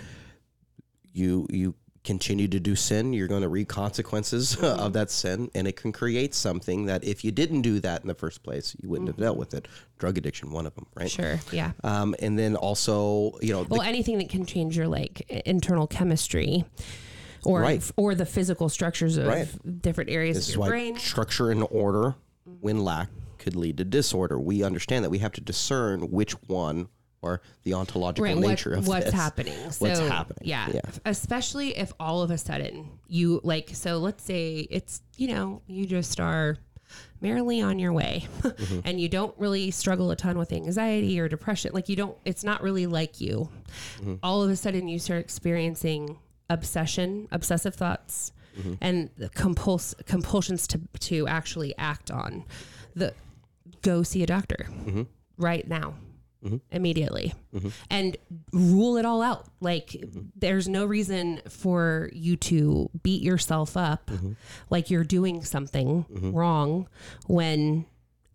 you 1.14 1.46
you 1.50 1.74
continue 2.06 2.46
to 2.48 2.58
do 2.60 2.74
sin, 2.76 3.12
you're 3.12 3.26
going 3.28 3.42
to 3.42 3.48
reap 3.48 3.68
consequences 3.68 4.56
of 4.62 4.94
that 4.94 5.10
sin, 5.10 5.50
and 5.54 5.66
it 5.68 5.76
can 5.76 5.92
create 5.92 6.34
something 6.34 6.86
that 6.86 7.04
if 7.04 7.24
you 7.24 7.32
didn't 7.32 7.62
do 7.62 7.80
that 7.80 8.00
in 8.00 8.08
the 8.08 8.14
first 8.14 8.42
place, 8.42 8.74
you 8.80 8.88
wouldn't 8.88 9.08
have 9.08 9.16
dealt 9.18 9.36
with 9.36 9.52
it. 9.52 9.66
Drug 9.98 10.16
addiction, 10.16 10.50
one 10.52 10.66
of 10.66 10.74
them, 10.76 10.86
right? 10.94 11.10
sure, 11.10 11.38
yeah. 11.52 11.72
Um, 11.84 12.14
and 12.20 12.38
then 12.38 12.56
also, 12.56 13.36
you 13.42 13.52
know, 13.52 13.64
the, 13.64 13.74
Well, 13.74 13.82
anything 13.82 14.16
that 14.18 14.28
can 14.30 14.46
change 14.46 14.76
your 14.76 14.86
like 14.88 15.20
internal 15.44 15.86
chemistry 15.86 16.64
or 17.44 17.60
Right. 17.60 17.82
or 17.96 18.14
the 18.14 18.26
physical 18.26 18.68
structures 18.68 19.16
of 19.16 19.26
Right. 19.26 19.82
different 19.82 20.08
areas 20.10 20.36
this 20.36 20.46
of 20.46 20.48
is 20.50 20.54
your 20.54 20.60
why 20.60 20.68
brain. 20.68 20.96
structure 20.98 21.50
and 21.50 21.66
order, 21.70 22.14
when 22.60 22.84
lacked, 22.84 23.12
could 23.38 23.56
lead 23.56 23.76
to 23.78 23.84
disorder. 23.84 24.38
We 24.38 24.62
understand 24.62 25.04
that 25.04 25.10
we 25.10 25.18
have 25.18 25.32
to 25.32 25.40
discern 25.40 26.10
which 26.10 26.32
one 26.48 26.88
or 27.22 27.40
the 27.64 27.74
ontological 27.74 28.24
Right, 28.24 28.36
what, 28.36 28.46
nature 28.48 28.72
of 28.74 28.86
what's 28.86 29.06
this. 29.06 29.14
happening. 29.14 29.54
So, 29.70 29.86
What's 29.88 29.98
happening, 30.00 30.38
Yeah, 30.48 30.68
yeah. 30.74 30.80
Especially 31.04 31.76
if 31.76 31.92
all 31.98 32.22
of 32.22 32.30
a 32.30 32.38
sudden 32.38 32.88
you 33.08 33.40
like, 33.42 33.70
so 33.72 33.98
let's 33.98 34.22
say 34.24 34.66
it's, 34.70 35.02
you 35.16 35.28
know, 35.28 35.62
you 35.66 35.86
just 35.86 36.20
are 36.20 36.56
merely 37.20 37.60
on 37.60 37.78
your 37.78 37.92
way 37.92 38.28
Mm-hmm. 38.42 38.80
and 38.84 39.00
you 39.00 39.08
don't 39.08 39.34
really 39.38 39.70
struggle 39.72 40.10
a 40.12 40.16
ton 40.16 40.38
with 40.38 40.52
anxiety 40.52 41.18
or 41.18 41.28
depression. 41.28 41.72
Like 41.74 41.88
you 41.88 41.96
don't, 41.96 42.16
it's 42.24 42.44
not 42.44 42.62
really 42.62 42.86
like 42.86 43.20
you. 43.20 43.48
Mm-hmm. 43.98 44.14
All 44.22 44.42
of 44.42 44.50
a 44.50 44.56
sudden 44.56 44.86
you 44.86 44.98
start 44.98 45.20
experiencing 45.20 46.18
obsession, 46.50 47.28
obsessive 47.32 47.74
thoughts, 47.74 48.32
Mm-hmm. 48.56 48.72
and 48.80 49.10
the 49.18 49.28
compuls- 49.28 49.94
compulsions 50.06 50.66
to, 50.68 50.80
to 51.00 51.28
actually 51.28 51.76
act 51.76 52.10
on 52.10 52.42
the, 52.94 53.12
go 53.82 54.02
see 54.02 54.22
a 54.22 54.26
doctor 54.26 54.66
Mm-hmm. 54.70 55.02
right 55.36 55.68
now 55.68 55.92
Mm-hmm. 56.46 56.56
immediately 56.70 57.34
mm-hmm. 57.52 57.68
and 57.90 58.16
rule 58.52 58.96
it 58.98 59.04
all 59.04 59.20
out. 59.20 59.48
Like 59.60 59.88
mm-hmm. 59.88 60.20
there's 60.36 60.68
no 60.68 60.84
reason 60.84 61.42
for 61.48 62.08
you 62.12 62.36
to 62.36 62.88
beat 63.02 63.22
yourself 63.22 63.76
up 63.76 64.10
like 64.70 64.88
you're 64.90 65.04
doing 65.04 65.42
something 65.42 66.06
wrong 66.08 66.88
when 67.26 67.86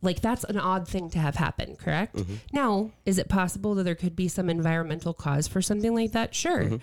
like 0.02 0.19
that's 0.19 0.43
an 0.43 0.58
odd 0.58 0.88
thing 0.88 1.10
to 1.12 1.19
have 1.19 1.36
happen 1.36 1.76
correct? 1.76 2.19
Now 2.52 2.91
is 3.06 3.17
it 3.17 3.30
possible 3.30 3.76
that 3.76 3.84
there 3.84 3.95
could 3.95 4.15
be 4.15 4.28
some 4.28 4.50
environmental 4.50 5.13
cause 5.13 5.47
for 5.47 5.62
something 5.62 5.95
like 5.95 6.12
that? 6.12 6.36
Sure. 6.36 6.80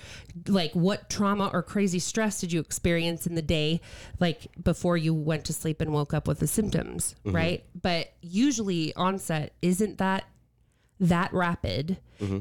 Like 0.46 0.72
what 0.72 1.10
trauma 1.10 1.50
or 1.52 1.62
crazy 1.62 1.98
stress 1.98 2.40
did 2.40 2.52
you 2.52 2.60
experience 2.60 3.26
in 3.26 3.34
the 3.34 3.42
day 3.42 3.80
like 4.18 4.46
before 4.62 4.96
you 4.96 5.12
went 5.12 5.44
to 5.46 5.52
sleep 5.52 5.80
and 5.80 5.92
woke 5.92 6.14
up 6.14 6.26
with 6.26 6.38
the 6.38 6.46
symptoms 6.46 7.16
right? 7.24 7.64
But 7.80 8.12
usually 8.22 8.94
onset 8.94 9.52
isn't 9.60 9.98
that 9.98 10.24
that 11.00 11.32
rapid. 11.32 11.98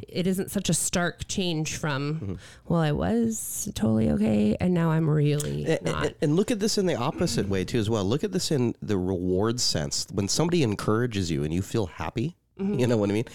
It 0.08 0.26
isn't 0.26 0.50
such 0.50 0.70
a 0.70 0.74
stark 0.74 1.28
change 1.28 1.76
from, 1.78 2.40
well, 2.68 2.80
I 2.82 2.92
was 2.92 3.70
totally 3.76 4.10
okay, 4.10 4.58
and 4.60 4.74
now 4.74 4.90
I'm 4.90 5.08
really 5.08 5.66
And, 5.68 5.80
not. 5.84 6.06
and- 6.08 6.16
and 6.22 6.36
look 6.36 6.50
at 6.50 6.60
this 6.60 6.80
in 6.80 6.88
the 6.88 6.96
opposite 6.96 7.48
way 7.48 7.64
too, 7.64 7.78
as 7.78 7.88
well. 7.88 8.04
Look 8.04 8.24
at 8.24 8.32
this 8.32 8.50
in 8.50 8.74
the 8.82 8.98
reward 8.98 9.60
sense. 9.60 10.08
When 10.12 10.28
somebody 10.28 10.64
encourages 10.64 11.30
you 11.30 11.44
and 11.44 11.54
you 11.54 11.62
feel 11.62 11.86
happy, 11.86 12.36
Mm-hmm. 12.60 12.80
you 12.80 12.88
know 12.88 12.98
what 12.98 13.12
I 13.12 13.14
mean. 13.14 13.26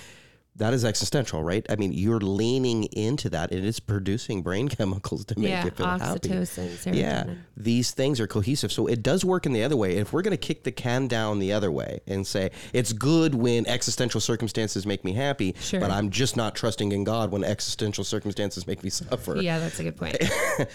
That 0.56 0.74
is 0.74 0.84
existential, 0.84 1.42
right? 1.42 1.64
I 1.70 1.76
mean, 1.76 1.92
you're 1.94 2.20
leaning 2.20 2.84
into 2.84 3.30
that, 3.30 3.52
and 3.52 3.64
it's 3.64 3.80
producing 3.80 4.42
brain 4.42 4.68
chemicals 4.76 5.24
to 5.26 5.38
make 5.38 5.48
yeah, 5.48 5.64
you 5.64 5.70
feel 5.70 5.86
happy. 5.86 6.28
oxytocin, 6.28 6.68
serotonin. 6.68 6.94
Yeah, 6.94 7.24
these 7.56 7.92
things 7.92 8.20
are 8.20 8.26
cohesive. 8.26 8.70
So 8.70 8.86
it 8.86 9.02
does 9.02 9.24
work 9.24 9.46
in 9.46 9.54
the 9.54 9.62
other 9.64 9.76
way. 9.76 9.96
If 9.96 10.12
we're 10.12 10.20
going 10.20 10.32
to 10.32 10.36
kick 10.36 10.64
the 10.64 10.72
can 10.72 11.08
down 11.08 11.38
the 11.38 11.52
other 11.52 11.70
way 11.70 12.00
and 12.06 12.26
say 12.26 12.50
it's 12.74 12.92
good 12.92 13.34
when 13.34 13.66
existential 13.66 14.20
circumstances 14.20 14.84
make 14.84 15.04
me 15.04 15.14
happy, 15.14 15.54
Sure. 15.58 15.80
but 15.80 15.90
I'm 15.90 16.10
just 16.10 16.36
not 16.36 16.54
trusting 16.54 16.92
in 16.92 17.04
God 17.04 17.30
when 17.30 17.44
existential 17.44 18.04
circumstances 18.04 18.66
make 18.66 18.84
me 18.84 18.90
suffer. 18.90 19.36
Yeah, 19.38 19.58
that's 19.58 19.80
a 19.80 19.84
good 19.84 19.96
point. 19.96 20.18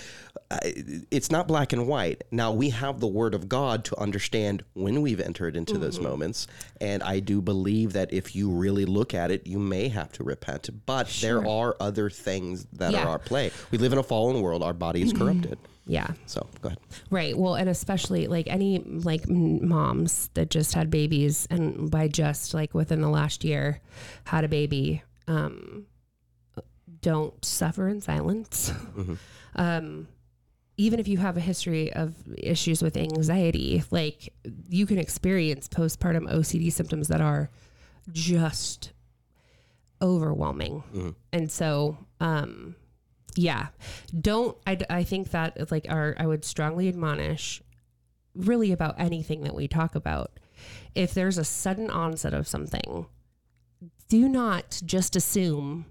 It's 1.11 1.29
not 1.29 1.47
black 1.47 1.73
and 1.73 1.87
white. 1.87 2.23
Now 2.31 2.51
we 2.53 2.69
have 2.69 2.99
the 2.99 3.07
Word 3.07 3.33
of 3.33 3.49
God 3.49 3.83
to 3.85 3.99
understand 3.99 4.63
when 4.73 5.01
we've 5.01 5.19
entered 5.19 5.57
into 5.57 5.77
those 5.77 5.95
mm-hmm. 5.95 6.07
moments, 6.07 6.47
and 6.79 7.03
I 7.03 7.19
do 7.19 7.41
believe 7.41 7.93
that 7.93 8.13
if 8.13 8.35
you 8.35 8.49
really 8.49 8.85
look 8.85 9.13
at 9.13 9.31
it, 9.31 9.45
you 9.45 9.59
may 9.67 9.88
have 9.89 10.12
to 10.13 10.23
repent. 10.23 10.69
But 10.86 11.08
there 11.21 11.47
are 11.47 11.75
other 11.80 12.10
things 12.10 12.65
that 12.73 12.91
Yeah. 12.91 13.06
are 13.06 13.15
at 13.15 13.25
play. 13.25 13.51
We 13.71 13.77
live 13.77 13.93
in 13.93 13.99
a 13.99 14.03
fallen 14.03 14.41
world. 14.41 14.63
Our 14.63 14.73
body 14.73 15.01
is 15.01 15.13
corrupted. 15.13 15.58
Yeah. 15.89 16.08
So 16.25 16.45
go 16.62 16.67
ahead. 16.67 16.80
Right. 17.10 17.38
Well, 17.38 17.56
and 17.56 17.69
especially 17.69 18.27
like 18.27 18.47
any 18.49 18.80
like 18.80 19.25
moms 19.30 20.30
that 20.34 20.49
just 20.49 20.73
had 20.73 20.89
babies 20.89 21.47
and 21.49 21.89
by 21.89 22.10
just 22.10 22.53
like 22.53 22.73
within 22.73 22.99
the 22.99 23.08
last 23.08 23.45
year 23.45 23.80
had 24.25 24.43
a 24.43 24.49
baby, 24.49 25.01
um, 25.30 25.86
don't 27.01 27.43
suffer 27.45 27.88
in 27.88 28.01
silence. 28.01 28.71
Um, 29.56 30.08
even 30.75 30.99
if 30.99 31.08
you 31.08 31.17
have 31.17 31.36
a 31.38 31.39
history 31.39 31.91
of 31.93 32.13
issues 32.38 32.84
with 32.84 32.95
anxiety, 32.97 33.84
like 33.89 34.32
you 34.69 34.86
can 34.86 34.99
experience 34.99 35.67
postpartum 35.67 36.32
OCD 36.32 36.71
symptoms 36.71 37.08
that 37.08 37.21
are 37.21 37.49
just 38.12 38.91
overwhelming. 40.01 41.15
And 41.33 41.51
so, 41.51 41.97
um, 42.19 42.75
yeah, 43.36 43.67
don't, 44.19 44.57
I, 44.65 44.77
I 44.89 45.03
think 45.03 45.31
that 45.31 45.71
like 45.71 45.86
our, 45.89 46.15
I 46.17 46.25
would 46.25 46.43
strongly 46.45 46.88
admonish 46.88 47.62
really 48.36 48.71
about 48.71 48.95
anything 48.99 49.41
that 49.43 49.55
we 49.55 49.67
talk 49.67 49.95
about. 49.95 50.39
If 50.95 51.13
there's 51.13 51.38
a 51.38 51.43
sudden 51.43 51.89
onset 51.89 52.33
of 52.33 52.47
something, 52.47 53.05
do 54.10 54.27
not 54.27 54.81
just 54.86 55.15
assume, 55.15 55.86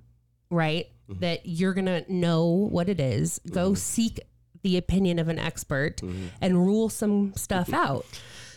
right, 0.51 0.87
that 1.09 1.47
you're 1.47 1.75
going 1.75 1.87
to 1.87 2.05
know 2.13 2.47
what 2.47 2.89
it 2.89 2.99
is. 2.99 3.41
Go 3.51 3.75
seek 3.75 4.21
the 4.63 4.77
opinion 4.77 5.21
of 5.21 5.29
an 5.29 5.39
expert 5.39 6.01
and 6.41 6.67
rule 6.67 6.89
some 6.89 7.33
stuff 7.37 7.73
out. 7.73 8.05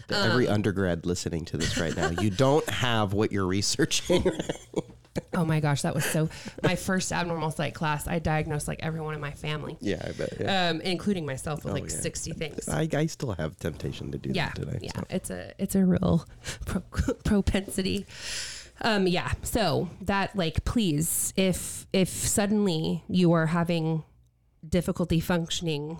Every 0.09 0.47
Um, 0.47 0.55
undergrad 0.55 1.05
listening 1.05 1.45
to 1.45 1.57
this 1.57 1.77
right 1.77 1.95
now, 1.95 2.09
you 2.09 2.31
don't 2.31 2.67
have 2.67 3.13
what 3.13 3.31
you're 3.31 3.45
researching. 3.45 4.23
Oh 5.34 5.43
my 5.43 5.60
gosh, 5.60 5.82
that 5.82 5.95
was 5.95 6.06
so. 6.06 6.30
My 6.63 6.76
first 6.76 7.12
abnormal 7.12 7.52
psych 7.52 7.74
class, 7.74 8.08
I 8.08 8.19
diagnosed 8.19 8.67
like 8.67 8.80
everyone 8.82 9.15
in 9.15 9.22
my 9.22 9.32
family, 9.32 9.78
yeah, 9.82 10.02
I 10.08 10.12
bet. 10.12 10.34
Yeah. 10.39 10.69
um, 10.69 10.82
including 10.82 11.26
myself 11.26 11.65
with 11.65 11.74
like 11.74 11.89
yeah. 11.89 11.98
60 11.98 12.32
things. 12.34 12.69
I, 12.69 12.88
I 12.93 13.06
still 13.08 13.34
have 13.34 13.58
temptation 13.58 14.12
to 14.12 14.17
do 14.17 14.32
yeah, 14.32 14.48
that 14.48 14.56
today. 14.56 14.80
yeah, 14.82 14.91
so. 14.95 15.04
it's 15.10 15.30
a 15.30 15.54
it's 15.58 15.76
a 15.76 15.86
real 15.86 16.26
pro- 16.65 16.82
propensity. 17.26 18.06
Um, 18.82 19.08
yeah, 19.08 19.34
so 19.41 19.89
that 20.02 20.36
like, 20.36 20.63
please, 20.63 21.34
if 21.36 21.88
if 21.91 22.10
suddenly 22.10 23.04
you 23.08 23.32
are 23.34 23.48
having 23.48 24.04
difficulty 24.67 25.19
functioning 25.19 26.00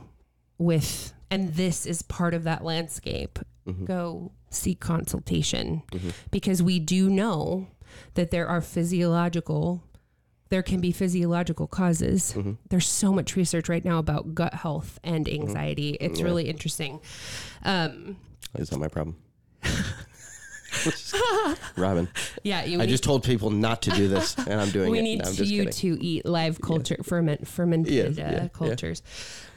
with, 0.58 1.14
and 1.32 1.56
this 1.56 1.86
is 1.86 2.02
part 2.04 2.34
of 2.34 2.44
that 2.44 2.64
landscape, 2.64 3.40
go 3.86 4.32
seek 4.50 4.80
consultation 4.80 5.84
because 6.32 6.64
we 6.64 6.80
do 6.80 7.10
know 7.10 7.68
that 8.16 8.32
there 8.32 8.48
are 8.48 8.62
physiological 8.62 9.84
there 10.50 10.64
can 10.64 10.82
be 10.82 10.92
physiological 10.92 11.68
causes. 11.68 12.36
There's 12.70 12.88
so 12.88 13.14
much 13.14 13.36
research 13.36 13.70
right 13.70 13.86
now 13.86 14.00
about 14.00 14.34
gut 14.34 14.56
health 14.56 15.00
and 15.04 15.30
anxiety. 15.30 15.92
It's 16.02 16.22
really 16.22 16.50
interesting. 16.50 17.00
Um, 17.64 18.18
Is 18.56 18.70
that 18.72 18.80
my 18.80 18.88
problem? 18.88 19.16
Robyn, 21.76 22.08
yeah, 22.44 22.64
you 22.64 22.80
I 22.80 22.86
just 22.86 23.04
told 23.04 23.24
people 23.24 23.50
not 23.50 23.82
to 23.84 23.92
do 23.92 24.08
this, 24.08 24.36
and 24.38 24.60
I'm 24.62 24.70
doing 24.70 24.92
we 24.92 25.00
it. 25.00 25.02
We 25.02 25.08
need 25.16 25.24
No, 25.24 25.32
to 25.34 25.46
you 25.46 25.66
kidding. 25.66 25.98
to 25.98 26.04
eat 26.04 26.26
live 26.26 26.62
culture 26.62 26.98
ferment 27.04 27.48
fermented 27.48 28.20
uh, 28.20 28.22
yeah, 28.22 28.32
yeah. 28.32 28.48
cultures. 28.50 29.02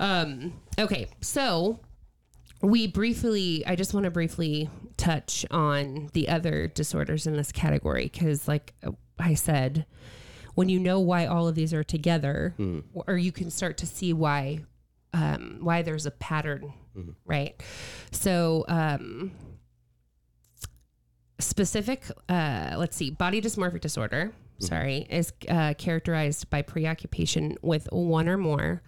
Um, 0.00 0.52
okay, 0.78 1.08
so 1.20 1.80
we 2.62 2.86
briefly, 2.86 3.64
I 3.66 3.76
just 3.76 3.94
want 3.94 4.04
to 4.04 4.10
briefly 4.10 4.70
touch 5.02 5.44
on 5.50 6.08
the 6.12 6.28
other 6.28 6.68
disorders 6.68 7.26
in 7.26 7.36
this 7.36 7.50
category 7.52 8.04
because, 8.12 8.46
like 8.46 8.72
I 9.18 9.34
said, 9.34 9.84
when 10.54 10.68
you 10.68 10.78
know 10.78 11.00
why 11.00 11.26
all 11.26 11.48
of 11.48 11.54
these 11.54 11.74
are 11.74 11.82
together, 11.84 12.54
Hmm. 12.56 12.80
or 12.94 13.16
you 13.16 13.32
can 13.32 13.50
start 13.50 13.76
to 13.78 13.86
see 13.86 14.12
why 14.12 14.64
um, 15.14 15.58
why 15.60 15.82
there's 15.82 16.06
a 16.06 16.10
pattern, 16.10 16.72
Mm-hmm. 16.96 17.10
right? 17.26 17.62
So. 18.12 18.64
Um, 18.68 19.32
specific 21.38 22.04
uh 22.28 22.74
let's 22.78 22.96
see 22.96 23.10
body 23.10 23.40
dysmorphic 23.42 23.80
disorder 23.80 24.32
sorry, 24.60 24.98
is 25.10 25.32
uh, 25.48 25.74
characterized 25.76 26.48
by 26.48 26.62
preoccupation 26.62 27.56
with 27.62 27.88
one 27.90 28.28
or 28.28 28.36
more 28.38 28.80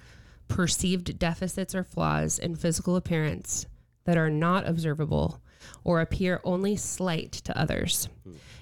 perceived 0.47 1.19
deficits 1.19 1.75
or 1.75 1.83
flaws 1.83 2.39
in 2.39 2.55
physical 2.55 2.95
appearance 2.95 3.67
that 4.05 4.17
are 4.17 4.31
not 4.31 4.69
observable 4.69 5.43
or 5.85 6.01
appear 6.01 6.41
only 6.45 6.77
slight 6.77 7.33
to 7.33 7.59
others. 7.59 8.09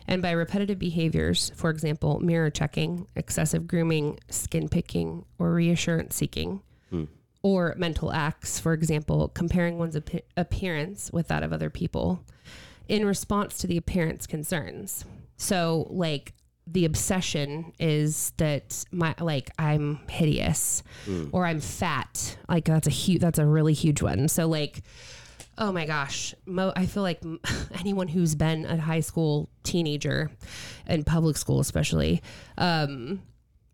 And 0.08 0.20
by 0.20 0.32
repetitive 0.32 0.78
behaviors, 0.78 1.50
for 1.54 1.70
example, 1.70 2.18
mirror 2.20 2.50
checking, 2.50 3.06
excessive 3.14 3.66
grooming, 3.66 4.18
skin 4.30 4.68
picking, 4.68 5.24
or 5.38 5.52
reassurance 5.52 6.16
seeking, 6.16 6.60
or 7.42 7.74
mental 7.76 8.12
acts, 8.12 8.58
for 8.58 8.72
example, 8.72 9.28
comparing 9.28 9.78
one's 9.78 9.96
ap- 9.96 10.24
appearance 10.36 11.10
with 11.12 11.28
that 11.28 11.42
of 11.42 11.52
other 11.52 11.70
people 11.70 12.24
in 12.88 13.04
response 13.06 13.58
to 13.58 13.66
the 13.66 13.76
appearance 13.76 14.26
concerns. 14.26 15.04
So, 15.36 15.86
like, 15.90 16.34
the 16.66 16.84
obsession 16.84 17.72
is 17.80 18.32
that 18.36 18.84
my 18.92 19.14
like 19.18 19.50
I'm 19.58 19.98
hideous 20.08 20.84
or 21.32 21.44
I'm 21.44 21.58
fat. 21.60 22.36
Like 22.48 22.66
that's 22.66 22.86
a 22.86 22.90
huge 22.90 23.20
that's 23.20 23.40
a 23.40 23.46
really 23.46 23.72
huge 23.74 24.00
one. 24.00 24.28
So 24.28 24.46
like 24.46 24.82
oh 25.58 25.70
my 25.72 25.86
gosh, 25.86 26.34
mo- 26.46 26.72
I 26.74 26.86
feel 26.86 27.02
like 27.02 27.22
anyone 27.78 28.08
who's 28.08 28.34
been 28.34 28.64
a 28.66 28.76
high 28.78 29.00
school 29.00 29.48
teenager 29.62 30.30
in 30.88 31.04
public 31.04 31.36
school 31.36 31.60
especially 31.60 32.22
um 32.58 33.22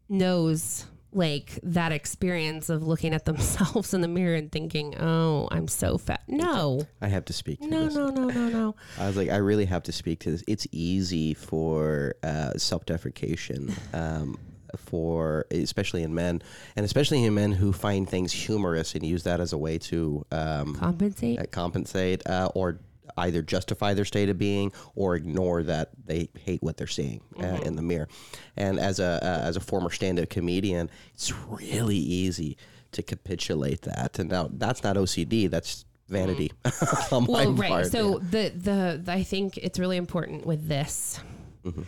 knows 0.09 0.87
like 1.12 1.59
that 1.62 1.91
experience 1.91 2.68
of 2.68 2.87
looking 2.87 3.14
at 3.14 3.24
themselves 3.31 3.95
in 3.95 4.03
the 4.03 4.09
mirror 4.09 4.35
and 4.37 4.53
thinking, 4.53 4.95
"Oh, 5.01 5.49
I'm 5.51 5.66
so 5.66 5.97
fat." 5.97 6.22
No. 6.29 6.83
I 7.01 7.09
have 7.09 7.24
to 7.26 7.33
speak 7.33 7.61
to 7.61 7.66
No, 7.66 7.85
this. 7.87 7.95
no, 7.95 8.09
no, 8.11 8.24
no, 8.26 8.29
no. 8.29 8.49
No. 8.49 8.74
I 8.99 9.07
was 9.07 9.16
like, 9.16 9.31
I 9.31 9.37
really 9.37 9.64
have 9.64 9.83
to 9.85 9.93
speak 9.93 10.20
to 10.20 10.31
this. 10.33 10.45
It's 10.47 10.66
easy 10.70 11.33
for 11.33 12.14
uh, 12.22 12.53
self-deprecation, 12.59 13.74
um, 13.95 14.39
for 14.77 15.47
especially 15.51 16.03
in 16.03 16.14
men, 16.14 16.43
and 16.77 16.85
especially 16.85 17.25
in 17.25 17.35
men 17.35 17.53
who 17.53 17.73
find 17.73 18.09
things 18.09 18.33
humorous 18.33 18.95
and 18.95 19.05
use 19.05 19.23
that 19.25 19.41
as 19.41 19.53
a 19.53 19.59
way 19.59 19.79
to 19.79 20.25
um, 20.33 20.75
Compensate. 20.75 21.39
uh, 21.39 21.45
compensate 21.51 22.27
uh, 22.27 22.51
or 22.55 22.81
either 23.19 23.43
justify 23.43 23.95
their 23.95 24.05
state 24.05 24.29
of 24.29 24.39
being 24.39 24.73
or 24.95 25.16
ignore 25.16 25.62
that 25.62 25.91
they 26.07 26.29
hate 26.45 26.62
what 26.62 26.77
they're 26.77 26.87
seeing 26.87 27.21
uh, 27.41 27.61
in 27.64 27.77
the 27.77 27.83
mirror. 27.83 28.09
And 28.57 28.79
as 28.79 29.01
a 29.01 29.19
uh, 29.23 29.47
as 29.47 29.57
a 29.57 29.61
former 29.61 29.91
stand-up 29.91 30.29
comedian, 30.29 30.91
it's 31.14 31.33
really 31.49 31.97
easy 31.97 32.57
to 32.93 33.03
capitulate 33.03 33.83
that. 33.83 34.19
And 34.19 34.31
now 34.31 34.49
that's 34.53 34.83
not 34.83 34.97
OCD. 34.97 35.51
That's 35.51 35.85
vanity 36.09 36.51
my 37.11 37.19
well, 37.29 37.53
right. 37.53 37.71
part. 37.71 37.87
So 37.87 38.19
the, 38.19 38.51
the 38.55 39.01
the 39.05 39.12
I 39.12 39.23
think 39.23 39.59
it's 39.59 39.79
really 39.79 39.97
important 39.97 40.47
with 40.47 40.69
this. 40.69 41.21
Mm-hmm. 41.64 41.83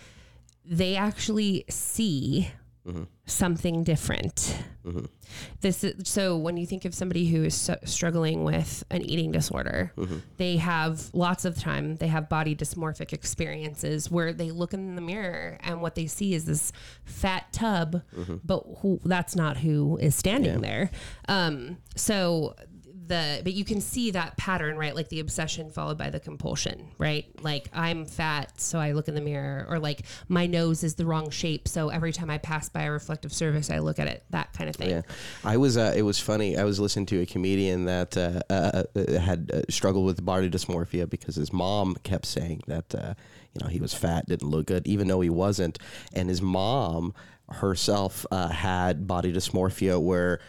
They 0.66 0.96
actually 0.96 1.64
see 1.68 2.50
Mm-hmm. 2.86 3.02
something 3.26 3.84
different. 3.84 4.56
This 5.60 5.84
is, 5.84 6.08
so 6.08 6.36
when 6.38 6.56
you 6.56 6.66
think 6.66 6.84
of 6.86 6.94
somebody 6.94 7.28
who 7.28 7.44
is 7.44 7.54
so, 7.54 7.76
struggling 7.84 8.42
with 8.42 8.82
an 8.90 9.02
eating 9.02 9.30
disorder, 9.32 9.92
Mm-hmm. 9.96 10.16
they 10.38 10.56
have 10.56 11.10
lots 11.12 11.44
of 11.44 11.58
time. 11.58 11.96
They 11.96 12.08
have 12.08 12.28
body 12.30 12.56
dysmorphic 12.56 13.12
experiences 13.12 14.10
where 14.10 14.32
they 14.32 14.50
look 14.50 14.72
in 14.72 14.94
the 14.96 15.02
mirror 15.02 15.58
and 15.60 15.82
what 15.82 15.94
they 15.94 16.06
see 16.06 16.32
is 16.34 16.46
this 16.46 16.72
fat 17.04 17.52
tub, 17.52 18.02
Mm-hmm. 18.16 18.36
but 18.44 18.64
who, 18.78 18.98
that's 19.04 19.36
not 19.36 19.58
who 19.58 19.98
is 19.98 20.14
standing 20.16 20.62
there. 20.62 20.90
Um, 21.28 21.76
so 21.96 22.56
the 23.10 23.42
but 23.44 23.52
you 23.52 23.64
can 23.64 23.80
see 23.82 24.10
that 24.10 24.36
pattern 24.38 24.76
right 24.78 24.94
like 24.96 25.08
the 25.10 25.20
obsession 25.20 25.70
followed 25.70 25.98
by 25.98 26.08
the 26.08 26.20
compulsion 26.20 26.88
right 26.96 27.26
like 27.42 27.68
i'm 27.74 28.06
fat 28.06 28.58
so 28.58 28.78
i 28.78 28.92
look 28.92 29.08
in 29.08 29.14
the 29.14 29.20
mirror 29.20 29.66
or 29.68 29.78
like 29.78 30.02
my 30.28 30.46
nose 30.46 30.82
is 30.82 30.94
the 30.94 31.04
wrong 31.04 31.28
shape 31.28 31.68
so 31.68 31.90
every 31.90 32.12
time 32.12 32.30
i 32.30 32.38
pass 32.38 32.68
by 32.68 32.82
a 32.82 32.90
reflective 32.90 33.32
surface 33.32 33.68
i 33.70 33.78
look 33.78 33.98
at 33.98 34.06
it 34.06 34.24
that 34.30 34.52
kind 34.54 34.70
of 34.70 34.76
thing 34.76 34.90
Yeah, 34.90 35.02
I 35.44 35.56
was. 35.56 35.76
Uh, 35.76 35.92
it 35.96 36.02
was 36.02 36.18
funny. 36.18 36.56
I 36.56 36.64
was 36.64 36.78
listening 36.78 37.06
to 37.06 37.20
a 37.20 37.26
comedian 37.26 37.84
that 37.86 38.16
uh, 38.16 38.40
uh, 38.48 38.84
uh, 38.94 39.20
had 39.20 39.50
uh, 39.52 39.62
struggled 39.68 40.06
with 40.06 40.24
body 40.24 40.48
dysmorphia 40.48 41.08
because 41.10 41.36
his 41.36 41.52
mom 41.52 41.96
kept 42.02 42.26
saying 42.26 42.62
that 42.66 42.94
uh, 42.94 43.14
you 43.54 43.60
know 43.62 43.68
he 43.68 43.80
was 43.80 43.92
fat, 43.92 44.26
didn't 44.26 44.48
look 44.48 44.66
good, 44.66 44.86
even 44.86 45.08
though 45.08 45.20
he 45.20 45.30
wasn't. 45.30 45.78
And 46.12 46.28
his 46.28 46.40
mom 46.40 47.14
herself 47.50 48.24
had 48.30 49.06
body 49.06 49.32
dysmorphia 49.32 50.00
where. 50.00 50.40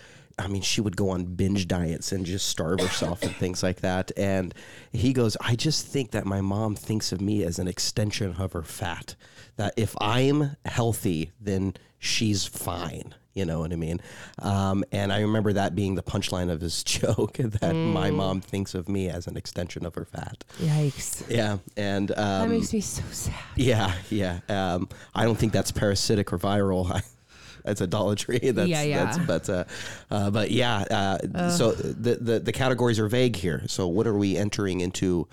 I 0.41 0.47
mean, 0.47 0.61
she 0.61 0.81
would 0.81 0.97
go 0.97 1.09
on 1.09 1.25
binge 1.25 1.67
diets 1.67 2.11
and 2.11 2.25
just 2.25 2.47
starve 2.47 2.79
herself 2.79 3.23
and 3.23 3.35
things 3.35 3.63
like 3.63 3.81
that. 3.81 4.11
And 4.17 4.53
he 4.91 5.13
goes, 5.13 5.37
I 5.41 5.55
just 5.55 5.87
think 5.87 6.11
that 6.11 6.25
my 6.25 6.41
mom 6.41 6.75
thinks 6.75 7.11
of 7.11 7.21
me 7.21 7.43
as 7.43 7.59
an 7.59 7.67
extension 7.67 8.35
of 8.37 8.53
her 8.53 8.63
fat. 8.63 9.15
That 9.57 9.73
if 9.77 9.95
I'm 10.01 10.55
healthy, 10.65 11.31
then 11.39 11.75
she's 11.99 12.45
fine. 12.45 13.15
You 13.33 13.45
know 13.45 13.59
what 13.59 13.71
I 13.71 13.77
mean? 13.77 14.01
Um, 14.39 14.83
and 14.91 15.13
I 15.13 15.21
remember 15.21 15.53
that 15.53 15.73
being 15.73 15.95
the 15.95 16.03
punchline 16.03 16.51
of 16.51 16.59
his 16.59 16.83
joke 16.83 17.37
that 17.37 17.73
my 17.73 18.11
mom 18.11 18.41
thinks 18.41 18.73
of 18.73 18.89
me 18.89 19.09
as 19.09 19.27
an 19.27 19.37
extension 19.37 19.85
of 19.85 19.95
her 19.95 20.05
fat. 20.05 20.43
yikes 20.59 21.23
Yeah. 21.29 21.59
And 21.77 22.09
that 22.09 22.41
um, 22.43 22.49
makes 22.49 22.73
me 22.73 22.81
so 22.81 23.03
sad 23.11 23.35
yeah, 23.55 23.93
yeah. 24.09 24.39
Um, 24.49 24.89
I 25.15 25.23
don't 25.23 25.37
think 25.37 25.53
that's 25.53 25.71
parasitic 25.71 26.33
or 26.33 26.39
viral. 26.39 27.01
that's 27.63 27.81
idolatry. 27.81 28.39
That's, 28.43 28.69
Yeah, 28.69 28.83
yeah. 28.83 29.05
That's, 29.05 29.17
but, 29.19 29.49
uh, 29.49 29.63
uh, 30.09 30.31
but 30.31 30.51
yeah. 30.51 30.77
Uh, 30.79 31.49
so 31.49 31.71
the, 31.71 32.15
the 32.15 32.39
the 32.39 32.51
categories 32.51 32.99
are 32.99 33.07
vague 33.07 33.35
here. 33.35 33.63
So 33.67 33.87
what 33.87 34.07
are 34.07 34.17
we 34.17 34.37
entering 34.37 34.81
into? 34.81 35.27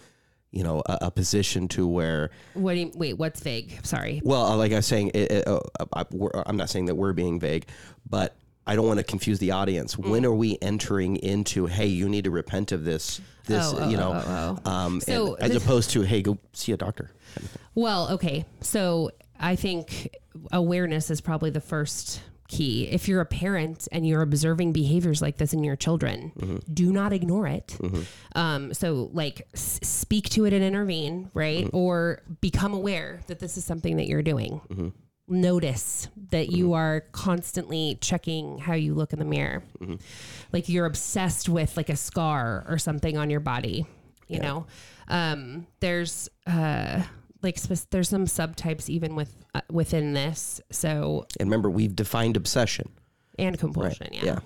You 0.51 0.65
know, 0.65 0.83
a, 0.87 0.99
a 1.03 1.11
position 1.11 1.69
to 1.69 1.87
where, 1.87 2.31
what 2.55 2.73
do 2.73 2.81
you 2.81 2.93
wait 2.95 3.19
what's 3.19 3.41
vague 3.41 3.85
sorry 3.85 4.23
well, 4.25 4.47
uh, 4.47 4.57
like 4.57 4.73
I 4.73 4.77
was 4.77 4.87
saying, 4.87 5.09
it, 5.13 5.31
it, 5.31 5.47
uh, 5.47 5.61
I, 5.93 6.05
I'm 6.47 6.57
not 6.57 6.71
saying 6.71 6.87
that 6.87 6.95
we're 6.95 7.13
being 7.13 7.39
vague, 7.39 7.67
but 8.09 8.35
I 8.67 8.75
don't 8.77 8.87
want 8.87 8.99
to 8.99 9.05
confuse 9.05 9.39
the 9.39 9.51
audience. 9.53 9.97
Mm. 9.97 10.11
When 10.11 10.27
are 10.27 10.35
we 10.35 10.59
entering 10.61 11.17
into? 11.17 11.67
Hey, 11.67 11.87
you 11.87 12.09
need 12.09 12.25
to 12.25 12.31
repent 12.31 12.73
of 12.73 12.85
this. 12.85 13.21
This, 13.45 13.65
Oh, 13.65 13.79
oh, 13.81 13.89
you 13.89 13.97
know, 13.97 14.13
oh, 14.15 14.59
oh, 14.65 14.71
Um, 14.71 15.01
So 15.01 15.35
as 15.35 15.57
opposed 15.57 15.91
to, 15.91 16.03
hey, 16.03 16.21
go 16.21 16.39
see 16.53 16.73
a 16.73 16.77
doctor. 16.77 17.11
Well, 17.75 18.11
okay. 18.13 18.45
So 18.61 19.11
I 19.41 19.57
think 19.57 20.15
awareness 20.53 21.11
is 21.11 21.21
probably 21.21 21.51
the 21.51 21.61
first 21.61 22.23
key. 22.49 22.89
If 22.89 23.09
you're 23.09 23.21
a 23.21 23.27
parent 23.27 23.89
and 23.93 24.07
you're 24.07 24.23
observing 24.23 24.73
behaviors 24.73 25.21
like 25.21 25.37
this 25.37 25.53
in 25.53 25.63
your 25.65 25.77
children, 25.77 26.63
do 26.73 26.91
not 26.93 27.13
ignore 27.13 27.47
it. 27.47 27.77
Um, 28.35 28.73
so, 28.73 29.11
like, 29.13 29.47
s- 29.53 29.81
speak 29.83 30.31
to 30.31 30.47
it 30.47 30.53
and 30.55 30.65
intervene, 30.65 31.31
right? 31.35 31.69
Or 31.75 32.23
become 32.41 32.73
aware 32.73 33.21
that 33.27 33.39
this 33.39 33.59
is 33.59 33.65
something 33.65 33.97
that 33.99 34.07
you're 34.07 34.23
doing. 34.23 34.93
Notice 35.31 36.09
that 36.31 36.51
you 36.53 36.73
are 36.73 37.03
constantly 37.13 37.99
checking 38.01 38.57
how 38.57 38.73
you 38.73 38.95
look 38.95 39.13
in 39.13 39.19
the 39.19 39.27
mirror. 39.27 39.63
Like 40.53 40.71
you're 40.71 40.87
obsessed 40.87 41.51
with 41.51 41.77
like 41.77 41.91
a 41.91 41.97
scar 41.97 42.65
or 42.67 42.79
something 42.79 43.19
on 43.19 43.29
your 43.29 43.41
body, 43.41 43.85
you 44.27 44.39
know? 44.41 44.67
Um, 45.07 45.67
there's, 45.81 46.31
uh, 46.47 47.03
like 47.43 47.59
spec- 47.59 47.91
there's 47.91 48.09
some 48.09 48.27
subtypes 48.27 48.89
even 48.89 49.15
with 49.15 49.35
uh, 49.55 49.61
within 49.71 50.13
this 50.13 50.61
so 50.71 51.27
And 51.41 51.49
remember, 51.49 51.71
we've 51.71 51.95
defined 51.97 52.37
obsession. 52.37 52.91
and 53.39 53.59
compulsion 53.59 54.09
yeah. 54.13 54.25
yeah. 54.25 54.39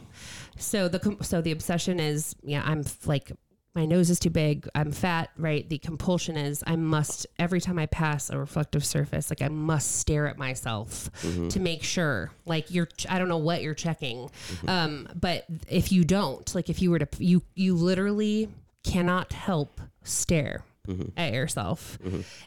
so 0.59 0.89
the 0.89 0.99
com- 0.99 1.23
so 1.23 1.41
the 1.41 1.53
obsession 1.53 1.99
is 1.99 2.35
yeah 2.43 2.63
i'm 2.67 2.81
f- 2.81 3.07
like 3.07 3.33
my 3.75 3.87
nose 3.87 4.11
is 4.11 4.19
too 4.19 4.29
big 4.29 4.69
i'm 4.75 4.93
fat 4.93 5.31
right 5.39 5.67
the 5.71 5.79
compulsion 5.79 6.37
is 6.37 6.63
i 6.67 6.77
must 6.77 7.27
every 7.39 7.59
time 7.59 7.79
i 7.79 7.87
pass 7.87 8.29
a 8.29 8.37
reflective 8.39 8.85
surface 8.85 9.31
like 9.31 9.41
i 9.41 9.49
must 9.49 9.97
stare 9.97 10.27
at 10.29 10.37
myself 10.37 11.11
to 11.49 11.59
make 11.59 11.83
sure 11.83 12.31
like 12.45 12.71
you're 12.71 12.85
ch- 12.85 13.07
i 13.09 13.19
don't 13.19 13.29
know 13.29 13.39
what 13.39 13.63
you're 13.63 13.73
checking 13.73 14.29
um 14.69 15.09
but 15.19 15.47
if 15.69 15.91
you 15.91 16.05
don't 16.05 16.55
like 16.55 16.69
if 16.69 16.83
you 16.83 16.91
were 16.91 16.99
to 16.99 17.09
you 17.19 17.41
you 17.55 17.75
literally 17.75 18.51
cannot 18.85 19.33
help 19.33 19.81
stare 20.05 20.65
at 21.17 21.33
yourself. 21.33 21.99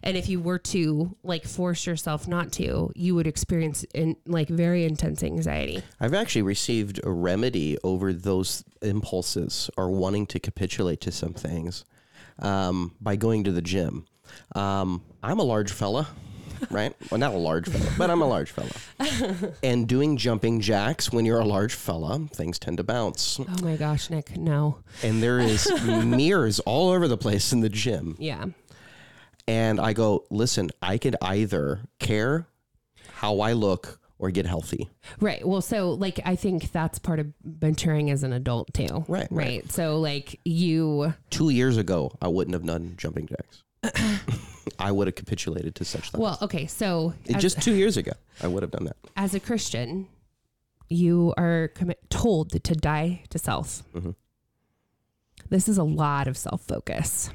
And 0.04 0.18
if 0.18 0.28
you 0.30 0.40
were 0.40 0.60
to 0.60 1.16
like 1.24 1.46
force 1.46 1.86
yourself 1.86 2.28
not 2.28 2.52
to 2.54 2.92
you 2.96 3.16
would 3.16 3.28
experience 3.28 3.84
in 3.94 4.16
like 4.26 4.50
very 4.50 4.86
intense 4.86 5.24
anxiety. 5.24 5.82
I've 6.00 6.14
actually 6.14 6.42
received 6.44 7.00
a 7.04 7.12
remedy 7.12 7.78
over 7.84 8.14
those 8.14 8.64
impulses 8.82 9.70
or 9.78 9.90
wanting 9.90 10.26
to 10.28 10.40
capitulate 10.40 11.02
to 11.02 11.12
some 11.12 11.34
things 11.34 11.86
um, 12.40 12.94
by 13.00 13.16
going 13.16 13.44
to 13.46 13.52
the 13.52 13.62
gym. 13.62 14.06
Um, 14.56 15.04
I'm 15.24 15.40
a 15.40 15.44
large 15.44 15.72
fella, 15.72 16.08
right? 16.70 16.94
Well, 17.10 17.20
not 17.20 17.34
a 17.34 17.38
large 17.38 17.68
fella, 17.70 17.92
but 17.98 18.10
I'm 18.10 18.22
a 18.22 18.28
large 18.28 18.52
fella. 18.52 19.54
and 19.64 19.88
doing 19.88 20.18
jumping 20.18 20.62
jacks 20.62 21.12
when 21.12 21.26
you're 21.26 21.40
a 21.40 21.46
large 21.46 21.74
fella, 21.74 22.20
things 22.34 22.60
tend 22.60 22.78
to 22.78 22.84
bounce. 22.84 23.40
oh 23.40 23.46
my 23.64 23.76
gosh 23.76 24.10
nick 24.10 24.36
no 24.38 24.78
And 25.04 25.22
there 25.22 25.40
is 25.40 25.70
mirrors 25.86 26.60
all 26.62 26.90
over 26.90 27.08
the 27.08 27.18
place 27.18 27.52
in 27.54 27.62
the 27.62 27.70
gym. 27.70 28.16
yeah 28.20 28.46
And 29.48 29.80
I 29.80 29.94
go, 29.94 30.26
listen, 30.30 30.72
I 30.82 30.98
could 30.98 31.16
either 31.22 31.82
care 32.00 32.48
how 33.16 33.40
I 33.40 33.54
look 33.54 34.00
or 34.18 34.32
get 34.32 34.46
healthy. 34.46 34.90
Right. 35.20 35.46
Well, 35.46 35.62
so 35.62 35.92
like 35.92 36.20
I 36.26 36.36
think 36.38 36.72
that's 36.72 37.00
part 37.00 37.20
of 37.20 37.28
maturing 37.62 38.10
as 38.10 38.24
an 38.24 38.32
adult 38.34 38.74
too. 38.74 39.04
Right, 39.08 39.28
right. 39.30 39.30
Right. 39.30 39.72
So 39.72 40.00
like 40.00 40.40
you 40.46 41.14
Two 41.30 41.50
years 41.50 41.76
ago, 41.78 42.12
I 42.22 42.30
wouldn't 42.30 42.54
have 42.54 42.66
done 42.66 42.94
jumping 42.98 43.28
jacks. 43.28 43.64
I 44.80 44.92
would 44.92 45.08
have 45.08 45.16
capitulated 45.16 45.76
to 45.76 45.86
such. 45.86 46.12
Well, 46.14 46.38
okay, 46.42 46.66
so 46.68 47.14
It 47.26 47.36
as, 47.38 47.42
just 47.42 47.62
two 47.62 47.74
years 47.74 47.98
ago, 47.98 48.12
I 48.42 48.48
would 48.48 48.64
have 48.64 48.72
done 48.72 48.86
that. 48.86 48.98
as 49.16 49.34
a 49.34 49.40
Christian, 49.40 50.08
you 50.90 51.34
are 51.38 51.72
commi- 51.76 51.96
told 52.10 52.52
to 52.64 52.74
die 52.76 53.24
to 53.30 53.38
self. 53.40 53.84
Mhm. 53.94 54.16
This 55.50 55.68
is 55.70 55.78
a 55.78 55.84
lot 55.84 56.28
of 56.28 56.38
self 56.38 56.62
focus. 56.64 57.30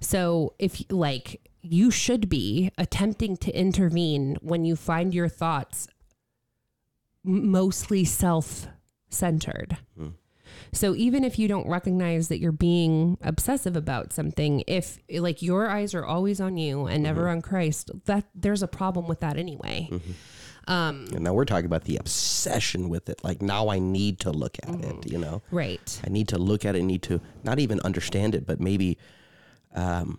So, 0.00 0.54
if 0.58 0.82
like 0.90 1.40
you 1.60 1.90
should 1.90 2.28
be 2.28 2.70
attempting 2.78 3.36
to 3.36 3.50
intervene 3.52 4.36
when 4.40 4.64
you 4.64 4.76
find 4.76 5.12
your 5.14 5.28
thoughts 5.28 5.88
m- 7.26 7.50
mostly 7.50 8.04
self 8.04 8.68
centered. 9.10 9.76
Hmm. 9.96 10.08
So 10.72 10.94
even 10.94 11.24
if 11.24 11.38
you 11.38 11.48
don't 11.48 11.68
recognize 11.68 12.28
that 12.28 12.38
you're 12.40 12.52
being 12.52 13.18
obsessive 13.22 13.76
about 13.76 14.12
something, 14.12 14.62
if 14.66 14.98
like 15.10 15.42
your 15.42 15.68
eyes 15.68 15.94
are 15.94 16.04
always 16.04 16.40
on 16.40 16.56
you 16.56 16.86
and 16.86 17.02
never 17.02 17.22
Mm-hmm. 17.22 17.30
on 17.30 17.42
Christ, 17.42 17.90
that 18.06 18.24
there's 18.34 18.62
a 18.62 18.68
problem 18.68 19.06
with 19.08 19.20
that 19.20 19.36
anyway. 19.36 19.88
Um, 20.66 21.06
And 21.14 21.20
now 21.24 21.32
we're 21.32 21.46
talking 21.46 21.64
about 21.66 21.84
the 21.84 21.96
obsession 21.96 22.88
with 22.90 23.08
it. 23.08 23.24
Like 23.24 23.40
now 23.40 23.68
I 23.70 23.78
need 23.78 24.20
to 24.20 24.30
look 24.30 24.58
at 24.62 24.68
Mm-hmm. 24.68 25.00
it, 25.00 25.10
you 25.12 25.18
know? 25.18 25.40
right. 25.50 26.00
I 26.06 26.10
need 26.10 26.28
to 26.28 26.38
look 26.38 26.64
at 26.66 26.76
it, 26.76 26.82
need 26.82 27.02
to 27.04 27.20
not 27.44 27.58
even 27.58 27.80
understand 27.80 28.34
it, 28.34 28.46
but 28.46 28.60
maybe 28.60 28.98
um, 29.74 30.18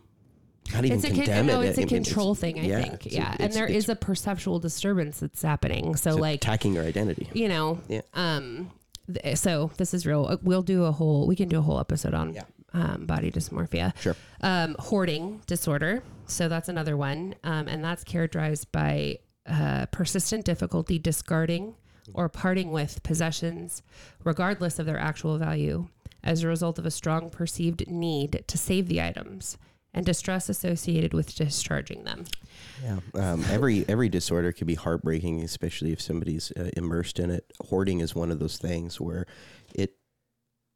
not 0.73 0.85
even 0.85 0.97
It's 0.97 1.05
a 1.05 1.09
con- 1.09 1.15
condemn 1.17 1.45
no, 1.47 1.61
it. 1.61 1.69
it's 1.69 1.77
a 1.77 1.81
I 1.81 1.85
mean, 1.85 2.03
control 2.03 2.35
thing. 2.35 2.59
I 2.59 2.63
yeah, 2.63 2.81
think, 2.81 3.05
it's 3.07 3.15
a- 3.15 3.17
yeah, 3.17 3.31
and 3.31 3.39
it's- 3.41 3.53
there 3.55 3.65
it's- 3.67 3.89
a 3.89 3.95
perceptual 3.95 4.59
disturbance 4.59 5.19
that's 5.19 5.41
happening. 5.41 5.95
So, 5.95 6.11
it's 6.11 6.19
like, 6.19 6.35
attacking 6.43 6.73
your 6.73 6.83
identity. 6.83 7.29
you 7.33 7.47
know, 7.47 7.79
Yeah. 7.87 8.01
um, 8.13 8.71
th- 9.14 9.38
so 9.38 9.72
this 9.78 9.93
is 9.93 10.05
real. 10.05 10.26
Uh, 10.30 10.38
We'll 10.41 10.62
do 10.64 10.86
a 10.86 10.91
whole. 10.91 11.28
We 11.28 11.36
can 11.36 11.49
do 11.49 11.60
a 11.60 11.62
whole 11.62 11.80
episode 11.80 12.14
on 12.14 12.34
Yeah. 12.34 12.43
um, 12.74 13.05
body 13.05 13.32
dysmorphia. 13.32 13.97
Sure. 13.99 14.16
Um, 14.41 14.76
hoarding 14.80 15.41
disorder. 15.47 16.03
So 16.28 16.47
that's 16.47 16.70
another 16.70 16.95
one, 16.95 17.36
um, 17.43 17.68
and 17.68 17.84
that's 17.84 18.03
characterized 18.03 18.72
by 18.72 19.20
uh, 19.47 19.88
persistent 19.88 20.45
difficulty 20.45 20.99
discarding 20.99 21.76
or 22.14 22.30
parting 22.30 22.72
with 22.72 23.01
possessions, 23.03 23.82
regardless 24.24 24.78
of 24.80 24.86
their 24.86 24.99
actual 24.99 25.38
value, 25.38 25.88
as 26.24 26.43
a 26.43 26.47
result 26.47 26.78
of 26.78 26.86
a 26.86 26.91
strong 26.91 27.30
perceived 27.30 27.88
need 27.89 28.43
to 28.47 28.57
save 28.57 28.88
the 28.88 29.01
items 29.01 29.57
and 29.93 30.05
distress 30.05 30.49
associated 30.49 31.13
with 31.13 31.35
discharging 31.35 32.03
them. 32.03 32.25
Yeah. 32.83 32.99
Um, 33.15 33.43
every 33.49 33.85
every 33.87 34.09
disorder 34.09 34.51
can 34.51 34.67
be 34.67 34.75
heartbreaking, 34.75 35.41
especially 35.43 35.91
if 35.91 36.01
somebody's 36.01 36.51
uh, 36.57 36.69
immersed 36.77 37.19
in 37.19 37.29
it. 37.29 37.51
Hoarding 37.69 37.99
is 37.99 38.15
one 38.15 38.31
of 38.31 38.39
those 38.39 38.57
things 38.57 38.99
where 39.01 39.25
it 39.73 39.95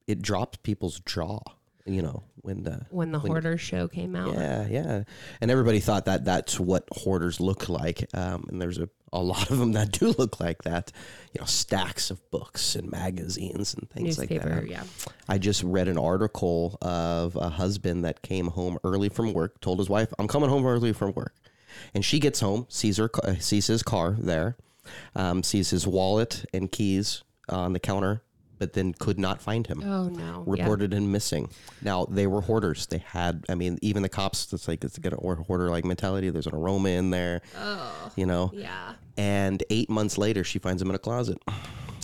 it 0.08 0.22
drops 0.22 0.58
people's 0.64 1.00
jaw. 1.02 1.40
You 1.86 2.02
know 2.02 2.24
when 2.36 2.64
the 2.64 2.86
When 2.92 3.12
the 3.12 3.20
When- 3.20 3.32
hoarder 3.34 3.58
show 3.58 3.88
came 3.90 4.16
out, 4.16 4.34
Yeah, 4.36 4.68
yeah. 4.68 5.04
And 5.42 5.52
everybody 5.52 5.80
thought 5.82 6.06
that 6.06 6.24
that's 6.24 6.58
what 6.60 6.88
hoarders 6.92 7.40
look 7.42 7.68
like. 7.68 8.08
Um, 8.14 8.46
and 8.50 8.62
there's 8.62 8.78
a, 8.78 8.88
a 9.14 9.22
lot 9.22 9.50
of 9.50 9.60
them 9.60 9.72
that 9.74 9.92
do 9.92 10.14
look 10.18 10.40
like 10.40 10.64
that. 10.64 10.92
You 11.34 11.40
know, 11.40 11.46
stacks 11.46 12.12
of 12.12 12.20
books 12.32 12.76
and 12.76 12.92
magazines 12.92 13.74
and 13.74 13.90
things 13.90 14.18
like 14.18 14.30
that. 14.30 14.68
yeah. 14.68 14.84
I 15.30 15.38
just 15.38 15.64
read 15.64 15.88
an 15.88 15.98
article 15.98 16.78
of 16.82 17.36
a 17.36 17.50
husband 17.50 18.04
that 18.04 18.22
came 18.22 18.48
home 18.48 18.78
early 18.84 19.10
from 19.10 19.34
work, 19.34 19.62
told 19.62 19.80
his 19.80 19.90
wife, 19.90 20.14
"I'm 20.20 20.28
coming 20.28 20.50
home 20.50 20.66
early 20.66 20.92
from 20.92 21.14
work," 21.14 21.34
and 21.94 22.04
she 22.04 22.20
gets 22.20 22.40
home, 22.42 22.66
sees 22.70 22.98
her, 22.98 23.10
sees 23.40 23.68
his 23.68 23.84
car 23.84 24.16
there, 24.20 24.58
um, 25.16 25.44
sees 25.44 25.70
his 25.70 25.88
wallet 25.88 26.46
and 26.54 26.72
keys 26.72 27.24
on 27.48 27.74
the 27.74 27.80
counter, 27.80 28.22
but 28.64 28.72
then 28.74 28.94
could 28.94 29.20
not 29.20 29.42
find 29.42 29.68
him 29.68 29.84
Oh 29.84 30.08
no! 30.08 30.44
yeah. 30.48 30.64
reported 30.64 30.94
him 30.94 31.12
missing. 31.12 31.50
Now 31.82 32.06
they 32.06 32.28
were 32.28 32.40
hoarders. 32.40 32.86
They 32.86 33.00
had, 33.00 33.44
I 33.50 33.56
mean, 33.56 33.78
even 33.82 34.04
the 34.04 34.10
cops. 34.10 34.54
It's 34.54 34.68
like 34.70 34.84
it's 34.86 34.98
got 34.98 35.12
a 35.12 35.18
hoarder 35.18 35.70
like 35.70 35.84
mentality. 35.84 36.30
There's 36.30 36.48
an 36.48 36.56
aroma 36.56 36.90
in 36.90 37.10
there, 37.10 37.42
Oh, 37.60 38.12
you 38.16 38.26
know. 38.26 38.52
yeah. 38.54 38.94
And 39.18 39.62
eight 39.70 39.90
months 39.90 40.18
later, 40.18 40.44
she 40.46 40.60
finds 40.60 40.82
him 40.82 40.90
in 40.90 40.96
a 40.96 41.00
closet, 41.00 41.38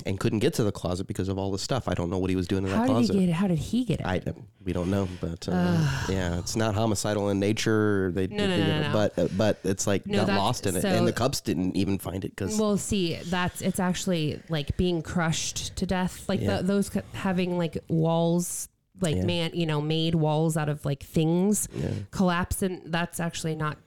and 0.06 0.20
couldn't 0.20 0.40
get 0.40 0.54
to 0.56 0.64
the 0.64 0.72
closet 0.72 1.08
because 1.08 1.30
of 1.30 1.38
all 1.38 1.52
the 1.52 1.60
stuff. 1.60 1.88
I 1.88 1.94
don't 1.94 2.10
know 2.10 2.18
what 2.18 2.30
he 2.30 2.36
was 2.36 2.48
doing 2.48 2.64
in 2.66 2.70
How 2.72 2.78
that 2.82 2.88
did 2.88 2.92
closet. 2.94 3.14
he 3.16 3.20
get 3.22 3.30
it? 3.30 3.34
How 3.34 3.48
did 3.48 3.58
he 3.60 3.84
get 3.86 4.00
it? 4.02 4.06
I 4.06 4.22
we 4.64 4.74
don't 4.74 4.90
know, 4.92 5.08
but 5.22 5.48
uh, 5.50 6.04
yeah, 6.10 6.38
it's 6.40 6.56
not 6.56 6.76
homicidal 6.76 7.30
in 7.30 7.40
nature. 7.40 8.12
They, 8.14 8.28
No, 8.28 8.48
they- 8.48 8.58
no, 8.60 8.68
no, 8.68 8.82
no. 8.82 8.94
but 8.94 9.20
uh, 9.20 9.28
but 9.38 9.60
it's 9.64 9.88
like 9.88 10.06
No, 10.06 10.20
got 10.20 10.28
that's- 10.28 10.38
lost 10.40 10.66
in 10.68 10.76
it, 10.76 10.82
so- 10.82 10.90
and 10.90 11.08
the 11.08 11.14
cops 11.14 11.42
didn't 11.42 11.76
even 11.76 11.98
find 11.98 12.24
it 12.26 12.36
because 12.36 12.58
Well, 12.60 12.78
see, 12.78 13.16
that's 13.26 13.62
it's 13.62 13.80
actually 13.80 14.42
like 14.50 14.76
being 14.78 15.02
crushed 15.02 15.76
to 15.78 15.86
death. 15.86 16.28
Like 16.28 16.42
Yeah. 16.42 16.58
the, 16.58 16.64
those 16.64 16.88
c- 16.92 17.02
having 17.14 17.58
like 17.58 17.78
walls, 17.88 18.70
like 19.02 19.16
Yeah. 19.16 19.26
man, 19.26 19.52
you 19.54 19.66
know, 19.66 19.82
made 19.82 20.16
walls 20.16 20.58
out 20.58 20.70
of 20.70 20.84
like 20.86 21.04
things 21.04 21.68
Yeah. 21.76 21.90
collapse, 22.12 22.62
and 22.62 22.82
that's 22.86 23.20
actually 23.20 23.56
not 23.56 23.78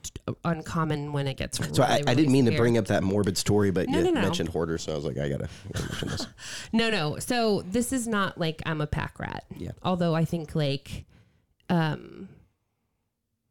uncommon 0.45 1.13
when 1.13 1.27
it 1.27 1.37
gets. 1.37 1.59
Really, 1.61 1.75
So 1.75 1.83
I, 1.83 2.01
I 2.07 2.15
didn't 2.15 2.33
mean 2.33 2.45
to 2.47 2.57
bring 2.57 2.77
up. 2.79 2.83
up 2.83 2.89
that 2.89 3.03
morbid 3.03 3.37
story, 3.37 3.71
but 3.71 3.89
No, 3.89 3.99
you 3.99 4.05
no, 4.05 4.11
no. 4.13 4.21
mentioned 4.23 4.49
hoarders, 4.51 4.83
so 4.83 4.93
I 4.93 4.97
was 4.97 5.05
like, 5.05 5.19
I 5.19 5.29
gotta, 5.29 5.45
I 5.45 5.73
gotta 5.79 5.85
mention 5.89 6.09
this. 6.09 6.27
No, 6.73 6.91
no. 6.91 7.19
So 7.19 7.63
this 7.63 7.93
is 7.93 8.07
not 8.09 8.39
like 8.39 8.63
I'm 8.67 8.81
a 8.81 8.87
pack 8.87 9.19
rat. 9.19 9.45
Yeah. 9.57 9.73
Although 9.83 10.15
I 10.15 10.25
think 10.25 10.55
like, 10.55 11.05
um, 11.69 12.29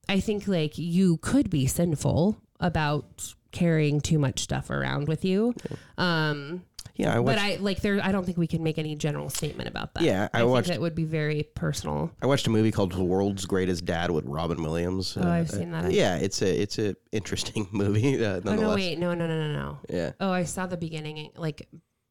I 0.09 0.19
think 0.19 0.47
like 0.47 0.77
you 0.77 1.17
could 1.17 1.49
be 1.49 1.67
sinful 1.67 2.37
about 2.59 3.33
carrying 3.51 3.99
too 4.01 4.17
much 4.19 4.39
stuff 4.39 4.69
around 4.69 5.07
with 5.07 5.25
you. 5.25 5.53
Um, 5.97 6.63
Yeah, 7.01 7.15
I 7.15 7.19
watched. 7.19 7.37
but 7.37 7.43
I 7.43 7.55
like 7.57 7.81
there. 7.81 7.99
I 8.03 8.11
don't 8.11 8.25
think 8.25 8.37
we 8.37 8.47
can 8.47 8.63
make 8.63 8.77
any 8.77 8.95
general 8.95 9.29
statement 9.29 9.69
about 9.69 9.93
that. 9.93 10.03
Yeah, 10.03 10.29
I 10.33 10.37
I, 10.37 10.41
think 10.41 10.51
watched- 10.51 10.67
that 10.69 10.81
would 10.81 10.95
be 10.95 11.03
very 11.03 11.43
personal. 11.55 12.11
I 12.21 12.25
watched 12.25 12.47
a 12.47 12.49
movie 12.49 12.71
called 12.71 12.93
The 12.93 13.03
World's 13.03 13.45
Greatest 13.45 13.85
Dad 13.85 14.11
with 14.11 14.25
Robin 14.25 14.61
Williams. 14.63 15.17
Oh, 15.19 15.27
I've 15.29 15.49
seen 15.49 15.71
that. 15.71 15.91
Yeah, 15.91 16.15
it's 16.17 16.41
a 16.41 16.61
it's 16.61 16.79
a 16.79 16.95
interesting 17.11 17.67
movie. 17.73 18.23
Uh, 18.23 18.41
Oh 18.45 18.55
no! 18.55 18.75
Wait, 18.75 18.97
no, 18.97 19.13
no, 19.13 19.27
no, 19.27 19.47
no, 19.47 19.53
no. 19.53 19.77
Yeah, 19.89 20.11
Oh, 20.19 20.31
I 20.31 20.43
saw 20.43 20.65
the 20.67 20.77
beginning, 20.77 21.29
like 21.35 21.67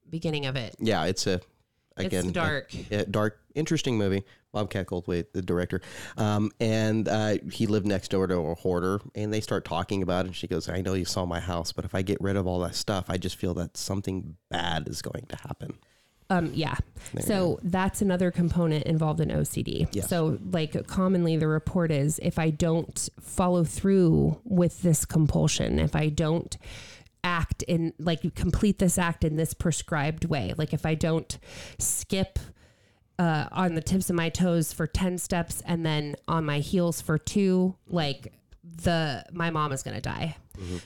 beginning 0.09 0.47
of 0.47 0.57
it. 0.57 0.77
yeah, 0.79 1.05
it's 1.07 1.27
a 1.27 1.41
again 1.97 2.25
it's 2.27 2.33
dark. 2.33 2.71
yeah, 2.91 3.05
dark, 3.11 3.40
interesting 3.55 3.99
movie. 3.99 4.25
Bobcat 4.53 4.87
Goldthwait, 4.87 5.27
the 5.33 5.43
director, 5.43 5.81
um, 6.17 6.51
and 6.59 7.09
uh, 7.09 7.37
he 7.53 7.69
lived 7.69 7.87
next 7.87 8.11
door 8.11 8.27
to 8.27 8.37
a 8.37 8.55
hoarder, 8.55 9.01
and 9.15 9.33
they 9.33 9.41
start 9.41 9.65
talking 9.65 10.03
about 10.03 10.25
it. 10.25 10.29
And 10.29 10.37
she 10.37 10.49
goes, 10.49 10.69
"I 10.69 10.81
know 10.81 10.95
you 10.95 11.05
saw 11.05 11.25
my 11.25 11.39
house, 11.39 11.71
but 11.73 11.85
if 11.85 11.95
I 11.95 12.03
get 12.03 12.21
rid 12.21 12.37
of 12.37 12.49
all 12.49 12.59
that 12.61 12.75
stuff, 12.75 13.05
I 13.09 13.17
just 13.17 13.37
feel 13.37 13.55
that 13.55 13.77
something 13.77 14.37
bad 14.51 14.89
is 14.89 15.03
going 15.03 15.27
to 15.29 15.37
happen." 15.37 15.79
Um, 16.31 16.53
yeah. 16.55 16.77
There 17.13 17.25
So 17.25 17.59
that's 17.65 18.01
another 18.01 18.31
component 18.31 18.85
involved 18.85 19.21
in 19.21 19.31
OCD. 19.31 19.89
Yes. 19.91 20.09
So, 20.09 20.39
like, 20.53 20.87
commonly 20.87 21.37
the 21.37 21.49
report 21.49 21.91
is 21.91 22.21
if 22.23 22.39
I 22.39 22.51
don't 22.51 23.09
follow 23.21 23.65
through 23.65 24.41
with 24.45 24.81
this 24.83 25.05
compulsion, 25.05 25.81
if 25.81 25.97
I 25.97 26.09
don't 26.09 26.57
act 27.25 27.65
in, 27.65 27.93
like, 27.99 28.35
complete 28.37 28.79
this 28.79 28.97
act 28.97 29.25
in 29.25 29.37
this 29.37 29.55
prescribed 29.55 30.25
way, 30.25 30.55
like, 30.57 30.73
if 30.73 30.87
I 30.87 30.95
don't 30.95 31.37
skip 31.79 32.39
uh, 33.21 33.49
on 33.53 33.75
the 33.75 33.83
tips 33.83 34.09
of 34.09 34.17
my 34.17 34.31
toes 34.31 34.73
for 34.73 34.87
10 34.87 35.19
steps 35.19 35.63
and 35.67 35.85
then 35.85 36.17
on 36.27 36.43
my 36.45 36.61
heels 36.61 37.03
for 37.03 37.19
two, 37.19 37.77
like, 37.87 38.33
the 38.63 39.25
my 39.33 39.51
mom 39.51 39.73
is 39.73 39.83
going 39.83 39.95
to 39.95 40.01
die. 40.01 40.37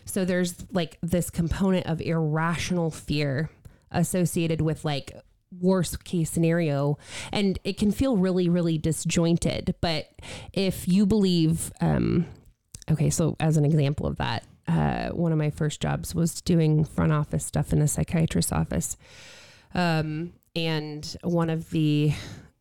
So 0.05 0.25
there's 0.25 0.55
like 0.73 0.99
this 1.03 1.31
component 1.31 1.87
of 1.87 2.01
irrational 2.01 2.91
fear 2.91 3.51
associated 3.91 4.61
with 4.61 4.85
like 4.85 5.13
worst 5.61 6.05
case 6.05 6.31
scenario. 6.31 6.99
And 7.33 7.59
it 7.63 7.77
can 7.77 7.93
feel 7.93 8.17
really 8.17 8.49
really 8.49 8.79
disjointed 8.79 9.75
but 9.81 10.09
if 10.53 10.89
you 10.89 11.07
believe 11.07 11.73
um 11.81 12.27
okay 12.91 13.11
so 13.11 13.37
as 13.39 13.57
an 13.57 13.65
example 13.65 14.07
of 14.07 14.17
that 14.17 14.45
uh 14.67 15.09
one 15.11 15.33
of 15.33 15.39
my 15.39 15.51
first 15.51 15.81
jobs 15.81 16.15
was 16.15 16.41
doing 16.41 16.85
front 16.85 17.13
office 17.13 17.45
stuff 17.45 17.73
in 17.73 17.83
a 17.83 17.89
psychiatrist's 17.89 18.53
office. 18.53 18.97
Um 19.75 20.33
and 20.57 21.17
one 21.23 21.51
of 21.51 21.71
the 21.71 22.13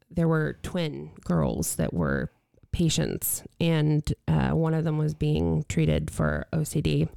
there 0.09 0.27
were 0.27 0.57
twin 0.63 1.11
girls 1.23 1.75
that 1.75 1.93
were 1.93 2.31
patients 2.71 3.43
and 3.59 4.13
uh, 4.27 4.49
one 4.49 4.73
of 4.73 4.83
them 4.83 4.97
was 4.97 5.13
being 5.13 5.63
treated 5.69 6.09
for 6.09 6.47
ocd 6.53 7.07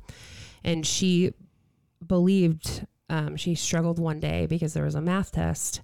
and 0.64 0.86
she 0.86 1.32
believed 2.06 2.86
um, 3.08 3.36
she 3.36 3.54
struggled 3.54 3.98
one 3.98 4.20
day 4.20 4.46
because 4.46 4.74
there 4.74 4.84
was 4.84 4.94
a 4.94 5.00
math 5.00 5.32
test 5.32 5.80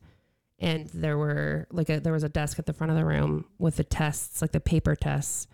and 0.59 0.88
there 0.88 1.16
were 1.16 1.66
like 1.70 1.88
a, 1.88 2.01
there 2.01 2.12
was 2.12 2.24
a 2.24 2.28
desk 2.28 2.59
at 2.59 2.66
the 2.66 2.72
front 2.72 2.90
of 2.90 2.97
the 2.97 3.05
room 3.05 3.47
with 3.59 3.76
the 3.76 3.84
tests 3.84 4.43
like 4.43 4.53
the 4.53 4.61
paper 4.61 4.95
tests 4.95 5.47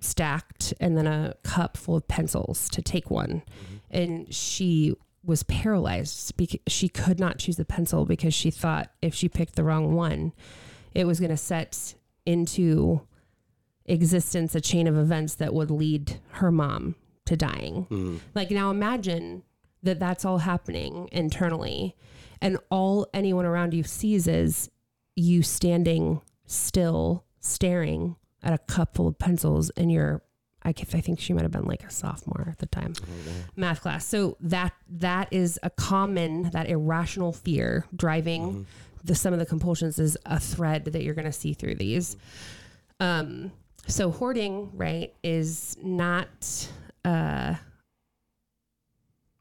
stacked 0.00 0.74
and 0.80 0.96
then 0.96 1.06
a 1.06 1.34
cup 1.42 1.76
full 1.76 1.96
of 1.96 2.08
pencils 2.08 2.68
to 2.70 2.82
take 2.82 3.10
one. 3.10 3.42
And 3.90 4.32
she 4.32 4.94
was 5.24 5.42
paralyzed 5.44 6.36
because 6.36 6.60
she 6.66 6.88
could 6.88 7.20
not 7.20 7.38
choose 7.38 7.56
the 7.56 7.64
pencil 7.64 8.04
because 8.04 8.34
she 8.34 8.50
thought 8.50 8.90
if 9.00 9.14
she 9.14 9.28
picked 9.28 9.54
the 9.54 9.62
wrong 9.64 9.94
one 9.94 10.32
it 10.94 11.06
was 11.06 11.20
going 11.20 11.30
to 11.30 11.36
set 11.36 11.94
into 12.26 13.00
existence 13.86 14.54
a 14.54 14.60
chain 14.60 14.86
of 14.86 14.96
events 14.96 15.34
that 15.36 15.52
would 15.54 15.70
lead 15.70 16.20
her 16.32 16.50
mom 16.52 16.94
to 17.24 17.36
dying 17.36 17.86
Mm. 17.90 18.20
like 18.34 18.50
now 18.50 18.70
imagine 18.70 19.42
that 19.82 19.98
that's 19.98 20.24
all 20.24 20.38
happening 20.38 21.08
internally 21.12 21.96
and 22.40 22.58
all 22.70 23.06
anyone 23.14 23.44
around 23.44 23.74
you 23.74 23.82
sees 23.84 24.26
is 24.26 24.70
you 25.16 25.42
standing 25.42 26.20
still 26.46 27.24
staring 27.40 28.16
at 28.42 28.52
a 28.52 28.58
cup 28.58 28.94
full 28.96 29.06
of 29.08 29.18
pencils 29.18 29.70
in 29.70 29.88
you're 29.90 30.22
I, 30.64 30.68
I 30.70 31.00
think 31.00 31.18
she 31.20 31.32
might 31.32 31.42
have 31.42 31.50
been 31.50 31.64
like 31.64 31.82
a 31.82 31.90
sophomore 31.90 32.46
at 32.50 32.58
the 32.58 32.66
time. 32.66 32.94
Math 33.56 33.80
class. 33.80 34.06
So 34.06 34.36
that 34.40 34.72
that 34.88 35.28
is 35.32 35.58
a 35.62 35.70
common 35.70 36.50
that 36.50 36.68
irrational 36.68 37.32
fear 37.32 37.84
driving 37.94 38.66
the 39.04 39.14
some 39.14 39.32
of 39.32 39.38
the 39.38 39.46
compulsions 39.46 39.98
is 39.98 40.16
a 40.26 40.38
thread 40.38 40.84
that 40.86 41.02
you're 41.02 41.14
going 41.14 41.26
to 41.26 41.32
see 41.32 41.52
through 41.52 41.74
these. 41.76 42.16
Um, 43.00 43.52
so 43.86 44.10
hoarding, 44.10 44.70
right, 44.76 45.12
is 45.22 45.76
not. 45.82 46.68
Uh, 47.04 47.56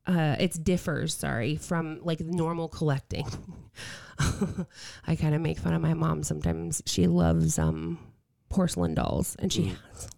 uh, 0.07 0.35
it 0.39 0.63
differs, 0.63 1.13
sorry, 1.13 1.55
from 1.55 1.99
like 2.03 2.19
normal 2.21 2.67
collecting. 2.67 3.27
I 5.07 5.15
kind 5.15 5.35
of 5.35 5.41
make 5.41 5.59
fun 5.59 5.73
of 5.73 5.81
my 5.81 5.93
mom 5.93 6.23
sometimes. 6.23 6.81
She 6.87 7.05
loves 7.05 7.59
um, 7.59 7.99
porcelain 8.49 8.95
dolls, 8.95 9.35
and 9.37 9.53
she 9.53 9.75
has 9.93 10.09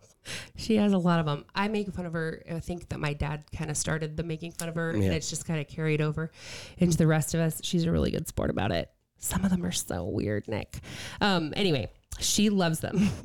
she 0.56 0.78
has 0.78 0.94
a 0.94 0.98
lot 0.98 1.20
of 1.20 1.26
them. 1.26 1.46
I 1.54 1.68
make 1.68 1.92
fun 1.94 2.06
of 2.06 2.14
her. 2.14 2.44
I 2.50 2.60
think 2.60 2.90
that 2.90 3.00
my 3.00 3.14
dad 3.14 3.46
kind 3.56 3.70
of 3.70 3.78
started 3.78 4.18
the 4.18 4.24
making 4.24 4.54
fun 4.54 4.70
of 4.70 4.76
her, 4.76 4.92
and 4.92 5.04
it's 5.04 5.30
just 5.30 5.46
kind 5.46 5.60
of 5.60 5.68
carried 5.68 6.02
over 6.02 6.32
into 6.78 6.98
the 6.98 7.08
rest 7.08 7.34
of 7.34 7.40
us. 7.42 7.60
She's 7.64 7.86
a 7.86 7.92
really 7.92 8.12
good 8.12 8.28
sport 8.28 8.50
about 8.50 8.72
it. 8.72 8.90
Some 9.18 9.44
of 9.46 9.52
them 9.52 9.66
are 9.66 9.72
so 9.72 10.04
weird, 10.06 10.48
Nick. 10.48 10.80
Um, 11.22 11.54
anyway, 11.56 11.90
she 12.20 12.50
loves 12.50 12.80
them. 12.80 13.10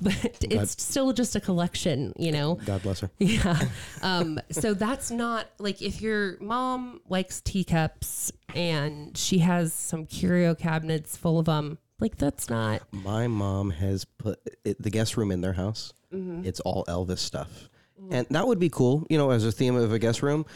But 0.00 0.38
it's 0.40 0.82
still 0.82 1.12
just 1.12 1.36
a 1.36 1.40
collection, 1.40 2.14
you 2.18 2.32
know? 2.32 2.54
God 2.64 2.82
bless 2.82 3.00
her. 3.00 3.10
Yeah. 3.18 3.60
Um, 4.00 4.40
so 4.50 4.72
that's 4.72 5.10
not 5.10 5.48
like 5.58 5.82
if 5.82 6.00
your 6.00 6.38
mom 6.40 7.00
likes 7.08 7.42
teacups 7.42 8.32
and 8.54 9.16
she 9.16 9.40
has 9.40 9.74
some 9.74 10.06
curio 10.06 10.54
cabinets 10.54 11.16
full 11.16 11.38
of 11.38 11.44
them, 11.44 11.76
like 12.00 12.16
that's 12.16 12.48
not. 12.48 12.82
My 12.90 13.26
mom 13.26 13.70
has 13.70 14.04
put 14.04 14.38
it, 14.64 14.80
the 14.82 14.90
guest 14.90 15.16
room 15.16 15.30
in 15.30 15.40
their 15.42 15.54
house. 15.54 15.92
Mm-hmm. 16.16 16.44
It's 16.44 16.60
all 16.60 16.84
Elvis 16.86 17.18
stuff, 17.18 17.68
and 18.10 18.26
that 18.30 18.46
would 18.46 18.58
be 18.58 18.70
cool. 18.70 19.06
You 19.10 19.18
know, 19.18 19.30
as 19.30 19.44
a 19.44 19.52
theme 19.52 19.76
of 19.76 19.92
a 19.92 19.98
guest 19.98 20.22
room. 20.22 20.46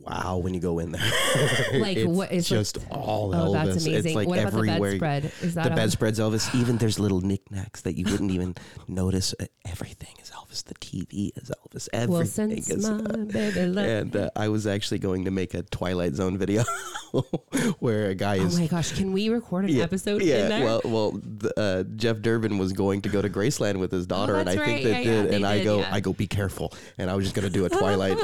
Wow, 0.00 0.38
when 0.38 0.54
you 0.54 0.60
go 0.60 0.78
in 0.78 0.92
there, 0.92 1.02
Like, 1.74 1.98
it's 1.98 2.06
what 2.06 2.32
is, 2.32 2.50
like- 2.50 2.58
just 2.60 2.78
all 2.90 3.34
Oh, 3.34 3.38
Elvis. 3.48 3.52
that's 3.52 3.86
amazing. 3.86 3.94
It's 3.94 4.14
like 4.14 4.28
what 4.28 4.38
about 4.38 4.52
the 4.52 4.58
everywhere. 4.70 4.90
bedspread? 4.92 5.24
Is 5.42 5.54
that 5.54 5.64
the 5.64 5.72
a- 5.72 5.76
bedspread's 5.76 6.18
Elvis. 6.18 6.54
Even 6.60 6.78
there's 6.78 6.98
little 6.98 7.20
knickknacks 7.20 7.82
that 7.82 7.94
you 7.96 8.04
wouldn't 8.10 8.30
even 8.30 8.54
notice. 8.86 9.34
Uh, 9.38 9.44
Everything 9.66 10.14
is 10.22 10.30
Elvis. 10.30 10.64
The 10.64 10.74
TV 10.76 11.30
is 11.36 11.50
Elvis. 11.50 11.88
Well, 11.92 12.20
Everything 12.20 12.62
since 12.62 12.70
is. 12.70 12.88
my 12.90 13.16
baby 13.24 13.66
left. 13.66 13.88
and 13.90 14.16
uh, 14.16 14.30
I 14.34 14.48
was 14.48 14.66
actually 14.66 14.98
going 14.98 15.26
to 15.26 15.30
make 15.30 15.52
a 15.52 15.62
Twilight 15.62 16.14
Zone 16.14 16.38
video 16.38 16.64
where 17.80 18.06
a 18.10 18.14
guy 18.14 18.36
is. 18.36 18.56
Oh 18.56 18.60
my 18.60 18.66
gosh, 18.66 18.92
can 18.92 19.12
we 19.12 19.28
record 19.28 19.64
an 19.66 19.70
yeah, 19.76 19.84
episode 19.84 20.22
yeah. 20.22 20.42
in 20.44 20.48
there? 20.48 20.64
Well, 20.64 20.80
well, 20.84 21.10
the, 21.12 21.52
uh, 21.60 21.82
Jeff 21.96 22.20
Durbin 22.20 22.56
was 22.58 22.72
going 22.72 23.02
to 23.02 23.08
go 23.10 23.20
to 23.20 23.28
Graceland 23.28 23.78
with 23.78 23.90
his 23.92 24.06
daughter, 24.06 24.36
and 24.36 24.48
I 24.48 24.52
Oh, 24.52 24.56
that's 24.56 24.66
think 24.66 24.76
right. 24.76 24.84
they 24.84 24.90
Yeah, 24.90 24.98
yeah, 25.16 25.22
did. 25.22 25.30
they 25.32 25.36
and 25.36 25.46
I 25.46 25.64
go, 25.64 25.80
yeah. 25.80 25.88
I 25.94 26.00
go, 26.00 26.12
be 26.12 26.26
careful. 26.26 26.72
And 26.96 27.10
I 27.10 27.14
was 27.14 27.24
just 27.26 27.34
going 27.34 27.46
to 27.46 27.52
do 27.52 27.64
a 27.66 27.68
Twilight. 27.68 28.16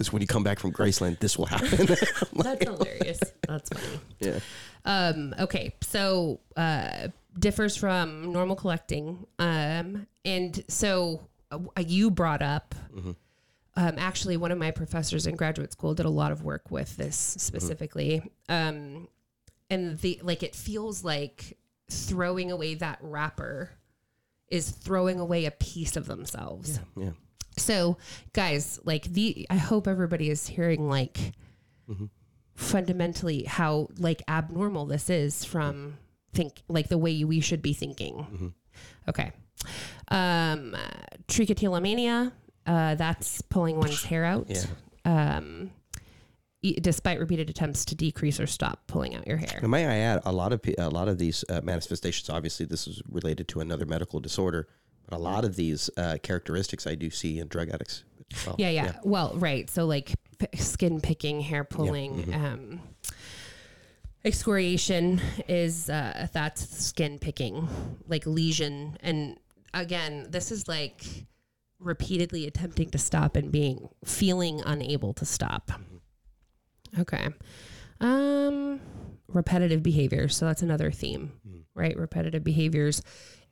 Is 0.00 0.12
when 0.12 0.20
you 0.22 0.28
come 0.28 0.42
back 0.42 0.58
from 0.58 0.72
Graceland, 0.72 1.18
this 1.20 1.38
will 1.38 1.46
happen. 1.46 1.86
That's 2.34 2.64
hilarious. 2.64 3.20
That's 3.48 3.68
funny. 3.70 4.00
yeah. 4.20 4.38
Um, 4.84 5.34
okay, 5.38 5.74
so 5.82 6.40
uh, 6.56 7.08
differs 7.38 7.76
from 7.76 8.32
normal 8.32 8.56
collecting. 8.56 9.26
Um, 9.38 10.06
and 10.24 10.62
so 10.68 11.26
uh, 11.50 11.58
you 11.84 12.10
brought 12.10 12.42
up, 12.42 12.74
um, 13.76 13.94
actually, 13.98 14.36
one 14.36 14.52
of 14.52 14.58
my 14.58 14.70
professors 14.70 15.26
in 15.26 15.36
graduate 15.36 15.72
school 15.72 15.94
did 15.94 16.06
a 16.06 16.10
lot 16.10 16.32
of 16.32 16.42
work 16.42 16.70
with 16.70 16.96
this 16.96 17.16
specifically. 17.16 18.22
Um, 18.48 19.08
and 19.68 19.98
the 19.98 20.20
like, 20.22 20.42
it 20.42 20.54
feels 20.54 21.04
like 21.04 21.56
throwing 21.90 22.50
away 22.50 22.74
that 22.74 22.98
wrapper 23.00 23.70
is 24.48 24.70
throwing 24.70 25.18
away 25.18 25.44
a 25.44 25.50
piece 25.50 25.96
of 25.96 26.06
themselves. 26.06 26.78
Yeah. 26.96 27.10
So, 27.56 27.96
guys, 28.32 28.78
like 28.84 29.04
the, 29.04 29.46
I 29.50 29.56
hope 29.56 29.88
everybody 29.88 30.30
is 30.30 30.46
hearing 30.46 30.88
like 30.88 31.32
fundamentally 32.54 33.44
how 33.44 33.88
like 33.98 34.22
abnormal 34.28 34.86
this 34.86 35.10
is 35.10 35.44
from 35.44 35.98
think 36.32 36.62
like 36.68 36.88
the 36.88 36.98
way 36.98 37.24
we 37.24 37.40
should 37.40 37.62
be 37.62 37.72
thinking. 37.72 38.54
Okay. 39.08 39.32
Um, 40.08 40.74
uh, 40.74 40.78
trichotillomania. 41.28 42.32
Uh, 42.66 42.94
that's 42.96 43.40
pulling 43.42 43.76
one's 43.76 44.02
hair 44.04 44.24
out. 44.24 44.46
Yeah. 44.48 44.64
Um, 45.04 45.70
e- 46.62 46.78
despite 46.80 47.20
repeated 47.20 47.48
attempts 47.48 47.84
to 47.86 47.94
decrease 47.94 48.40
or 48.40 48.46
stop 48.46 48.86
pulling 48.88 49.14
out 49.14 49.26
your 49.26 49.36
hair. 49.36 49.60
And 49.62 49.70
may 49.70 49.86
I 49.86 49.98
add, 49.98 50.20
a 50.24 50.32
lot 50.32 50.52
of 50.52 50.60
a 50.78 50.88
lot 50.90 51.08
of 51.08 51.18
these 51.18 51.44
uh, 51.48 51.60
manifestations. 51.62 52.28
Obviously, 52.28 52.66
this 52.66 52.88
is 52.88 53.02
related 53.08 53.46
to 53.48 53.60
another 53.60 53.86
medical 53.86 54.18
disorder, 54.18 54.68
but 55.08 55.16
a 55.16 55.18
lot 55.18 55.44
of 55.44 55.56
these 55.56 55.90
uh, 55.96 56.16
characteristics 56.22 56.86
I 56.86 56.94
do 56.94 57.10
see 57.10 57.38
in 57.38 57.48
drug 57.48 57.70
addicts. 57.70 58.04
well. 58.46 58.56
Yeah, 58.58 58.70
yeah. 58.70 58.92
Well, 59.04 59.32
right. 59.36 59.68
So 59.70 59.86
like 59.86 60.14
p- 60.38 60.56
skin 60.56 61.00
picking, 61.00 61.40
hair 61.40 61.64
pulling, 61.64 62.34
um, 62.34 62.80
excoriation 64.24 65.20
is 65.48 65.88
uh, 65.88 66.26
that's 66.32 66.84
skin 66.84 67.18
picking, 67.18 67.68
like 68.08 68.26
lesion. 68.26 68.96
And 69.00 69.38
again, 69.72 70.26
this 70.30 70.50
is 70.50 70.66
like 70.66 71.04
repeatedly 71.78 72.46
attempting 72.46 72.90
to 72.90 72.98
stop 72.98 73.36
and 73.36 73.52
being 73.52 73.88
feeling 74.04 74.62
unable 74.66 75.14
to 75.14 75.24
stop. 75.24 75.70
Okay. 76.98 77.28
Um, 78.00 78.80
repetitive 79.28 79.82
behaviors. 79.82 80.36
So 80.36 80.46
that's 80.46 80.62
another 80.62 80.90
theme, 80.90 81.32
right? 81.74 81.96
Repetitive 81.96 82.42
behaviors 82.42 83.02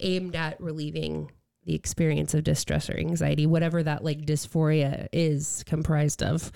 aimed 0.01 0.35
at 0.35 0.61
relieving 0.61 1.31
the 1.65 1.75
experience 1.75 2.35
of 2.35 2.45
distress 2.45 2.91
or 2.91 2.97
anxiety, 2.97 3.47
whatever 3.47 3.83
that 3.83 4.05
like 4.05 4.27
dysphoria 4.27 5.09
is 5.13 5.65
comprised 5.67 6.23
of. 6.23 6.53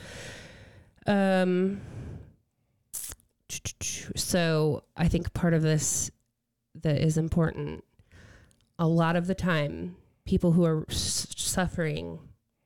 Um, 1.06 1.80
so 4.16 4.84
I 4.96 5.08
think 5.08 5.32
part 5.32 5.54
of 5.54 5.62
this 5.62 6.10
that 6.82 6.98
is 6.98 7.16
important. 7.16 7.84
A 8.78 8.86
lot 8.86 9.16
of 9.16 9.26
the 9.26 9.34
time, 9.34 9.96
people 10.24 10.52
who 10.52 10.64
are 10.64 10.84
suffering 10.88 12.20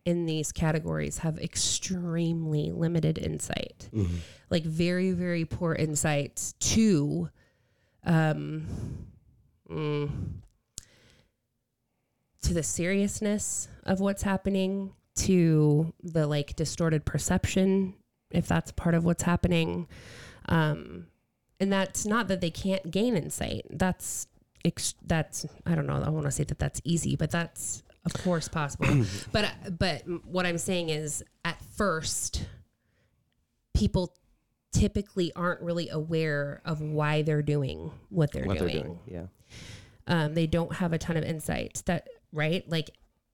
in 0.04 0.26
these 0.26 0.50
categories 0.52 1.18
have 1.18 1.38
extremely 1.38 2.72
limited 2.72 3.16
insight, 3.18 3.88
like 4.50 4.64
very, 4.64 5.12
very 5.12 5.44
poor 5.44 5.72
insight 5.74 6.52
to, 6.58 7.30
um, 8.04 8.66
mm, 9.70 10.10
to 12.42 12.54
the 12.54 12.62
seriousness 12.62 13.68
of 13.84 14.00
what's 14.00 14.22
happening, 14.22 14.92
to 15.14 15.92
the 16.02 16.26
like 16.26 16.56
distorted 16.56 17.04
perception, 17.04 17.94
if 18.30 18.46
that's 18.46 18.72
part 18.72 18.94
of 18.94 19.04
what's 19.04 19.22
happening. 19.22 19.86
Um, 20.48 21.06
and 21.60 21.72
that's 21.72 22.06
not 22.06 22.28
that 22.28 22.40
they 22.40 22.50
can't 22.50 22.90
gain 22.90 23.16
insight. 23.16 23.66
That's 23.70 24.26
that's 25.06 25.46
I 25.66 25.74
don't 25.74 25.86
know. 25.86 26.02
I 26.04 26.10
want 26.10 26.26
to 26.26 26.30
say 26.32 26.44
that 26.44 26.58
that's 26.58 26.80
easy, 26.84 27.16
but 27.16 27.30
that's 27.30 27.82
of 28.04 28.12
course 28.14 28.48
possible. 28.48 29.04
but 29.32 29.50
but 29.78 30.02
what 30.24 30.46
I'm 30.46 30.58
saying 30.58 30.88
is, 30.88 31.22
at 31.44 31.60
first, 31.76 32.44
people 33.74 34.14
typically 34.72 35.32
aren't 35.36 35.60
really 35.60 35.88
aware 35.90 36.62
of 36.64 36.80
why 36.80 37.22
they're 37.22 37.42
doing 37.42 37.90
what 38.08 38.32
they're 38.32 38.44
What 38.44 38.58
doing. 38.58 38.72
they're 38.74 38.82
doing. 38.84 38.98
Yeah. 39.06 39.26
Um, 40.06 40.34
they 40.34 40.46
don't 40.46 40.72
have 40.74 40.92
a 40.92 40.98
ton 40.98 41.16
of 41.16 41.24
insight. 41.24 41.82
That 41.86 42.08
right? 42.32 42.68
Like 42.68 42.90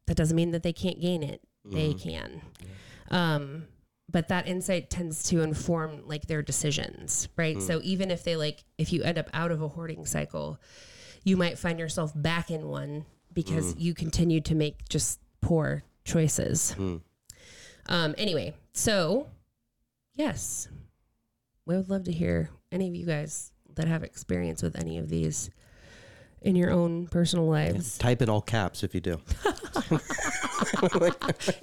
that 0.06 0.16
doesn't 0.16 0.36
mean 0.36 0.50
that 0.52 0.62
they 0.62 0.72
can't 0.72 1.00
gain 1.00 1.22
it. 1.22 1.40
They 1.64 1.92
can. 1.94 2.40
Um, 3.10 3.64
but 4.10 4.28
that 4.28 4.48
insight 4.48 4.88
tends 4.88 5.22
to 5.24 5.42
inform 5.42 6.06
like 6.06 6.26
their 6.26 6.40
decisions, 6.42 7.28
right? 7.36 7.60
So 7.60 7.80
even 7.82 8.10
if 8.10 8.24
they 8.24 8.36
like, 8.36 8.64
if 8.78 8.92
you 8.92 9.02
end 9.02 9.18
up 9.18 9.28
out 9.34 9.50
of 9.50 9.60
a 9.60 9.68
hoarding 9.68 10.06
cycle, 10.06 10.58
you 11.24 11.36
might 11.36 11.58
find 11.58 11.78
yourself 11.78 12.12
back 12.14 12.50
in 12.50 12.68
one 12.68 13.04
because 13.34 13.74
you 13.76 13.92
continue 13.94 14.40
to 14.40 14.54
make 14.54 14.88
just 14.88 15.20
poor 15.42 15.82
choices. 16.04 16.74
Um, 17.90 18.14
anyway, 18.16 18.54
so 18.72 19.28
yes, 20.14 20.68
we 21.66 21.76
would 21.76 21.90
love 21.90 22.04
to 22.04 22.12
hear 22.12 22.48
any 22.72 22.88
of 22.88 22.94
you 22.94 23.04
guys 23.04 23.52
that 23.74 23.88
have 23.88 24.02
experience 24.02 24.62
with 24.62 24.78
any 24.78 24.96
of 24.98 25.08
these 25.10 25.50
in 26.42 26.56
your 26.56 26.70
own 26.70 27.06
personal 27.08 27.46
lives. 27.48 27.98
Type 27.98 28.22
in 28.22 28.28
all 28.28 28.40
caps 28.40 28.82
if 28.82 28.94
you 28.94 29.00
do. 29.00 29.20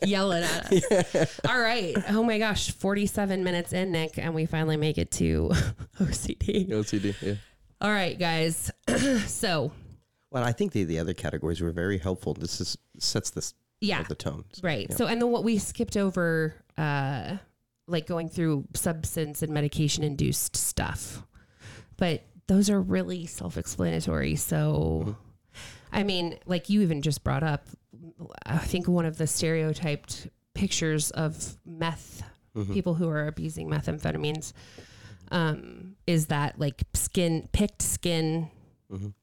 Yell 0.03 0.31
it 0.31 0.43
at 0.43 0.71
us. 1.15 1.39
All 1.47 1.59
right. 1.59 1.95
Oh 2.09 2.23
my 2.23 2.37
gosh, 2.37 2.71
47 2.71 3.43
minutes 3.43 3.73
in, 3.73 3.91
Nick, 3.91 4.17
and 4.17 4.33
we 4.33 4.45
finally 4.45 4.77
make 4.77 4.97
it 4.97 5.11
to 5.11 5.49
OCD. 5.99 6.69
OCD. 6.69 7.15
Yeah. 7.21 7.35
All 7.81 7.91
right, 7.91 8.17
guys. 8.17 8.71
so, 9.27 9.71
Well, 10.31 10.43
I 10.43 10.51
think 10.51 10.71
the, 10.71 10.83
the 10.83 10.99
other 10.99 11.13
categories 11.13 11.61
were 11.61 11.71
very 11.71 11.97
helpful. 11.97 12.33
This 12.33 12.59
is 12.61 12.77
sets 12.99 13.29
this 13.29 13.53
yeah. 13.81 14.03
the 14.03 14.15
tone. 14.15 14.45
So, 14.53 14.61
Right. 14.63 14.87
yeah. 14.89 14.95
So, 14.95 15.07
and 15.07 15.21
then 15.21 15.29
what 15.31 15.43
we 15.43 15.57
skipped 15.57 15.97
over, 15.97 16.55
uh, 16.77 17.37
like 17.87 18.07
going 18.07 18.29
through 18.29 18.65
substance 18.73 19.41
and 19.41 19.53
medication 19.53 20.03
induced 20.03 20.55
stuff, 20.55 21.21
but 21.97 22.23
those 22.47 22.69
are 22.69 22.81
really 22.81 23.25
self 23.25 23.57
explanatory. 23.57 24.35
So, 24.35 25.15
I 25.91 26.03
mean, 26.03 26.37
like 26.45 26.69
you 26.69 26.81
even 26.81 27.01
just 27.01 27.23
brought 27.23 27.43
up 27.43 27.67
I 28.45 28.57
think 28.57 28.87
one 28.87 29.05
of 29.05 29.17
the 29.17 29.25
stereotyped 29.27 30.27
pictures 30.53 31.11
of 31.11 31.57
meth 31.65 32.23
Mhm. 32.55 32.73
people 32.73 32.93
who 32.93 33.09
are 33.09 33.27
abusing 33.27 33.67
methamphetamines 33.69 34.53
um, 35.31 35.95
is 36.07 36.27
that 36.27 36.57
like 36.59 36.83
skin 36.93 37.49
picked 37.51 37.81
skin. 37.81 38.49
Mhm. 38.91 39.13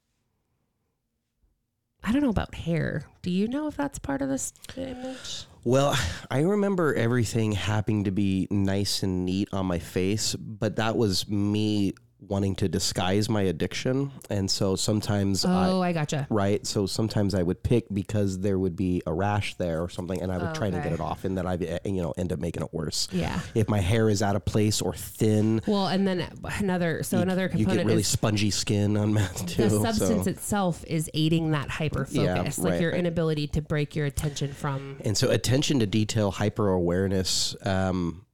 I 2.05 2.13
don't 2.13 2.23
know 2.23 2.31
about 2.31 2.55
hair. 2.55 3.05
Do 3.23 3.31
you 3.31 3.47
know 3.47 3.69
if 3.69 3.77
that's 3.77 3.99
part 3.99 4.23
of 4.23 4.29
this 4.29 4.53
image? 4.77 5.47
Well, 5.65 5.97
I 6.31 6.41
remember 6.41 6.93
everything 6.95 7.53
happening 7.53 8.05
to 8.05 8.11
be 8.11 8.49
nice 8.51 9.03
and 9.05 9.25
neat 9.25 9.49
on 9.53 9.67
my 9.67 9.79
face, 9.79 10.35
but 10.35 10.77
that 10.77 10.97
was 10.97 11.29
me 11.29 11.93
wanting 12.29 12.55
to 12.55 12.69
disguise 12.69 13.29
my 13.29 13.43
addiction. 13.43 14.13
And 14.31 14.49
so 14.49 14.77
sometimes 14.77 15.45
Oh, 15.45 15.83
I 15.83 15.93
gotcha. 15.93 16.27
right? 16.31 16.65
So 16.65 16.87
sometimes 16.87 17.35
I 17.35 17.43
would 17.43 17.63
pick 17.65 17.87
because 17.93 18.39
there 18.39 18.59
would 18.59 18.77
be 18.77 19.03
a 19.07 19.13
rash 19.13 19.55
there 19.57 19.83
or 19.83 19.89
something, 19.89 20.23
and 20.23 20.31
I 20.31 20.39
would 20.39 20.55
try 20.55 20.71
to 20.71 20.77
get 20.79 20.93
it 20.93 21.01
off, 21.01 21.25
and 21.25 21.37
then 21.37 21.47
I, 21.47 21.55
you 21.85 22.01
know, 22.01 22.15
end 22.17 22.33
up 22.33 22.39
making 22.39 22.63
it 22.63 22.73
worse. 22.73 23.09
Yeah. 23.11 23.41
If 23.55 23.69
my 23.69 23.81
hair 23.81 24.09
is 24.09 24.23
out 24.23 24.37
of 24.37 24.45
place 24.45 24.81
or 24.81 24.95
thin, 24.95 25.61
Well, 25.67 25.89
and 25.89 26.07
then 26.07 26.29
another 26.61 27.03
so 27.03 27.19
another 27.19 27.45
you 27.53 27.65
component 27.65 27.79
get 27.81 27.87
really 27.87 28.01
is 28.03 28.07
spongy 28.09 28.51
skin 28.51 28.97
on 28.97 29.13
meth 29.15 29.45
too. 29.47 29.63
the 29.65 29.71
substance 29.81 30.25
so. 30.25 30.31
itself 30.31 30.85
is 30.87 31.11
aiding 31.15 31.51
that 31.51 31.69
hyper 31.71 32.05
focus, 32.05 32.15
Yeah, 32.59 32.65
like 32.65 32.73
right, 32.75 32.81
your 32.81 32.93
inability 32.93 33.49
to 33.49 33.61
break 33.63 33.97
your 33.97 34.07
attention 34.07 34.53
from. 34.53 34.99
And 35.05 35.17
so 35.19 35.31
attention 35.31 35.81
to 35.81 35.87
detail, 35.87 36.31
hyper 36.31 36.69
awareness 36.71 37.57
um, 37.67 38.25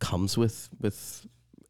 comes 0.00 0.36
with 0.36 0.68
with. 0.80 1.26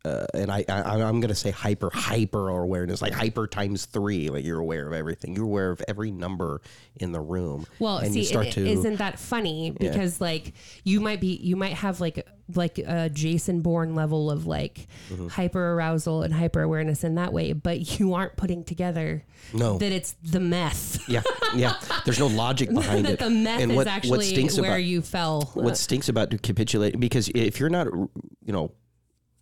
Uh, 0.06 0.26
and 0.34 0.52
I, 0.52 0.64
I 0.68 1.02
I'm 1.02 1.18
gonna 1.20 1.34
say 1.34 1.50
hyper 1.50 1.90
hyper 1.92 2.48
awareness 2.50 3.02
like 3.02 3.12
hyper 3.12 3.46
times 3.48 3.86
three 3.86 4.28
like 4.30 4.44
you're 4.44 4.60
aware 4.60 4.86
of 4.86 4.92
everything 4.92 5.34
you're 5.34 5.44
aware 5.44 5.70
of 5.70 5.82
every 5.88 6.10
number 6.12 6.60
in 6.96 7.10
the 7.12 7.20
room 7.20 7.66
Well, 7.80 7.98
and 7.98 8.12
see, 8.12 8.20
you 8.20 8.24
start 8.24 8.46
is 8.48 8.54
to 8.54 8.66
isn't 8.66 8.96
that 8.98 9.18
funny? 9.18 9.70
Because 9.70 10.20
like 10.20 10.52
you 10.84 11.00
might 11.00 11.20
be, 11.20 11.34
you 11.36 11.56
might 11.56 11.72
have 11.74 12.00
like 12.00 12.24
like 12.54 12.78
a 12.78 13.10
Jason 13.10 13.60
Bourne 13.62 13.96
level 13.96 14.30
of 14.30 14.46
like 14.46 14.86
Mm-hmm. 15.10 15.28
hyper 15.28 15.72
arousal 15.74 16.22
and 16.22 16.32
hyper 16.34 16.62
awareness 16.62 17.02
in 17.04 17.14
that 17.16 17.32
way, 17.32 17.52
but 17.52 17.98
you 17.98 18.14
aren't 18.14 18.36
putting 18.36 18.62
together 18.64 19.24
no 19.52 19.78
that 19.78 19.92
it's 19.92 20.14
the 20.22 20.40
meth. 20.40 21.08
yeah 21.08 21.22
yeah 21.54 21.74
there's 22.04 22.18
no 22.18 22.26
logic 22.28 22.68
behind 22.74 23.04
that 23.06 23.12
it 23.14 23.18
the 23.18 23.30
meth 23.30 23.60
and 23.60 23.72
is 23.72 23.76
what, 23.76 23.86
actually 23.86 24.18
what 24.18 24.26
stinks 24.26 24.58
where 24.60 24.70
about 24.72 24.84
you 24.84 25.02
fell. 25.02 25.50
what 25.54 25.76
stinks 25.76 26.08
about 26.08 26.30
capitulating 26.42 27.00
because 27.00 27.28
if 27.34 27.58
you're 27.60 27.70
not 27.70 27.86
you 27.88 28.52
know 28.52 28.70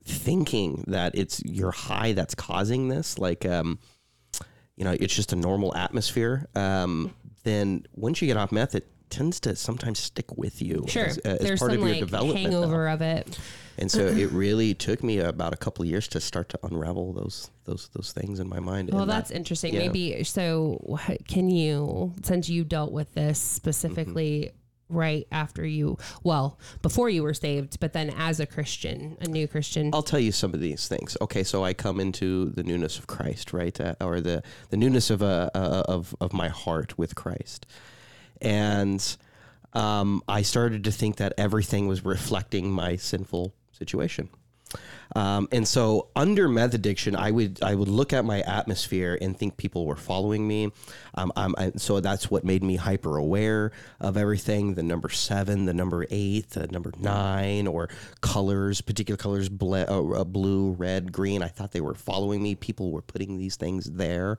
thinking 0.04 0.84
that 0.88 1.14
it's 1.14 1.42
your 1.44 1.70
high 1.70 2.12
that's 2.12 2.34
causing 2.34 2.88
this 2.88 3.18
like 3.18 3.46
um 3.46 3.78
you 4.76 4.84
know 4.84 4.92
it's 5.00 5.14
just 5.14 5.32
a 5.32 5.36
normal 5.36 5.74
atmosphere 5.76 6.46
um 6.54 7.12
then 7.44 7.84
once 7.94 8.20
you 8.20 8.26
get 8.28 8.36
off 8.36 8.52
meth 8.52 8.74
it 8.74 8.86
tends 9.10 9.38
to 9.38 9.54
sometimes 9.54 9.98
stick 10.00 10.36
with 10.36 10.60
you 10.60 10.84
Sure, 10.88 11.06
as, 11.06 11.18
uh, 11.18 11.36
as 11.40 11.46
part 11.58 11.58
some 11.58 11.70
of 11.70 11.78
your 11.78 11.88
like 11.88 11.98
development 12.00 12.42
now. 12.44 12.50
hangover 12.60 12.88
of 12.88 13.00
it. 13.00 13.38
and 13.78 13.88
so 13.90 14.00
it 14.22 14.30
really 14.32 14.74
took 14.74 15.04
me 15.04 15.20
about 15.20 15.52
a 15.54 15.56
couple 15.56 15.84
of 15.84 15.88
years 15.88 16.08
to 16.08 16.20
start 16.20 16.48
to 16.48 16.58
unravel 16.64 17.12
those 17.12 17.50
those 17.64 17.88
those 17.94 18.12
things 18.12 18.40
in 18.40 18.48
my 18.48 18.58
mind 18.60 18.90
Well, 18.90 19.02
And 19.02 19.10
that- 19.10 19.14
that's 19.14 19.30
interesting. 19.30 19.72
yeah. 19.72 19.80
Maybe 19.86 20.24
so. 20.24 20.98
Can 21.28 21.48
you, 21.48 22.12
since 22.22 22.48
you 22.48 22.64
dealt 22.64 22.92
with 22.92 23.14
this 23.14 23.38
specifically 23.38 24.50
right 24.88 25.26
after 25.32 25.64
you, 25.64 25.98
well, 26.22 26.58
before 26.82 27.08
you 27.08 27.22
were 27.22 27.34
saved, 27.34 27.80
but 27.80 27.92
then 27.92 28.10
as 28.10 28.40
a 28.40 28.46
Christian, 28.46 29.16
a 29.20 29.26
new 29.26 29.48
Christian? 29.48 29.90
I'll 29.92 30.02
tell 30.02 30.20
you 30.20 30.32
some 30.32 30.54
of 30.54 30.60
these 30.60 30.88
things. 30.88 31.16
Okay, 31.20 31.42
so 31.42 31.64
I 31.64 31.74
come 31.74 32.00
into 32.00 32.50
the 32.50 32.62
newness 32.62 32.98
of 32.98 33.06
Christ, 33.06 33.52
right, 33.52 33.78
uh, 33.80 33.94
or 34.00 34.20
the 34.20 34.42
the 34.70 34.76
newness 34.76 35.10
of 35.10 35.22
uh, 35.22 35.50
uh, 35.54 35.82
of 35.88 36.14
of 36.20 36.32
my 36.32 36.48
heart 36.48 36.98
with 36.98 37.14
Christ, 37.14 37.66
and 38.40 39.16
um, 39.72 40.22
I 40.28 40.42
started 40.42 40.84
to 40.84 40.92
think 40.92 41.16
that 41.16 41.32
everything 41.36 41.88
was 41.88 42.04
reflecting 42.04 42.70
my 42.70 42.96
sinful 42.96 43.54
situation. 43.72 44.28
Um, 45.16 45.48
and 45.52 45.66
so 45.66 46.08
under 46.16 46.48
meth 46.48 46.74
addiction, 46.74 47.14
I 47.14 47.30
would 47.30 47.62
I 47.62 47.74
would 47.74 47.88
look 47.88 48.12
at 48.12 48.24
my 48.24 48.40
atmosphere 48.40 49.16
and 49.20 49.38
think 49.38 49.56
people 49.56 49.86
were 49.86 49.96
following 49.96 50.46
me. 50.46 50.72
Um, 51.14 51.32
I'm, 51.36 51.54
I, 51.56 51.72
so 51.76 52.00
that's 52.00 52.30
what 52.30 52.44
made 52.44 52.64
me 52.64 52.76
hyper 52.76 53.16
aware 53.16 53.70
of 54.00 54.16
everything. 54.16 54.74
The 54.74 54.82
number 54.82 55.08
seven, 55.10 55.66
the 55.66 55.74
number 55.74 56.06
eight, 56.10 56.50
the 56.50 56.66
number 56.66 56.92
nine, 56.98 57.66
or 57.66 57.88
colors, 58.22 58.80
particular 58.80 59.16
colors, 59.16 59.48
ble- 59.48 59.74
uh, 59.74 60.20
uh, 60.20 60.24
blue, 60.24 60.72
red, 60.72 61.12
green. 61.12 61.42
I 61.42 61.48
thought 61.48 61.72
they 61.72 61.80
were 61.80 61.94
following 61.94 62.42
me. 62.42 62.54
People 62.56 62.90
were 62.90 63.02
putting 63.02 63.38
these 63.38 63.56
things 63.56 63.84
there. 63.84 64.38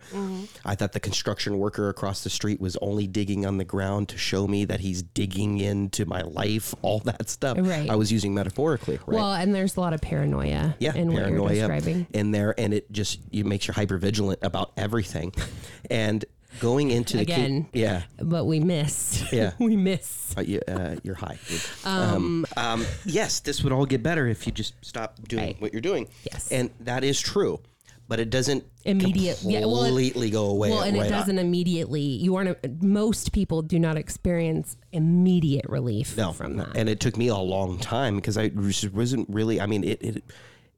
I 0.65 0.75
thought 0.75 0.91
the 0.91 0.99
construction 0.99 1.57
worker 1.57 1.87
across 1.89 2.23
the 2.23 2.29
street 2.29 2.59
was 2.59 2.75
only 2.77 3.07
digging 3.07 3.45
on 3.45 3.57
the 3.57 3.65
ground 3.65 4.09
to 4.09 4.17
show 4.17 4.47
me 4.47 4.65
that 4.65 4.79
he's 4.81 5.03
digging 5.03 5.59
into 5.59 6.05
my 6.05 6.21
life. 6.21 6.73
All 6.81 6.99
that 7.01 7.29
stuff. 7.29 7.57
Right. 7.61 7.89
I 7.89 7.95
was 7.95 8.11
using 8.11 8.33
metaphorically. 8.33 8.97
Right 9.05 9.15
Well, 9.15 9.33
and 9.33 9.55
there's 9.55 9.77
a 9.77 9.79
lot 9.79 9.93
of 9.93 10.01
paranoia 10.29 10.75
yeah, 10.79 10.93
in 10.95 11.07
what 11.07 11.15
you're 11.15 11.23
paranoia 11.25 11.49
describing. 11.55 12.07
in 12.13 12.31
there, 12.31 12.53
and 12.59 12.73
it 12.73 12.91
just 12.91 13.19
you 13.31 13.43
makes 13.45 13.67
you 13.67 13.73
hyper 13.73 13.97
vigilant 13.97 14.39
about 14.41 14.71
everything, 14.77 15.33
and 15.89 16.25
going 16.61 16.89
into 16.91 17.17
the 17.17 17.23
Again. 17.23 17.67
yeah, 17.73 18.03
But 18.21 18.45
we 18.45 18.61
missed. 18.61 19.31
Yeah. 19.33 19.51
we 19.59 19.75
miss. 19.75 20.33
uh, 20.37 20.41
you, 20.41 20.61
uh, 20.67 20.95
you're 21.03 21.15
high. 21.15 21.37
Um, 21.83 22.45
um, 22.55 22.85
yes, 23.03 23.41
this 23.41 23.61
would 23.61 23.73
all 23.73 23.85
get 23.85 24.01
better 24.01 24.25
if 24.27 24.45
you 24.47 24.53
just 24.53 24.73
stop 24.81 25.19
doing 25.27 25.43
Right. 25.43 25.61
what 25.61 25.73
you're 25.73 25.81
doing. 25.81 26.07
Yes. 26.31 26.49
and 26.53 26.69
that 26.79 27.03
is 27.03 27.19
true, 27.19 27.59
but 28.07 28.19
it 28.19 28.29
doesn't 28.29 28.63
Immediate- 28.85 29.41
yeah, 29.43 29.61
well, 29.65 29.83
it- 29.83 29.87
completely 29.87 30.29
go 30.29 30.45
away. 30.47 30.69
Well, 30.69 30.81
and 30.83 30.97
right 30.97 31.07
it 31.07 31.09
doesn't 31.09 31.39
immediately. 31.39 32.01
You 32.01 32.35
aren't. 32.35 32.83
Most 32.83 33.31
people 33.31 33.61
do 33.61 33.79
not 33.79 33.97
experience 33.97 34.77
immediate 34.91 35.65
relief 35.67 36.15
no, 36.15 36.31
from 36.33 36.57
that. 36.57 36.75
and 36.75 36.87
it 36.89 36.99
took 36.99 37.17
me 37.17 37.27
a 37.29 37.35
long 37.37 37.79
time 37.79 38.15
because 38.17 38.37
I 38.37 38.51
wasn't 38.93 39.27
really. 39.29 39.59
I 39.59 39.65
mean, 39.65 39.83
it 39.83 40.01
it 40.03 40.23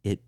it 0.03 0.19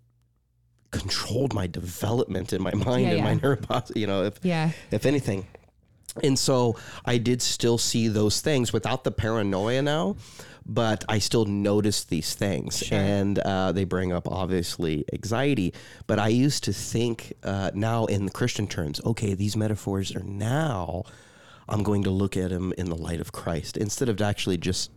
controlled 0.90 1.54
my 1.54 1.66
development 1.66 2.52
in 2.52 2.62
my 2.62 2.72
mind 2.74 3.02
Yeah, 3.06 3.10
and 3.12 3.22
my 3.24 3.32
yeah. 3.32 3.38
neuropos. 3.38 3.96
You 3.96 4.06
know, 4.06 4.24
if 4.24 4.38
yeah. 4.42 4.70
if 4.90 5.06
anything. 5.06 5.46
And 6.24 6.36
so 6.36 6.74
I 7.04 7.18
did 7.18 7.40
still 7.40 7.78
see 7.78 8.08
those 8.08 8.40
things 8.40 8.72
without 8.72 9.04
the 9.04 9.12
paranoia 9.12 9.80
now, 9.80 10.16
but 10.66 11.04
I 11.08 11.18
still 11.18 11.44
notice 11.44 12.04
these 12.04 12.34
things. 12.34 12.82
And 12.90 13.38
uh, 13.38 13.72
they 13.72 13.84
bring 13.84 14.12
up 14.12 14.28
obviously 14.28 15.04
anxiety. 15.12 15.74
But 16.06 16.18
I 16.18 16.28
used 16.28 16.64
to 16.64 16.72
think 16.72 17.32
uh, 17.42 17.70
now 17.74 18.06
in 18.06 18.26
the 18.26 18.32
Christian 18.32 18.66
terms, 18.66 19.00
okay, 19.04 19.34
these 19.34 19.56
metaphors 19.56 20.14
are 20.14 20.22
now, 20.22 21.04
I'm 21.68 21.82
going 21.82 22.04
to 22.04 22.10
look 22.10 22.36
at 22.36 22.50
them 22.50 22.72
in 22.76 22.88
the 22.90 22.96
light 22.96 23.20
of 23.20 23.32
Christ 23.32 23.76
instead 23.76 24.08
of 24.08 24.20
actually 24.20 24.58
just 24.58 24.90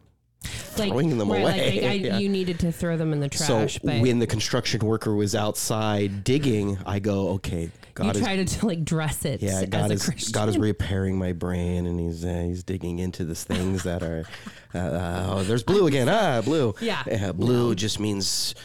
Like, 0.77 0.89
throwing 0.89 1.17
them 1.17 1.31
right, 1.31 1.41
away. 1.41 1.81
Like, 1.81 1.83
I, 1.83 1.93
Yeah. 1.93 2.17
You 2.17 2.29
needed 2.29 2.59
to 2.59 2.71
throw 2.71 2.97
them 2.97 3.13
in 3.13 3.19
the 3.19 3.29
trash, 3.29 3.75
so 3.75 3.79
but 3.83 4.01
when 4.01 4.19
the 4.19 4.27
construction 4.27 4.81
worker 4.85 5.15
was 5.15 5.35
outside 5.35 6.23
digging, 6.23 6.77
I 6.85 6.99
go, 6.99 7.29
okay, 7.29 7.63
you 7.63 7.71
God 7.93 8.15
is 8.15 8.21
tried 8.21 8.47
to 8.47 8.65
like 8.65 8.83
dress 8.83 9.23
it. 9.25 9.41
Yeah, 9.41 9.65
God 9.65 9.91
a 9.91 9.93
is. 9.93 10.29
God 10.29 10.49
is 10.49 10.57
repairing 10.57 11.17
my 11.17 11.33
brain, 11.33 11.85
and 11.85 11.99
he's 11.99 12.25
uh, 12.25 12.43
he's 12.47 12.63
digging 12.63 12.99
into 12.99 13.23
these 13.23 13.43
things 13.43 13.83
that 13.83 14.01
are. 14.01 14.25
Uh, 14.73 14.77
uh, 14.79 15.27
oh, 15.29 15.43
there's 15.43 15.63
blue 15.63 15.85
again. 15.85 16.09
Ah, 16.09 16.41
blue. 16.41 16.73
Yeah. 16.81 17.31
blue 17.31 17.75
just 17.75 17.99
means 17.99 18.55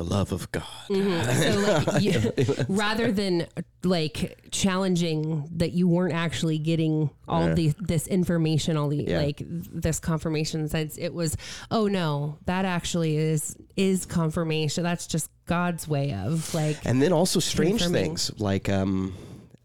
the 0.00 0.04
love 0.04 0.32
of 0.32 0.50
God. 0.50 0.62
So 0.88 0.94
like, 0.96 2.02
you, 2.02 2.32
rather 2.68 3.12
than 3.12 3.46
like 3.84 4.38
challenging 4.50 5.46
that 5.56 5.72
you 5.72 5.88
weren't 5.88 6.14
actually 6.14 6.58
getting 6.58 7.10
all 7.28 7.48
Yeah. 7.48 7.54
the 7.54 7.74
this 7.80 8.06
information, 8.06 8.78
all 8.78 8.88
the 8.88 9.04
Yeah. 9.04 9.18
like 9.18 9.42
this 9.46 10.00
confirmation 10.00 10.66
sense, 10.70 10.96
it 10.96 11.12
was 11.12 11.36
oh 11.70 11.86
no, 11.86 12.38
that 12.46 12.64
actually 12.64 13.18
is 13.18 13.54
is 13.76 14.06
confirmation. 14.06 14.84
That's 14.84 15.06
just 15.06 15.28
God's 15.44 15.86
way 15.86 16.14
of 16.14 16.54
like 16.54 16.78
And 16.86 17.02
then 17.02 17.12
also 17.12 17.38
strange 17.38 17.86
things 17.86 18.30
like 18.38 18.70
um, 18.70 19.12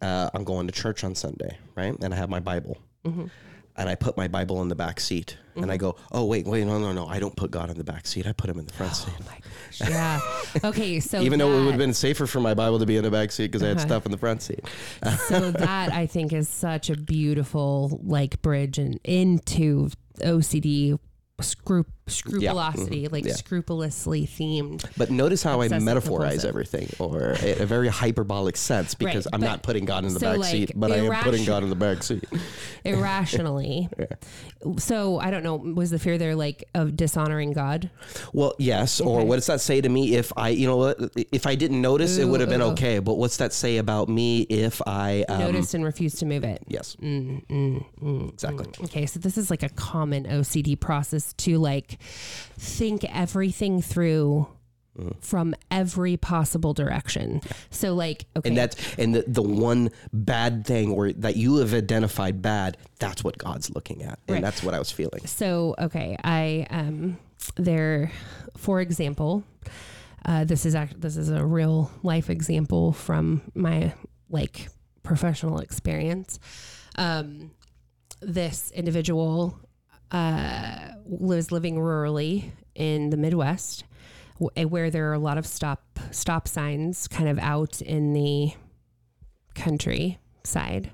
uh, 0.01 0.29
I'm 0.33 0.43
going 0.43 0.67
to 0.67 0.73
church 0.73 1.05
on 1.05 1.15
Sunday, 1.15 1.57
right? 1.77 1.95
And 1.97 2.13
I 2.13 2.17
have 2.17 2.29
my 2.29 2.41
Bible. 2.41 2.77
Mm-hmm. 3.05 3.27
And 3.77 3.89
I 3.89 3.95
put 3.95 4.15
my 4.15 4.27
Bible 4.29 4.61
in 4.61 4.69
the 4.69 4.75
back 4.75 5.01
seat, 5.01 5.37
and 5.55 5.69
I 5.69 5.75
go, 5.75 5.97
"Oh 6.11 6.23
wait, 6.25 6.45
wait, 6.47 6.65
no, 6.65 6.79
no, 6.79 6.93
no! 6.93 7.07
I 7.07 7.19
don't 7.19 7.35
put 7.35 7.51
God 7.51 7.69
in 7.69 7.77
the 7.77 7.83
back 7.83 8.07
seat. 8.07 8.25
I 8.25 8.31
put 8.31 8.49
him 8.49 8.57
in 8.57 8.65
the 8.65 8.71
front 8.73 8.95
seat." 8.95 9.13
Oh 9.19 9.25
my 9.25 9.37
gosh, 9.37 9.89
yeah. 9.89 10.19
Okay, 10.63 10.99
so 11.01 11.19
Even 11.21 11.39
though 11.39 11.51
it 11.51 11.59
would 11.65 11.71
have 11.71 11.77
been 11.77 11.93
safer 11.93 12.25
for 12.25 12.39
my 12.39 12.53
Bible 12.53 12.79
to 12.79 12.85
be 12.85 12.95
in 12.95 13.03
the 13.03 13.11
back 13.11 13.33
seat 13.33 13.47
because 13.47 13.63
I 13.63 13.67
had 13.67 13.77
Uh-huh. 13.77 13.85
stuff 13.87 14.05
in 14.05 14.11
the 14.13 14.17
front 14.17 14.41
seat. 14.41 14.61
so 15.27 15.51
that 15.51 15.91
I 15.91 16.07
think 16.07 16.31
is 16.31 16.47
such 16.47 16.89
a 16.89 16.95
beautiful 16.95 17.99
like 18.03 18.41
bridge 18.41 18.77
and 18.77 18.97
into 19.03 19.89
OCD 20.21 20.97
scrup 21.41 21.87
scrupulosity, 22.07 23.07
like 23.07 23.25
Yeah. 23.25 23.33
scrupulously 23.33 24.27
themed. 24.27 24.85
But 24.97 25.09
notice 25.11 25.41
how 25.43 25.61
I 25.61 25.67
metaphorize 25.69 26.41
compulsive. 26.43 26.49
everything, 26.49 26.89
or 26.99 27.35
a, 27.41 27.61
a 27.63 27.65
very 27.65 27.87
hyperbolic 27.87 28.57
sense, 28.57 28.93
because 28.95 29.25
Right, 29.25 29.33
I'm 29.33 29.41
not 29.41 29.63
putting 29.63 29.85
God 29.85 30.05
in 30.05 30.13
the 30.13 30.19
so, 30.19 30.31
back 30.31 30.37
like, 30.39 30.51
seat, 30.51 30.71
but 30.75 30.91
I 30.91 30.97
am 30.97 31.23
putting 31.23 31.45
God 31.45 31.63
in 31.63 31.69
the 31.69 31.75
back 31.75 32.03
seat. 32.03 32.23
irrationally. 32.85 33.89
So 34.79 35.19
I 35.19 35.29
don't 35.29 35.43
know. 35.43 35.57
Was 35.57 35.91
the 35.91 35.99
fear 35.99 36.17
there 36.17 36.35
like 36.35 36.63
of 36.73 36.97
dishonoring 36.97 37.53
God? 37.53 37.91
Well, 38.33 38.55
yes. 38.57 38.99
Or 38.99 39.23
what 39.23 39.35
does 39.35 39.45
that 39.45 39.61
say 39.61 39.79
to 39.79 39.87
me 39.87 40.15
if 40.15 40.33
I, 40.35 40.49
you 40.49 40.65
know, 40.65 40.95
if 41.31 41.45
I 41.45 41.53
didn't 41.53 41.81
notice, 41.81 42.17
it 42.17 42.25
would 42.25 42.39
have 42.39 42.49
been 42.49 42.63
ooh. 42.63 42.71
okay. 42.71 42.97
But 42.97 43.15
what's 43.19 43.37
that 43.37 43.53
say 43.53 43.77
about 43.77 44.09
me 44.09 44.41
if 44.41 44.81
I 44.87 45.23
um, 45.29 45.37
Noticed 45.39 45.75
and 45.75 45.85
refused 45.85 46.17
to 46.19 46.25
move 46.25 46.43
it. 46.43 46.63
Yes, 46.67 46.95
Mm, 46.99 47.45
mm, 47.45 47.85
mm, 48.01 48.29
exactly. 48.33 48.65
mm. 48.65 48.83
Okay, 48.85 49.05
so 49.05 49.19
this 49.19 49.37
is 49.37 49.51
like 49.51 49.61
a 49.61 49.69
common 49.69 50.23
OCD 50.25 50.79
process 50.79 51.33
to 51.33 51.59
like 51.59 51.94
think 51.99 53.03
everything 53.13 53.81
through 53.81 54.47
from 55.19 55.53
every 55.69 56.15
possible 56.15 56.73
direction. 56.73 57.41
So 57.69 57.93
like 57.93 58.25
okay, 58.37 58.47
And 58.47 58.57
that's 58.57 58.95
and 58.97 59.13
the, 59.13 59.25
the 59.27 59.41
one 59.41 59.89
bad 60.13 60.65
thing 60.65 60.89
or 60.91 61.11
that 61.11 61.35
you 61.35 61.57
have 61.57 61.73
identified 61.73 62.41
bad, 62.41 62.77
that's 62.97 63.21
what 63.21 63.37
God's 63.37 63.69
looking 63.69 64.03
at, 64.03 64.19
and 64.27 64.35
Right. 64.35 64.41
that's 64.41 64.63
what 64.63 64.73
I 64.73 64.79
was 64.79 64.91
feeling. 64.91 65.25
So, 65.25 65.75
okay, 65.79 66.15
I 66.23 66.65
um 66.69 67.17
there 67.57 68.11
for 68.55 68.79
example, 68.79 69.43
uh 70.25 70.45
this 70.45 70.65
is 70.65 70.75
act 70.75 71.01
this 71.01 71.17
is 71.17 71.29
a 71.29 71.43
real 71.45 71.91
life 72.01 72.29
example 72.29 72.93
from 72.93 73.41
my 73.53 73.93
like 74.29 74.69
professional 75.03 75.59
experience. 75.59 76.39
Um 76.97 77.51
this 78.21 78.71
individual 78.71 79.59
uh 80.11 80.89
was 81.05 81.51
living 81.51 81.75
rurally 81.75 82.51
in 82.75 83.09
the 83.09 83.17
Midwest 83.17 83.83
where 84.37 84.89
there 84.89 85.09
are 85.09 85.13
a 85.13 85.19
lot 85.19 85.37
of 85.37 85.45
stop 85.45 85.99
stop 86.11 86.47
signs 86.47 87.07
kind 87.07 87.29
of 87.29 87.39
out 87.39 87.81
in 87.81 88.11
the 88.13 88.51
countryside. 89.55 90.91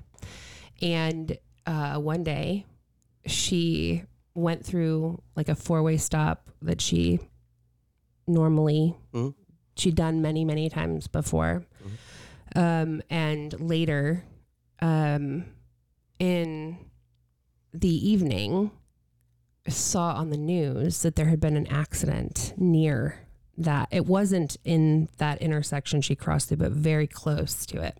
And 0.80 1.36
uh 1.66 1.96
one 1.96 2.24
day 2.24 2.66
she 3.26 4.04
went 4.34 4.64
through 4.64 5.20
like 5.36 5.48
a 5.48 5.54
four 5.54 5.82
way 5.82 5.96
stop 5.96 6.48
that 6.62 6.80
she 6.80 7.20
normally 8.26 8.96
Mhm. 9.12 9.34
she'd 9.76 9.94
done 9.94 10.22
many 10.22 10.44
many 10.44 10.68
times 10.68 11.06
before 11.06 11.64
um 12.56 13.02
and 13.10 13.58
later 13.60 14.24
um 14.80 15.44
in 16.18 16.78
the 17.74 18.10
evening 18.10 18.70
saw 19.68 20.14
on 20.14 20.30
the 20.30 20.36
news 20.36 21.02
that 21.02 21.16
there 21.16 21.26
had 21.26 21.40
been 21.40 21.56
an 21.56 21.66
accident 21.68 22.52
near 22.56 23.20
that 23.56 23.88
it 23.90 24.06
wasn't 24.06 24.56
in 24.64 25.08
that 25.18 25.40
intersection 25.40 26.00
she 26.00 26.16
crossed 26.16 26.48
through 26.48 26.56
but 26.56 26.72
very 26.72 27.06
close 27.06 27.64
to 27.66 27.80
it 27.80 27.96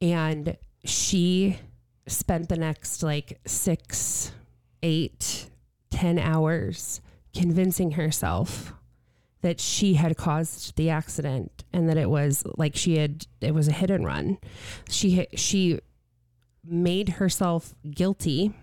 and 0.00 0.56
she 0.84 1.58
spent 2.06 2.48
the 2.48 2.56
next 2.56 3.02
like 3.02 3.38
six, 3.46 4.32
eight, 4.82 5.50
ten 5.90 6.18
hours 6.18 7.00
convincing 7.34 7.92
herself 7.92 8.72
that 9.42 9.60
she 9.60 9.94
had 9.94 10.16
caused 10.16 10.76
the 10.76 10.90
accident 10.90 11.64
and 11.72 11.88
that 11.88 11.96
it 11.96 12.10
was 12.10 12.44
like 12.56 12.76
she 12.76 12.96
had 12.96 13.26
it 13.40 13.54
was 13.54 13.68
a 13.68 13.72
hit 13.72 13.90
and 13.90 14.04
run. 14.04 14.38
She 14.88 15.26
she 15.34 15.80
made 16.64 17.10
herself 17.10 17.74
guilty 17.90 18.54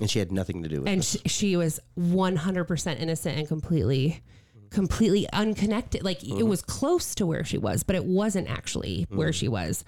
And 0.00 0.10
she 0.10 0.18
had 0.18 0.32
nothing 0.32 0.62
to 0.62 0.68
do 0.68 0.80
with 0.80 0.88
and 0.88 1.00
it. 1.00 1.04
she, 1.04 1.18
she 1.26 1.56
was 1.56 1.78
100% 1.98 3.00
innocent 3.00 3.38
and 3.38 3.46
completely 3.46 4.22
completely 4.70 5.28
unconnected. 5.32 6.04
Like 6.04 6.22
it 6.22 6.44
was 6.44 6.62
close 6.62 7.14
to 7.16 7.26
where 7.26 7.44
she 7.44 7.58
was 7.58 7.82
but 7.82 7.96
it 7.96 8.04
wasn't 8.04 8.48
actually 8.48 9.06
where 9.10 9.32
she 9.32 9.48
was. 9.48 9.84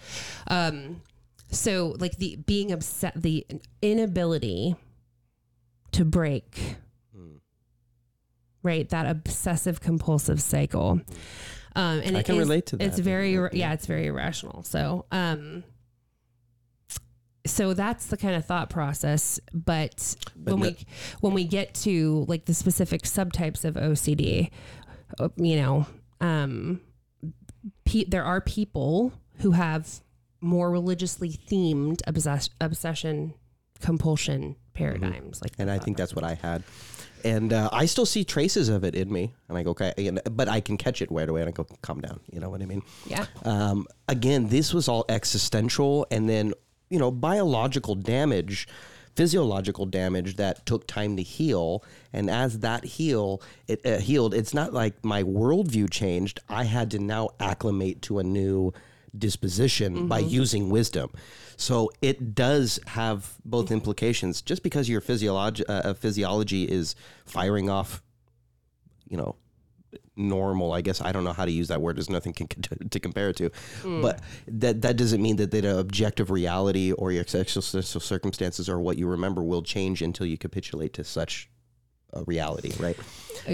Um 0.49 1.03
so 1.51 1.95
like 1.99 2.17
the 2.17 2.37
being 2.37 2.73
upset 2.73 3.15
the 3.17 3.47
inability 3.81 4.75
to 5.93 6.05
break 6.05 6.77
right? 8.63 8.89
That 8.91 9.07
obsessive 9.07 9.81
compulsive 9.81 10.41
cycle. 10.41 11.01
Um 11.75 12.01
and 12.05 12.17
I 12.17 12.21
it 12.21 12.27
can 12.27 12.39
relate 12.39 12.67
to 12.67 12.77
that. 12.77 12.85
it's 12.85 12.99
very 12.99 13.35
yeah. 13.53 13.73
it's 13.73 13.87
very 13.87 14.07
irrational 14.07 14.63
so 14.63 15.07
um 15.11 15.65
so 17.47 17.75
that's 17.75 18.07
the 18.07 18.17
kind 18.17 18.35
of 18.37 18.45
thought 18.45 18.71
process 18.71 19.41
but, 19.53 20.15
But 20.37 20.55
when 20.55 20.61
no- 20.61 20.69
we 20.69 20.87
when 21.21 21.35
we 21.35 21.45
get 21.45 21.75
to 21.75 22.25
like 22.29 22.45
the 22.45 22.55
specific 22.55 23.03
subtypes 23.03 23.65
of 23.65 23.75
OCD 23.75 24.51
uh, 25.19 25.29
you 25.37 25.57
know 25.57 25.87
um 26.21 26.81
pe- 27.85 28.05
there 28.05 28.25
are 28.25 28.41
people 28.41 29.13
who 29.39 29.53
have 29.53 30.01
more 30.41 30.71
religiously 30.71 31.31
themed 31.31 32.01
obsess- 32.07 32.51
obsession 32.61 33.35
compulsion 33.81 34.57
paradigms 34.75 35.41
like 35.43 35.53
and 35.59 35.71
I 35.71 35.79
think 35.79 35.97
that's 35.97 36.15
what 36.15 36.25
I 36.25 36.35
had. 36.35 36.63
And 37.25 37.53
uh, 37.53 37.69
I 37.73 37.87
still 37.87 38.05
see 38.07 38.25
traces 38.25 38.69
of 38.69 38.83
it 38.83 38.97
in 38.97 39.13
me, 39.13 39.33
and 39.49 39.57
I 39.57 39.63
go, 39.63 39.71
okay, 39.71 39.93
and, 39.97 40.21
but 40.33 40.49
I 40.49 40.61
can 40.61 40.77
catch 40.77 41.01
it 41.01 41.09
right 41.13 41.29
away, 41.29 41.41
and 41.43 41.49
I 41.49 41.53
go, 41.53 41.65
calm 41.81 42.01
down. 42.01 42.19
You 42.33 42.41
know 42.41 42.51
what 42.51 42.61
I 42.63 42.67
mean? 42.67 42.83
yeah 43.07 43.27
Um, 43.45 43.87
again, 44.09 44.49
this 44.49 44.75
was 44.75 44.89
all 44.89 45.05
existential, 45.09 46.05
and 46.11 46.29
then 46.29 46.53
you 46.93 46.99
know, 46.99 47.11
biological 47.11 47.95
damage, 47.95 48.69
physiological 49.17 49.87
damage 49.87 50.37
that 50.37 50.65
took 50.67 50.87
time 50.87 51.17
to 51.17 51.23
heal, 51.23 51.83
and 52.13 52.31
as 52.31 52.61
that 52.61 52.85
heal, 52.85 53.41
it 53.67 53.85
uh, 53.87 53.99
healed. 53.99 54.35
It's 54.35 54.53
not 54.53 54.73
like 54.73 55.03
my 55.03 55.23
worldview 55.23 55.91
changed. 55.91 56.41
I 56.49 56.65
had 56.65 56.91
to 56.93 56.99
now 56.99 57.31
acclimate 57.41 58.03
to 58.03 58.19
a 58.19 58.23
new 58.23 58.73
disposition 59.17 60.07
by 60.07 60.19
using 60.19 60.71
wisdom. 60.71 61.11
So 61.57 61.91
it 62.01 62.35
does 62.35 62.81
have 62.89 63.35
both 63.45 63.71
implications. 63.71 64.43
Just 64.43 64.63
because 64.63 64.89
your 64.89 65.01
physiology 65.01 65.65
uh, 65.67 65.95
physiology 65.95 66.65
is 66.65 66.95
firing 67.25 67.71
off, 67.71 68.03
you 69.09 69.17
know, 69.17 69.37
normal. 70.17 70.73
I 70.73 70.81
guess 70.81 71.01
I 71.01 71.13
don't 71.13 71.25
know 71.25 71.33
how 71.33 71.45
to 71.45 71.51
use 71.51 71.69
that 71.69 71.81
word. 71.81 71.97
There's 71.97 72.11
nothing 72.11 72.33
can, 72.33 72.47
to 72.91 73.01
compare 73.01 73.31
it 73.31 73.37
to, 73.37 73.51
but 73.85 74.21
that 74.49 74.83
that 74.83 74.97
doesn't 74.97 75.23
mean 75.23 75.37
that 75.37 75.51
the 75.51 75.79
objective 75.79 76.31
reality 76.31 76.93
or 76.93 77.13
your 77.13 77.23
existential 77.23 77.63
circumstances 77.63 78.69
or 78.69 78.81
what 78.81 78.99
you 78.99 79.07
remember 79.07 79.43
will 79.43 79.63
change 79.63 80.03
until 80.03 80.27
you 80.27 80.39
capitulate 80.39 80.93
to 80.95 81.05
such 81.05 81.49
a 82.13 82.25
reality, 82.25 82.73
right? 82.79 82.99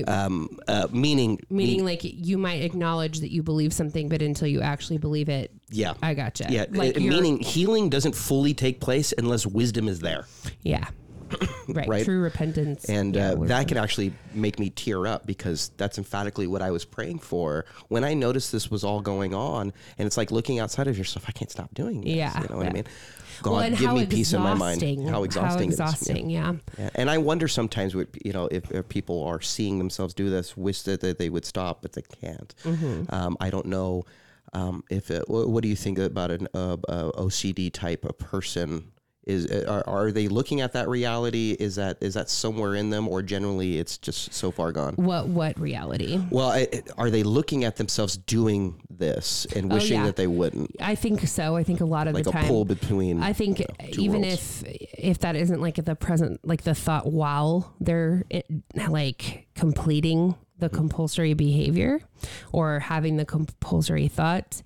Um, 0.07 0.59
uh, 0.67 0.89
meaning, 0.91 1.41
meaning 1.49 1.85
like 1.85 2.01
you 2.03 2.37
might 2.37 2.63
acknowledge 2.63 3.21
that 3.21 3.31
you 3.31 3.43
believe 3.43 3.73
something 3.73 4.09
but 4.09 4.21
until 4.21 4.47
you 4.47 4.61
actually 4.61 4.99
believe 4.99 5.31
it 5.31 5.51
yeah, 5.71 5.95
I 6.03 6.13
gotcha 6.13 6.47
yeah. 6.51 6.67
like 6.71 6.97
uh, 6.97 7.01
meaning 7.01 7.39
healing 7.41 7.89
doesn't 7.89 8.15
fully 8.15 8.53
take 8.53 8.81
place 8.81 9.15
unless 9.17 9.47
wisdom 9.47 9.89
is 9.89 10.01
there, 10.01 10.27
yeah 10.63 10.89
right, 11.69 11.89
Right. 11.89 12.05
true 12.05 12.21
repentance 12.21 12.85
and 12.87 13.15
yeah, 13.15 13.33
uh, 13.33 13.35
that 13.47 13.69
can 13.69 13.77
actually 13.77 14.13
make 14.35 14.59
me 14.59 14.71
tear 14.71 15.07
up 15.07 15.27
because 15.27 15.71
that's 15.77 15.99
emphatically 15.99 16.47
what 16.47 16.63
I 16.63 16.71
was 16.71 16.85
praying 16.85 17.21
for 17.21 17.65
when 17.89 18.05
I 18.05 18.15
noticed 18.15 18.53
this 18.53 18.71
was 18.71 18.85
all 18.85 19.01
going 19.01 19.35
on. 19.35 19.73
And 19.99 20.07
it's 20.07 20.17
like 20.17 20.31
looking 20.31 20.59
outside 20.59 20.87
of 20.89 20.97
yourself. 20.97 21.25
I 21.29 21.33
can't 21.33 21.51
stop 21.51 21.75
doing 21.75 22.01
this. 22.03 22.11
Yeah, 22.15 22.41
you 22.43 22.49
know 22.49 22.57
what 22.57 22.65
yeah. 22.65 22.71
I 22.71 22.73
mean. 22.73 22.85
God, 23.43 23.53
well, 23.53 23.71
give 23.71 23.93
me 23.95 24.07
peace 24.07 24.33
in 24.33 24.43
my 24.43 24.55
mind. 24.55 24.83
exhausting- 24.83 25.07
How 25.09 25.23
exhausting! 25.23 25.49
How 25.49 25.55
it 25.55 25.69
is. 25.69 25.79
Yeah. 25.79 25.85
exhausting, 25.87 26.31
yeah. 26.31 26.53
Yeah, 26.79 26.91
And 26.97 27.09
I 27.11 27.19
wonder 27.19 27.47
sometimes, 27.47 27.95
what 27.95 28.09
you 28.25 28.33
know, 28.33 28.49
if, 28.51 28.69
if 28.73 28.89
people 28.89 29.23
are 29.25 29.41
seeing 29.41 29.79
themselves 29.79 30.13
do 30.15 30.29
this, 30.29 30.57
wish 30.57 30.83
that, 30.83 31.01
that 31.03 31.19
they 31.19 31.29
would 31.31 31.45
stop, 31.45 31.83
but 31.83 31.93
they 31.93 32.03
can't. 32.03 32.53
Mm-hmm. 32.65 33.15
Um, 33.15 33.37
I 33.39 33.51
don't 33.51 33.67
know 33.67 34.05
um, 34.55 34.83
if 34.91 35.11
it, 35.11 35.29
what, 35.29 35.49
what 35.49 35.63
do 35.63 35.69
you 35.69 35.77
think 35.77 35.99
about 35.99 36.31
an 36.33 36.49
uh, 36.53 36.79
uh, 36.89 37.13
OCD 37.13 37.73
type 37.73 38.05
of 38.05 38.19
person? 38.19 38.91
Is 39.29 39.47
uh, 39.47 39.83
are, 39.87 40.05
are 40.07 40.11
they 40.11 40.27
looking 40.27 40.63
at 40.63 40.73
that 40.73 40.89
reality? 40.89 41.55
Is 41.61 41.77
that 41.77 41.99
is 42.01 42.15
that 42.15 42.31
somewhere 42.31 42.75
in 42.75 42.89
them, 42.89 43.07
or 43.07 43.23
generally 43.23 43.79
it's 43.79 43.99
just 43.99 44.33
so 44.33 44.51
far 44.51 44.73
gone? 44.73 44.95
What 44.95 45.29
what 45.29 45.61
reality? 45.61 46.19
Well, 46.31 46.49
I, 46.49 46.67
are 46.97 47.11
they 47.11 47.23
looking 47.23 47.65
at 47.65 47.77
themselves 47.77 48.17
doing 48.17 48.81
this 48.91 49.47
and 49.55 49.71
oh, 49.71 49.77
wishing 49.77 49.99
Oh, 49.99 50.01
yeah. 50.01 50.07
that 50.07 50.17
they 50.17 50.27
wouldn't? 50.27 50.75
I 50.81 50.95
think 50.95 51.21
so. 51.29 51.57
I 51.57 51.63
think 51.63 51.81
a 51.81 51.85
lot 51.85 52.09
of 52.09 52.15
Like 52.15 52.25
the 52.25 52.31
a 52.31 52.33
time. 52.33 52.47
pull 52.47 52.65
between. 52.65 53.23
I 53.23 53.35
think 53.35 53.59
two 53.93 54.01
even 54.01 54.23
worlds. 54.23 54.65
if 54.65 54.77
if 54.99 55.19
that 55.21 55.37
isn't 55.37 55.61
like 55.61 55.77
the 55.77 55.95
present, 55.95 56.41
like 56.43 56.63
the 56.63 56.75
thought 56.75 57.07
while 57.13 57.75
they're 57.81 58.25
like 58.89 59.47
completing 59.55 60.35
the 60.59 60.67
mm-hmm. 60.67 60.77
compulsory 60.77 61.35
behavior 61.35 62.01
or 62.53 62.81
having 62.81 63.17
the 63.17 63.25
compulsory 63.25 64.09
thought, 64.09 64.63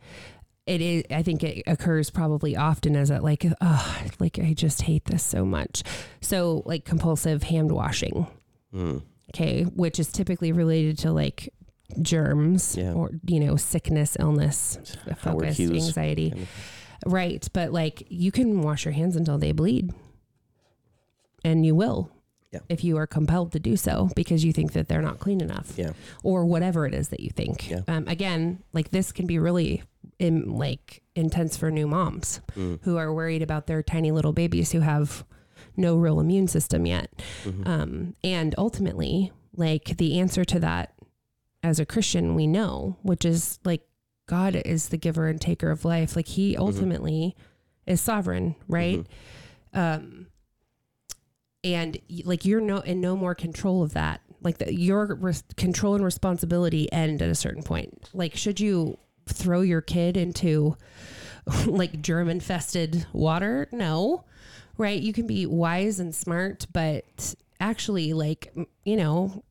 it 0.66 0.80
is. 0.80 1.04
I 1.10 1.22
think 1.22 1.42
it 1.42 1.62
occurs 1.66 2.10
probably 2.10 2.56
often 2.56 2.94
as 2.96 3.10
a 3.10 3.20
like, 3.20 3.44
oh, 3.60 4.02
like 4.20 4.38
I 4.38 4.54
just 4.54 4.82
hate 4.82 5.04
this 5.06 5.22
so 5.22 5.44
much. 5.44 5.82
So 6.20 6.62
like 6.66 6.84
compulsive 6.84 7.42
hand 7.44 7.72
washing, 7.72 8.26
Mm. 8.74 9.02
okay, 9.34 9.64
which 9.64 9.98
is 9.98 10.10
typically 10.12 10.52
related 10.52 10.98
to 10.98 11.12
like 11.12 11.52
germs 12.00 12.76
Yeah. 12.76 12.92
or 12.94 13.10
you 13.26 13.40
know 13.40 13.56
sickness, 13.56 14.16
illness, 14.18 14.78
focus, 15.18 15.58
anxiety. 15.60 16.30
kind 16.30 16.42
of- 16.42 16.48
Right, 17.04 17.46
but 17.52 17.72
like 17.72 18.04
you 18.08 18.30
can 18.30 18.62
wash 18.62 18.84
your 18.84 18.92
hands 18.92 19.16
until 19.16 19.36
they 19.38 19.52
bleed. 19.52 19.92
And 21.44 21.66
you 21.66 21.74
will. 21.74 22.10
Yeah. 22.52 22.60
if 22.68 22.84
you 22.84 22.98
are 22.98 23.06
compelled 23.06 23.50
to 23.52 23.58
do 23.58 23.78
so 23.78 24.10
because 24.14 24.44
you 24.44 24.52
think 24.52 24.74
that 24.74 24.86
they're 24.86 25.00
not 25.00 25.18
clean 25.18 25.40
enough 25.40 25.72
Yeah. 25.78 25.92
or 26.22 26.44
whatever 26.44 26.84
it 26.86 26.92
is 26.92 27.08
that 27.08 27.20
you 27.20 27.30
think. 27.30 27.70
Yeah. 27.70 27.80
Um, 27.88 28.06
again, 28.06 28.62
like 28.74 28.90
this 28.90 29.10
can 29.10 29.26
be 29.26 29.38
really 29.38 29.82
in, 30.18 30.50
like 30.50 31.02
intense 31.14 31.56
for 31.56 31.70
new 31.70 31.86
moms 31.86 32.40
Mm. 32.56 32.80
who 32.82 32.96
are 32.96 33.12
worried 33.12 33.42
about 33.42 33.66
their 33.66 33.82
tiny 33.82 34.10
little 34.12 34.32
babies 34.32 34.72
who 34.72 34.80
have 34.80 35.24
no 35.76 35.96
real 35.96 36.20
immune 36.20 36.48
system 36.48 36.86
yet. 36.86 37.10
Mhm. 37.44 37.66
Um, 37.66 38.16
and 38.22 38.54
ultimately, 38.58 39.32
like 39.54 39.96
the 39.98 40.18
answer 40.20 40.44
to 40.44 40.58
that 40.60 40.94
as 41.62 41.78
a 41.78 41.86
Christian, 41.86 42.34
we 42.34 42.46
know, 42.46 42.96
which 43.02 43.24
is 43.24 43.58
like 43.64 43.82
God 44.26 44.54
is 44.56 44.88
the 44.88 44.96
giver 44.96 45.28
and 45.28 45.40
taker 45.40 45.70
of 45.70 45.84
life. 45.84 46.14
Like 46.16 46.28
he 46.28 46.56
ultimately 46.56 47.36
is 47.86 48.00
sovereign, 48.00 48.54
right? 48.68 49.06
Um, 49.74 50.26
and 51.64 51.98
like 52.24 52.44
you're 52.44 52.60
no 52.60 52.78
in 52.78 53.00
no 53.00 53.16
more 53.16 53.34
control 53.34 53.82
of 53.82 53.92
that. 53.94 54.20
Like 54.42 54.58
the, 54.58 54.74
your 54.74 55.14
res- 55.14 55.44
control 55.56 55.94
and 55.94 56.04
responsibility 56.04 56.90
end 56.92 57.22
at 57.22 57.28
a 57.28 57.34
certain 57.34 57.62
point. 57.62 58.10
Like, 58.12 58.34
should 58.36 58.58
you 58.58 58.98
throw 59.26 59.60
your 59.60 59.80
kid 59.80 60.16
into 60.16 60.76
like 61.66 62.00
germ 62.02 62.28
infested 62.28 63.06
water? 63.12 63.68
No, 63.72 64.24
right? 64.78 65.00
You 65.00 65.12
can 65.12 65.26
be 65.26 65.46
wise 65.46 65.98
and 66.00 66.14
smart, 66.14 66.66
but 66.72 67.34
actually, 67.60 68.12
like 68.12 68.52
you 68.84 68.96
know, 68.96 69.42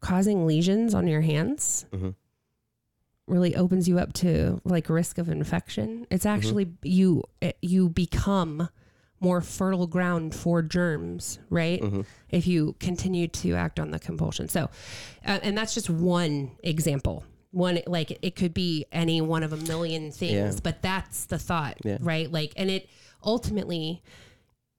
causing 0.00 0.46
lesions 0.46 0.94
on 0.94 1.06
your 1.06 1.20
hands 1.20 1.86
Mhm. 1.92 2.14
really 3.26 3.54
opens 3.54 3.88
you 3.88 3.98
up 3.98 4.12
to 4.14 4.60
like 4.64 4.88
risk 4.88 5.18
of 5.18 5.28
infection. 5.28 6.06
It's 6.10 6.26
actually 6.26 6.72
you 6.82 7.22
it- 7.40 7.58
you 7.62 7.88
become 7.88 8.68
more 9.20 9.40
fertile 9.40 9.86
ground 9.86 10.34
for 10.34 10.62
germs, 10.62 11.38
right? 11.48 11.80
Mhm. 11.80 12.04
If 12.30 12.48
you 12.48 12.74
continue 12.80 13.28
to 13.28 13.54
act 13.54 13.78
on 13.78 13.92
the 13.92 14.00
compulsion. 14.00 14.48
So, 14.48 14.64
uh, 15.24 15.38
and 15.44 15.56
that's 15.56 15.74
just 15.74 15.88
one 15.88 16.50
example. 16.64 17.22
One 17.52 17.78
like 17.86 18.18
it 18.22 18.34
could 18.34 18.52
be 18.54 18.86
any 18.90 19.20
one 19.20 19.42
of 19.44 19.52
a 19.52 19.56
million 19.56 20.10
things, 20.10 20.54
Yeah. 20.54 20.60
but 20.62 20.82
that's 20.82 21.26
the 21.26 21.38
thought, 21.38 21.76
Yeah. 21.84 21.98
right? 22.00 22.30
Like, 22.30 22.52
and 22.56 22.68
it 22.70 22.88
ultimately 23.24 24.02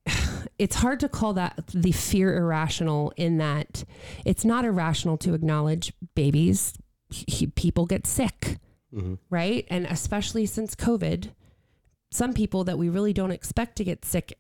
it's 0.60 0.76
hard 0.76 1.00
to 1.00 1.08
call 1.10 1.34
that 1.34 1.64
the 1.74 1.92
fear 1.92 2.36
irrational 2.36 3.14
in 3.16 3.38
that 3.38 3.84
it's 4.26 4.44
not 4.44 4.66
irrational 4.66 5.18
to 5.18 5.34
acknowledge 5.34 5.94
babies 6.16 6.74
he, 7.10 7.48
people 7.48 7.86
get 7.86 8.06
sick 8.06 8.58
Mhm. 8.94 9.18
right 9.30 9.66
and 9.70 9.86
especially 9.86 10.46
since 10.46 10.76
covid 10.76 11.30
some 12.12 12.34
people 12.34 12.66
that 12.66 12.78
we 12.78 12.90
really 12.90 13.14
don't 13.14 13.32
expect 13.32 13.78
to 13.78 13.84
get 13.86 14.04
sick 14.04 14.38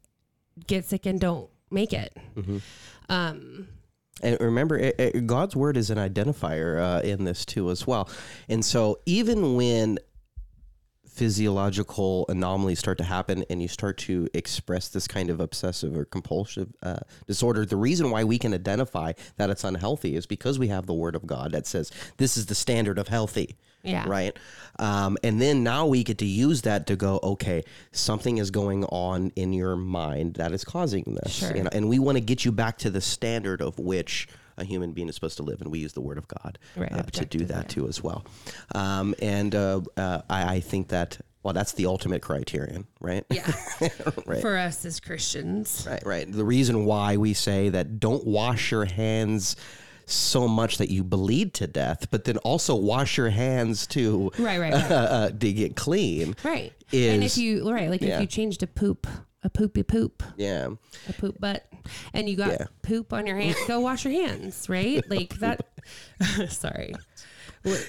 get 0.67 0.83
sick 0.85 1.05
and 1.05 1.19
don't 1.21 1.49
make 1.71 1.93
it 1.93 2.15
Mhm. 2.35 2.61
um 3.07 3.67
And 4.21 4.37
remember, 4.39 4.77
it, 4.77 4.95
it- 4.99 5.27
God's 5.27 5.55
word 5.55 5.75
is 5.77 5.89
an 5.89 5.97
identifier 5.97 6.79
uh, 6.79 7.01
in 7.01 7.23
this 7.25 7.45
too, 7.45 7.69
as 7.71 7.87
well. 7.87 8.09
And 8.47 8.63
so, 8.63 8.99
even 9.05 9.55
when 9.55 9.99
physiological 11.13 12.25
anomalies 12.27 12.79
start 12.79 12.97
to 12.97 13.03
happen 13.03 13.45
and 13.49 13.61
you 13.61 13.67
start 13.67 13.97
to 13.99 14.27
express 14.33 14.89
this 14.89 15.07
kind 15.07 15.29
of 15.29 15.39
obsessive 15.39 15.95
or 15.95 16.05
compulsive 16.05 16.73
uh, 16.81 16.97
disorder, 17.27 17.65
the 17.65 17.75
reason 17.75 18.09
why 18.09 18.23
we 18.23 18.39
can 18.39 18.53
identify 18.53 19.13
that 19.37 19.51
it's 19.51 19.63
unhealthy 19.63 20.15
is 20.15 20.25
because 20.25 20.57
we 20.57 20.69
have 20.69 20.87
the 20.87 20.93
word 20.93 21.15
of 21.15 21.27
God 21.27 21.51
that 21.51 21.67
says 21.67 21.91
this 22.17 22.35
is 22.35 22.47
the 22.47 22.55
standard 22.55 22.97
of 22.97 23.09
healthy. 23.09 23.55
yeah 23.83 24.05
Right. 24.07 24.35
Um, 24.79 25.17
and 25.23 25.39
then 25.39 25.63
now 25.63 25.85
we 25.85 26.03
get 26.03 26.17
to 26.19 26.25
use 26.25 26.63
that 26.63 26.87
to 26.87 26.95
go, 26.95 27.19
okay, 27.21 27.63
something 27.91 28.39
is 28.39 28.49
going 28.49 28.83
on 28.85 29.31
in 29.35 29.53
your 29.53 29.75
mind 29.75 30.35
that 30.35 30.51
is 30.51 30.63
causing 30.63 31.17
this. 31.21 31.33
Sure. 31.33 31.55
You 31.55 31.63
know, 31.63 31.69
and 31.71 31.87
we 31.89 31.99
want 31.99 32.17
to 32.17 32.23
get 32.23 32.43
you 32.43 32.51
back 32.51 32.79
to 32.79 32.89
the 32.89 33.01
standard 33.01 33.61
of 33.61 33.77
which 33.77 34.27
a 34.57 34.63
human 34.63 34.91
being 34.91 35.09
is 35.09 35.15
supposed 35.15 35.37
to 35.37 35.43
live. 35.43 35.61
And 35.61 35.71
we 35.71 35.79
use 35.79 35.93
the 35.93 36.01
word 36.01 36.17
of 36.17 36.27
God 36.27 36.57
Right, 36.75 36.91
uh, 36.91 37.03
to 37.03 37.25
do 37.25 37.45
that 37.45 37.63
yeah. 37.63 37.67
too 37.67 37.87
as 37.87 38.03
well. 38.03 38.25
Um, 38.75 39.15
and 39.21 39.53
uh, 39.55 39.81
uh, 39.97 40.21
I, 40.29 40.55
I 40.55 40.59
think 40.59 40.89
that, 40.89 41.19
well, 41.43 41.53
that's 41.53 41.73
the 41.73 41.85
ultimate 41.85 42.21
criterion, 42.21 42.87
right? 43.01 43.25
yeah 43.29 43.51
right. 44.25 44.41
for 44.41 44.57
us 44.57 44.85
as 44.85 44.99
christians 44.99 45.85
Right, 45.89 46.05
right. 46.05 46.31
The 46.31 46.45
reason 46.45 46.85
why 46.85 47.17
we 47.17 47.33
say 47.33 47.69
that 47.69 47.99
don't 47.99 48.25
wash 48.25 48.71
your 48.71 48.85
hands 48.85 49.55
so 50.05 50.47
much 50.47 50.77
that 50.79 50.89
you 50.89 51.03
bleed 51.03 51.53
to 51.55 51.65
death, 51.67 52.11
but 52.11 52.25
then 52.25 52.37
also 52.39 52.75
wash 52.75 53.17
your 53.17 53.29
hands 53.29 53.87
to 53.87 54.31
right 54.37 54.59
right 54.59 54.73
uh, 54.73 54.77
right, 54.77 54.91
uh, 54.91 55.29
to 55.31 55.53
get 55.53 55.75
clean. 55.75 56.35
right. 56.43 56.73
and 56.91 57.23
if 57.23 57.37
you 57.37 57.69
right 57.71 57.89
like 57.89 58.01
yeah. 58.01 58.15
if 58.15 58.21
you 58.21 58.27
change 58.27 58.57
to 58.57 58.67
poop 58.67 59.07
a 59.43 59.49
poopy 59.49 59.81
poop 59.83 60.21
yeah, 60.37 60.67
a 61.09 61.13
poop 61.13 61.39
butt 61.39 61.65
and 62.13 62.27
you 62.29 62.35
got 62.35 62.51
Yeah. 62.51 62.65
poop 62.81 63.13
on 63.13 63.25
your 63.27 63.37
hand 63.37 63.55
go 63.67 63.79
wash 63.79 64.05
your 64.05 64.13
hands 64.13 64.67
right 64.69 65.03
like 65.09 65.35
that 65.39 65.65
sorry 66.49 66.93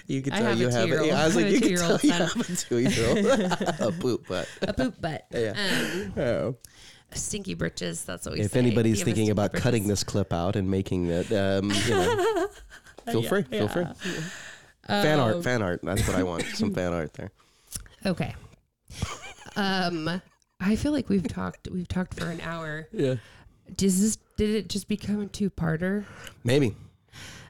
you 0.06 0.22
can 0.22 0.32
I 0.32 0.38
tell 0.38 0.46
have 0.50 0.58
you 0.60 0.68
a 0.68 0.72
have. 0.72 0.82
two-year-old. 0.84 1.08
Yeah, 1.08 1.20
I 1.20 1.24
was 1.26 1.34
like, 1.36 1.46
have 1.46 1.54
a 1.54 1.56
you 1.56 1.60
can 1.60 1.76
tell 1.76 1.98
two-year-old 1.98 2.04
you 2.04 2.10
son. 2.10 2.20
have 2.20 2.50
a 2.50 2.56
two-year-old 2.56 3.80
a 3.80 3.92
poop 4.00 4.28
butt. 4.28 4.48
a 4.62 4.72
poop 4.72 5.00
butt 5.00 5.24
Yeah. 5.32 5.54
um, 6.16 6.22
Oh. 6.22 6.56
stinky 7.12 7.54
britches 7.54 8.04
that's 8.04 8.24
what 8.26 8.34
we 8.34 8.40
If 8.40 8.52
say. 8.52 8.58
anybody's 8.60 9.00
You 9.00 9.04
thinking 9.04 9.24
stinky 9.26 9.30
about 9.32 9.52
cutting 9.52 9.88
this 9.88 10.04
clip 10.04 10.32
out 10.32 10.54
and 10.56 10.70
making 10.70 11.06
it, 11.06 11.30
um, 11.32 11.70
you 11.70 11.90
know, 11.90 12.48
feel 13.10 13.22
free. 13.24 13.42
Feel 13.42 13.68
free. 13.68 13.84
Fan 14.86 15.18
Um, 15.18 15.34
art. 15.34 15.44
Fan 15.44 15.62
art. 15.62 15.80
That's 15.82 16.06
what 16.06 16.16
I 16.16 16.22
want. 16.22 16.44
Some 16.54 16.72
fan 16.74 16.92
art 16.92 17.12
there. 17.14 17.30
okay 18.06 18.34
um 19.56 20.20
i 20.60 20.76
feel 20.76 20.92
like 20.92 21.08
we've 21.08 21.26
talked 21.28 21.68
we've 21.70 21.88
talked 21.88 22.14
for 22.18 22.26
an 22.26 22.40
hour 22.42 22.86
Yeah. 22.92 23.14
Does 23.76 24.00
this 24.00 24.18
did 24.36 24.50
it 24.50 24.68
just 24.68 24.88
become 24.88 25.20
a 25.20 25.26
two-parter 25.26 26.04
Maybe. 26.42 26.74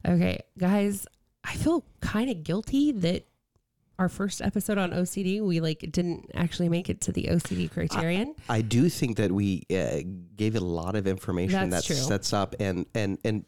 okay 0.06 0.40
guys 0.58 1.06
i 1.44 1.54
feel 1.54 1.84
kind 2.00 2.30
of 2.30 2.44
guilty 2.44 2.92
that 2.92 3.26
our 3.98 4.08
first 4.08 4.42
episode 4.42 4.76
on 4.76 4.90
ocd 4.90 5.40
we 5.42 5.60
like 5.60 5.80
didn't 5.90 6.30
actually 6.34 6.68
make 6.68 6.90
it 6.90 7.00
to 7.00 7.12
the 7.12 7.24
ocd 7.24 7.70
criterion 7.70 8.34
I 8.48 8.60
do 8.60 8.88
think 8.88 9.16
that 9.18 9.30
we 9.32 9.62
uh, 9.70 10.00
gave 10.36 10.56
it 10.56 10.62
a 10.62 10.64
lot 10.64 10.96
of 10.96 11.06
information 11.06 11.70
That's 11.70 11.86
that 11.88 11.94
true. 11.94 12.02
sets 12.02 12.32
up 12.32 12.54
and 12.60 12.86
and 12.94 13.18
and 13.24 13.46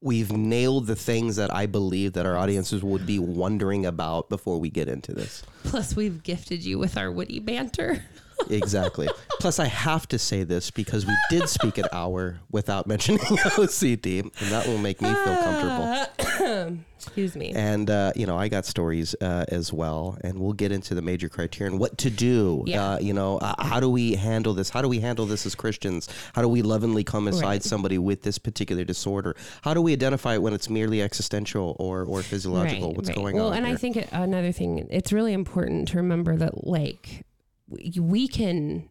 we've 0.00 0.32
nailed 0.32 0.86
the 0.86 0.96
things 0.96 1.36
that 1.36 1.52
I 1.52 1.66
believe 1.66 2.12
that 2.14 2.26
our 2.26 2.36
audiences 2.36 2.82
would 2.82 3.06
be 3.06 3.18
wondering 3.18 3.86
about 3.86 4.28
before 4.28 4.60
we 4.60 4.70
get 4.70 4.88
into 4.88 5.12
this. 5.12 5.42
plus 5.64 5.96
we've 5.96 6.22
gifted 6.22 6.64
you 6.64 6.78
with 6.78 6.96
our 6.96 7.10
witty 7.10 7.40
banter 7.40 8.04
Exactly. 8.50 9.08
Plus, 9.40 9.58
I 9.58 9.66
have 9.66 10.06
to 10.08 10.18
say 10.18 10.44
this 10.44 10.70
because 10.70 11.06
we 11.06 11.16
did 11.30 11.48
speak 11.48 11.78
an 11.78 11.86
hour 11.92 12.38
without 12.50 12.86
mentioning 12.86 13.20
OCD, 13.24 14.20
and 14.20 14.32
that 14.52 14.66
will 14.66 14.78
make 14.78 15.00
me 15.00 15.08
feel 15.08 15.36
comfortable. 15.36 15.84
Ah. 15.84 16.06
excuse 16.96 17.36
me 17.36 17.52
And 17.54 17.88
uh, 17.90 18.12
you 18.16 18.26
know, 18.26 18.36
I 18.36 18.48
got 18.48 18.64
stories 18.66 19.14
uh, 19.20 19.44
as 19.48 19.72
well, 19.72 20.18
and 20.22 20.38
we'll 20.38 20.52
get 20.52 20.72
into 20.72 20.94
the 20.94 21.02
major 21.02 21.28
criterion, 21.28 21.78
what 21.78 21.98
to 21.98 22.10
do. 22.10 22.64
Yeah. 22.66 22.92
Uh, 22.92 22.98
you 22.98 23.12
know, 23.12 23.38
uh, 23.38 23.54
how 23.62 23.80
do 23.80 23.88
we 23.88 24.14
handle 24.14 24.54
this? 24.54 24.70
How 24.70 24.82
do 24.82 24.88
we 24.88 25.00
handle 25.00 25.26
this 25.26 25.46
as 25.46 25.54
Christians? 25.54 26.08
How 26.34 26.42
do 26.42 26.48
we 26.48 26.62
lovingly 26.62 27.04
come 27.04 27.28
aside 27.28 27.44
Right. 27.46 27.62
somebody 27.62 27.98
with 27.98 28.22
this 28.22 28.38
particular 28.38 28.84
disorder? 28.84 29.36
How 29.62 29.74
do 29.74 29.80
we 29.82 29.92
identify 29.92 30.34
it 30.34 30.42
when 30.42 30.52
it's 30.52 30.68
merely 30.68 31.02
existential 31.02 31.76
or 31.78 32.02
or 32.04 32.22
physiological? 32.22 32.92
What's 32.92 33.10
going 33.10 33.36
well, 33.36 33.46
on? 33.46 33.50
Well, 33.50 33.58
and 33.58 33.66
I 33.66 33.76
think 33.76 34.06
another 34.12 34.52
thing, 34.52 34.86
it's 34.90 35.12
really 35.12 35.32
important 35.32 35.88
to 35.88 35.98
remember 35.98 36.36
that, 36.36 36.66
like, 36.66 37.24
we 37.68 38.28
can 38.28 38.88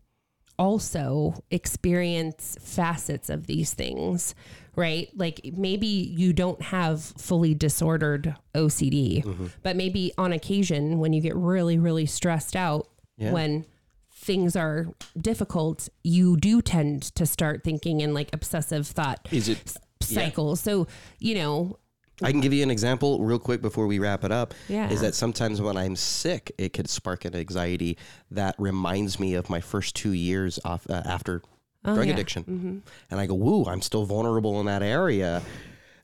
also 0.58 1.44
experience 1.52 2.58
facets 2.62 3.30
of 3.30 3.48
these 3.48 3.74
things, 3.74 4.36
right? 4.76 5.10
Like, 5.16 5.42
maybe 5.56 5.88
you 5.88 6.34
don't 6.34 6.62
have 6.62 7.02
fully 7.02 7.54
disordered 7.54 8.36
OCD, 8.54 9.24
Mm-hmm. 9.24 9.48
but 9.64 9.76
maybe 9.76 10.12
on 10.18 10.34
occasion 10.34 11.00
when 11.00 11.14
you 11.14 11.22
get 11.22 11.36
really, 11.36 11.78
really 11.78 12.06
stressed 12.06 12.56
out, 12.56 12.88
Yeah. 13.18 13.32
when 13.32 13.66
things 14.14 14.56
are 14.56 14.88
difficult, 15.20 15.88
you 16.04 16.38
do 16.38 16.62
tend 16.62 17.04
to 17.16 17.26
start 17.26 17.64
thinking 17.64 18.02
in 18.02 18.14
like 18.14 18.30
obsessive 18.34 18.88
thought 18.88 19.28
is 19.32 19.50
it? 19.50 19.60
Yeah. 20.08 20.22
cycles. 20.26 20.60
So, 20.62 20.88
you 21.20 21.36
know, 21.36 21.80
I 22.24 22.32
can 22.32 22.40
give 22.40 22.54
you 22.54 22.64
an 22.64 22.72
example 22.72 23.24
real 23.24 23.40
quick 23.40 23.62
before 23.62 23.88
we 23.88 24.00
wrap 24.00 24.24
it 24.24 24.32
up. 24.32 24.54
Yeah. 24.70 24.90
Is 24.90 25.02
that 25.02 25.16
sometimes 25.16 25.62
when 25.62 25.76
I'm 25.76 25.96
sick, 25.98 26.52
it 26.58 26.72
could 26.74 26.90
spark 26.90 27.26
an 27.26 27.36
anxiety 27.36 27.98
that 28.32 28.56
reminds 28.58 29.20
me 29.20 29.34
of 29.34 29.50
my 29.50 29.60
first 29.60 29.96
two 29.96 30.12
years 30.14 30.58
off, 30.64 30.88
uh, 30.90 31.02
after 31.06 31.42
drug 31.86 32.00
Oh, 32.00 32.02
yeah. 32.02 32.14
addiction. 32.14 32.84
And 33.12 33.20
I 33.20 33.26
go, 33.28 33.34
woo, 33.36 33.66
I'm 33.66 33.82
still 33.82 34.06
vulnerable 34.06 34.60
in 34.60 34.66
that 34.66 34.82
area. 34.84 35.42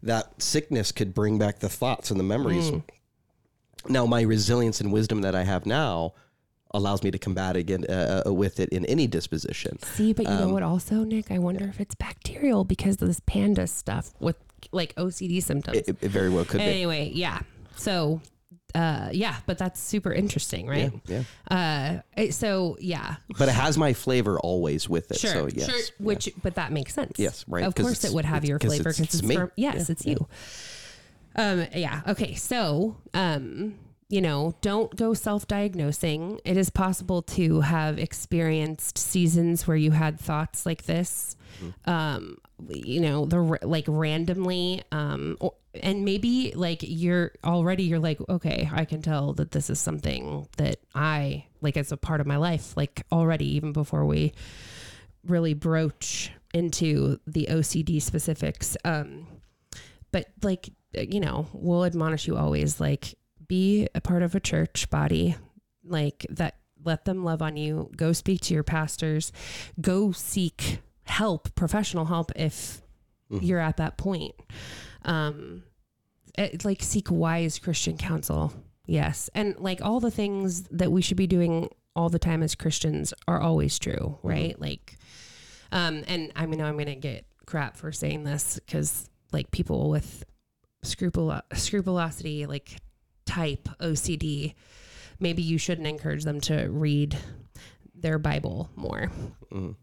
That 0.04 0.42
sickness 0.42 0.92
could 0.92 1.14
bring 1.14 1.38
back 1.38 1.60
the 1.60 1.70
thoughts 1.70 2.12
and 2.12 2.20
the 2.20 2.24
memories. 2.24 2.72
Mm. 2.72 2.84
Now, 3.90 4.06
my 4.06 4.22
resilience 4.22 4.80
and 4.82 4.92
wisdom 4.92 5.22
that 5.22 5.36
I 5.36 5.44
have 5.44 5.66
now 5.66 6.14
allows 6.74 7.04
me 7.04 7.12
to 7.12 7.18
combat 7.20 7.56
again 7.56 7.84
uh, 7.90 8.24
uh, 8.28 8.34
with 8.34 8.60
it 8.60 8.70
in 8.70 8.86
any 8.86 9.06
disposition. 9.08 9.78
See, 9.84 10.14
but 10.14 10.26
you 10.26 10.32
Um, 10.32 10.40
know 10.40 10.50
what? 10.54 10.64
Also, 10.64 11.04
Nick, 11.04 11.30
I 11.32 11.38
wonder 11.38 11.66
if 11.66 11.80
it's 11.82 11.96
bacterial 11.96 12.64
because 12.64 13.02
of 13.02 13.08
this 13.08 13.20
PANDAS 13.22 13.72
stuff 13.72 14.14
with 14.20 14.38
like 14.72 14.96
OCD 14.96 15.44
symptoms. 15.44 15.78
It, 15.80 15.90
it 16.02 16.10
very 16.10 16.30
well 16.30 16.46
could 16.46 16.60
be. 16.60 16.64
anyway, 16.64 17.12
yeah. 17.14 17.40
So 17.76 18.22
uh, 18.76 19.10
yeah, 19.12 19.36
but 19.46 19.58
that's 19.58 19.80
super 19.80 20.12
interesting, 20.14 20.68
right? 20.68 20.92
Yeah. 21.06 21.24
Uh, 21.50 22.02
it- 22.16 22.34
so 22.34 22.78
yeah, 22.80 23.16
But 23.38 23.50
it 23.50 23.54
has 23.54 23.78
my 23.78 23.94
flavor 23.94 24.40
always 24.40 24.88
with 24.90 25.12
it. 25.12 25.20
sure, 25.20 25.32
so 25.32 25.50
yes. 25.54 25.70
sure. 25.70 25.80
Which, 26.00 26.30
but 26.42 26.56
that 26.56 26.72
makes 26.72 26.94
sense. 26.94 27.20
Yes, 27.20 27.46
right, 27.48 27.64
Of 27.64 27.76
course, 27.76 28.04
it 28.04 28.14
would 28.14 28.26
have 28.26 28.46
your 28.46 28.60
flavor 28.60 28.84
because 28.84 29.00
it's 29.00 29.16
it's, 29.16 29.24
me. 29.24 29.36
from 29.36 29.52
yes, 29.56 29.90
it's 29.90 30.06
you. 30.06 30.28
Um, 31.36 31.66
yeah. 31.74 32.02
Okay. 32.08 32.36
So, 32.36 32.98
um, 33.14 33.76
you 34.10 34.20
know, 34.22 34.54
don't 34.62 34.94
go 34.96 35.14
self-diagnosing. 35.14 36.42
It 36.44 36.58
is 36.58 36.70
possible 36.70 37.22
to 37.24 37.62
have 37.62 37.98
experienced 37.98 38.98
seasons 38.98 39.66
where 39.68 39.78
you 39.78 39.92
had 39.92 40.20
thoughts 40.20 40.66
like 40.66 40.84
this. 40.84 41.36
Um, 41.86 42.38
you 42.68 43.02
know, 43.02 43.26
the 43.26 43.60
like 43.64 43.86
randomly, 43.88 44.84
um, 44.92 45.38
or, 45.40 45.54
and 45.82 46.06
maybe 46.06 46.54
like 46.56 46.80
you're 46.82 47.32
already 47.44 47.84
you're 47.84 48.00
like, 48.00 48.20
okay, 48.30 48.70
I 48.72 48.86
can 48.86 49.02
tell 49.02 49.34
that 49.34 49.52
this 49.52 49.70
is 49.70 49.80
something 49.80 50.48
that 50.58 50.78
I 50.94 51.46
like 51.62 51.78
as 51.78 51.92
a 51.92 51.98
part 51.98 52.22
of 52.22 52.28
my 52.28 52.38
life, 52.38 52.76
like 52.76 53.04
already 53.12 53.56
even 53.56 53.72
before 53.72 54.06
we 54.06 54.34
really 55.26 55.54
broach 55.54 56.32
into 56.54 57.20
the 57.26 57.48
OCD 57.50 58.02
specifics. 58.02 58.76
Um, 58.84 59.28
but 60.12 60.28
like 60.44 60.70
you 60.94 61.20
know 61.20 61.48
we'll 61.54 61.86
admonish 61.86 62.28
you 62.28 62.38
always 62.38 62.80
like 62.80 63.16
be 63.48 63.88
a 63.96 64.02
part 64.02 64.24
of 64.24 64.36
a 64.36 64.40
church 64.40 64.90
body 64.90 65.36
like 65.84 66.26
that 66.30 66.56
let 66.84 67.06
them 67.06 67.24
love 67.24 67.42
on 67.42 67.58
you 67.58 67.90
go 67.96 68.12
speak 68.12 68.42
to 68.42 68.54
your 68.54 68.64
pastors 68.64 69.32
go 69.80 70.12
seek 70.12 70.80
help 71.12 71.54
professional 71.56 72.06
help 72.06 72.32
if 72.36 72.82
you're 73.30 73.60
at 73.60 73.78
that 73.78 73.98
point. 73.98 74.34
Um 75.06 75.64
it, 76.38 76.64
like 76.66 76.82
seek 76.82 77.12
wise 77.12 77.60
christian 77.60 77.98
counsel. 77.98 78.54
Yes. 78.86 79.30
And 79.36 79.56
like 79.60 79.82
all 79.82 80.00
the 80.00 80.12
things 80.12 80.64
that 80.72 80.92
we 80.92 81.02
should 81.02 81.18
be 81.18 81.28
doing 81.28 81.70
all 81.96 82.10
the 82.10 82.20
time 82.20 82.42
as 82.42 82.56
christians 82.56 83.14
are 83.28 83.40
always 83.40 83.78
true 83.78 84.18
right? 84.24 84.60
Like 84.60 84.98
um 85.72 86.04
and 86.08 86.32
i 86.36 86.46
mean 86.46 86.62
i'm 86.62 86.78
gonna 86.78 86.96
get 86.96 87.26
crap 87.46 87.78
for 87.78 87.92
saying 87.92 88.24
this 88.24 88.60
because 88.66 89.10
like 89.32 89.52
people 89.52 89.90
with 89.90 90.24
scrupul 90.84 91.42
scrupulosity 91.54 92.46
like 92.46 92.78
type 93.26 93.70
OCD, 93.80 94.56
maybe 95.20 95.42
you 95.42 95.58
shouldn't 95.58 95.88
encourage 95.88 96.24
them 96.24 96.42
to 96.42 96.68
read 96.70 97.18
their 97.96 98.20
Bible 98.20 98.70
more. 98.76 99.10
Mhm. 99.52 99.76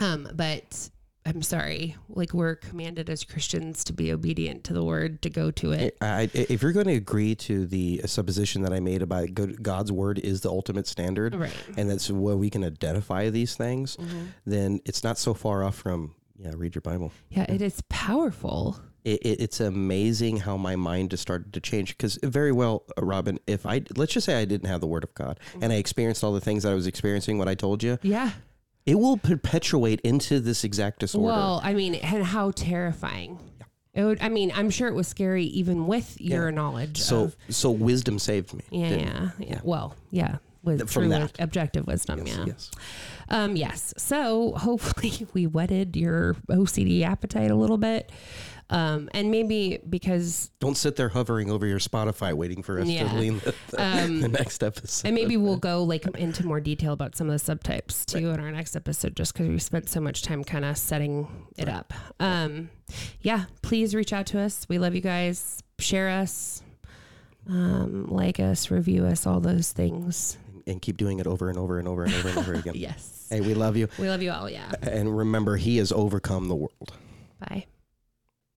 Um, 0.00 0.28
but 0.34 0.90
I'm 1.26 1.40
sorry, 1.42 1.96
like 2.08 2.34
we're 2.34 2.56
commanded 2.56 3.08
as 3.08 3.24
Christians 3.24 3.82
to 3.84 3.92
be 3.92 4.12
obedient 4.12 4.64
to 4.64 4.72
the 4.74 4.84
word, 4.84 5.22
to 5.22 5.30
go 5.30 5.50
to 5.52 5.72
it. 5.72 5.96
I, 6.00 6.22
I- 6.22 6.30
if 6.34 6.62
you're 6.62 6.72
going 6.72 6.86
to 6.86 6.94
agree 6.94 7.34
to 7.36 7.66
the 7.66 8.02
supposition 8.06 8.62
that 8.62 8.72
I 8.72 8.80
made 8.80 9.00
about 9.02 9.28
God's 9.62 9.90
word 9.92 10.18
is 10.18 10.42
the 10.42 10.50
ultimate 10.50 10.86
standard, 10.86 11.34
Right. 11.34 11.52
and 11.76 11.88
that's 11.88 12.10
where 12.10 12.36
we 12.36 12.50
can 12.50 12.62
identify 12.64 13.30
these 13.30 13.54
things, 13.56 13.96
then 14.44 14.80
it's 14.84 15.02
not 15.04 15.16
so 15.18 15.32
far 15.34 15.64
off 15.64 15.76
from 15.76 16.14
yeah, 16.36 16.50
read 16.56 16.74
your 16.74 16.82
Bible. 16.82 17.12
Yeah, 17.30 17.46
it 17.48 17.62
is 17.62 17.80
powerful. 17.88 18.78
It, 19.04 19.20
it, 19.22 19.40
it's 19.40 19.60
amazing 19.60 20.38
how 20.38 20.56
my 20.56 20.74
mind 20.76 21.10
just 21.10 21.22
started 21.22 21.52
to 21.52 21.60
change 21.60 21.96
because 21.96 22.18
very 22.24 22.50
well, 22.52 22.82
uh, 22.98 23.04
Robyn, 23.04 23.38
if 23.46 23.64
I 23.66 23.82
let's 23.96 24.12
just 24.14 24.26
say 24.26 24.34
I 24.40 24.44
didn't 24.44 24.66
have 24.68 24.80
the 24.80 24.86
Word 24.86 25.04
of 25.04 25.14
God 25.14 25.38
and 25.60 25.72
I 25.72 25.76
experienced 25.76 26.24
all 26.24 26.32
the 26.32 26.40
things 26.40 26.64
that 26.64 26.72
I 26.72 26.74
was 26.74 26.86
experiencing, 26.86 27.38
what 27.38 27.48
I 27.48 27.54
told 27.54 27.82
you, 27.82 27.98
Yeah. 28.02 28.32
It 28.86 28.96
will 28.96 29.16
perpetuate 29.16 30.00
into 30.02 30.40
this 30.40 30.64
exact 30.64 31.00
disorder. 31.00 31.26
Well, 31.26 31.60
I 31.62 31.74
mean, 31.74 31.94
and 31.94 32.24
how 32.24 32.50
terrifying. 32.50 33.38
It 33.94 34.02
would, 34.04 34.20
I 34.20 34.28
mean, 34.28 34.52
I'm 34.54 34.70
sure 34.70 34.88
it 34.88 34.94
was 34.94 35.06
scary 35.06 35.44
even 35.44 35.86
with 35.86 36.20
your 36.20 36.50
knowledge. 36.50 37.00
so 37.00 37.24
of, 37.24 37.36
so 37.48 37.70
wisdom 37.70 38.18
saved 38.18 38.52
me. 38.52 38.64
yeah, 38.70 38.88
didn't 38.88 39.06
it? 39.06 39.12
yeah, 39.12 39.30
yeah. 39.38 39.60
Well, 39.62 39.94
yeah. 40.10 40.38
With 40.64 40.90
From 40.90 41.04
true 41.04 41.10
that. 41.10 41.36
objective 41.38 41.86
wisdom, 41.86 42.26
yeah. 42.26 42.46
Yes. 42.46 42.70
Um, 43.28 43.54
yes. 43.54 43.92
So 43.98 44.52
hopefully 44.56 45.26
we 45.34 45.46
whetted 45.46 45.94
your 45.94 46.34
OCD 46.48 47.02
appetite 47.02 47.50
a 47.50 47.54
little 47.54 47.76
bit. 47.76 48.10
Um, 48.70 49.10
and 49.12 49.30
maybe 49.30 49.78
because, 49.88 50.50
Don't 50.58 50.76
sit 50.76 50.96
there 50.96 51.10
hovering 51.10 51.50
over 51.50 51.66
your 51.66 51.78
Spotify 51.78 52.32
waiting 52.32 52.62
for 52.62 52.80
us 52.80 52.86
Yeah. 52.88 53.08
to 53.08 53.14
lean 53.18 53.38
the, 53.40 53.54
the, 53.70 54.18
the 54.22 54.28
next 54.28 54.62
episode. 54.64 55.06
and 55.06 55.14
maybe 55.14 55.36
we'll 55.36 55.58
go 55.58 55.82
like 55.84 56.06
into 56.16 56.46
more 56.46 56.60
detail 56.60 56.94
about 56.94 57.14
some 57.14 57.28
of 57.28 57.44
the 57.44 57.54
subtypes 57.54 58.06
too 58.06 58.30
in 58.30 58.40
our 58.40 58.50
next 58.50 58.74
episode, 58.74 59.14
just 59.16 59.34
because 59.34 59.48
we 59.48 59.58
spent 59.58 59.88
so 59.90 60.00
much 60.00 60.22
time 60.22 60.42
kind 60.42 60.64
of 60.64 60.78
setting 60.78 61.28
it 61.58 61.68
up. 61.68 61.92
Um, 62.18 62.70
yeah, 63.20 63.44
please 63.62 63.94
reach 63.94 64.12
out 64.14 64.26
to 64.26 64.40
us. 64.40 64.66
We 64.68 64.78
love 64.78 64.94
you 64.94 65.02
guys. 65.02 65.62
Share 65.78 66.08
us, 66.08 66.62
um, 67.48 68.06
like 68.06 68.40
us, 68.40 68.70
review 68.70 69.04
us, 69.04 69.26
all 69.26 69.40
those 69.40 69.72
things. 69.72 70.38
and 70.66 70.80
keep 70.80 70.96
doing 70.96 71.18
it 71.20 71.26
over 71.26 71.50
and 71.50 71.58
over 71.58 71.78
and 71.78 71.86
over 71.86 72.04
and 72.04 72.14
over 72.14 72.28
and 72.30 72.38
over 72.38 72.54
again. 72.54 72.74
Yes. 72.76 73.26
Hey, 73.28 73.42
we 73.42 73.52
love 73.52 73.76
you. 73.76 73.88
We 73.98 74.08
love 74.08 74.22
you 74.22 74.30
all. 74.32 74.48
Yeah. 74.48 74.72
And 74.82 75.14
remember, 75.14 75.56
He 75.56 75.76
has 75.76 75.92
overcome 75.92 76.48
the 76.48 76.54
world. 76.54 76.92
Bye. 77.40 77.66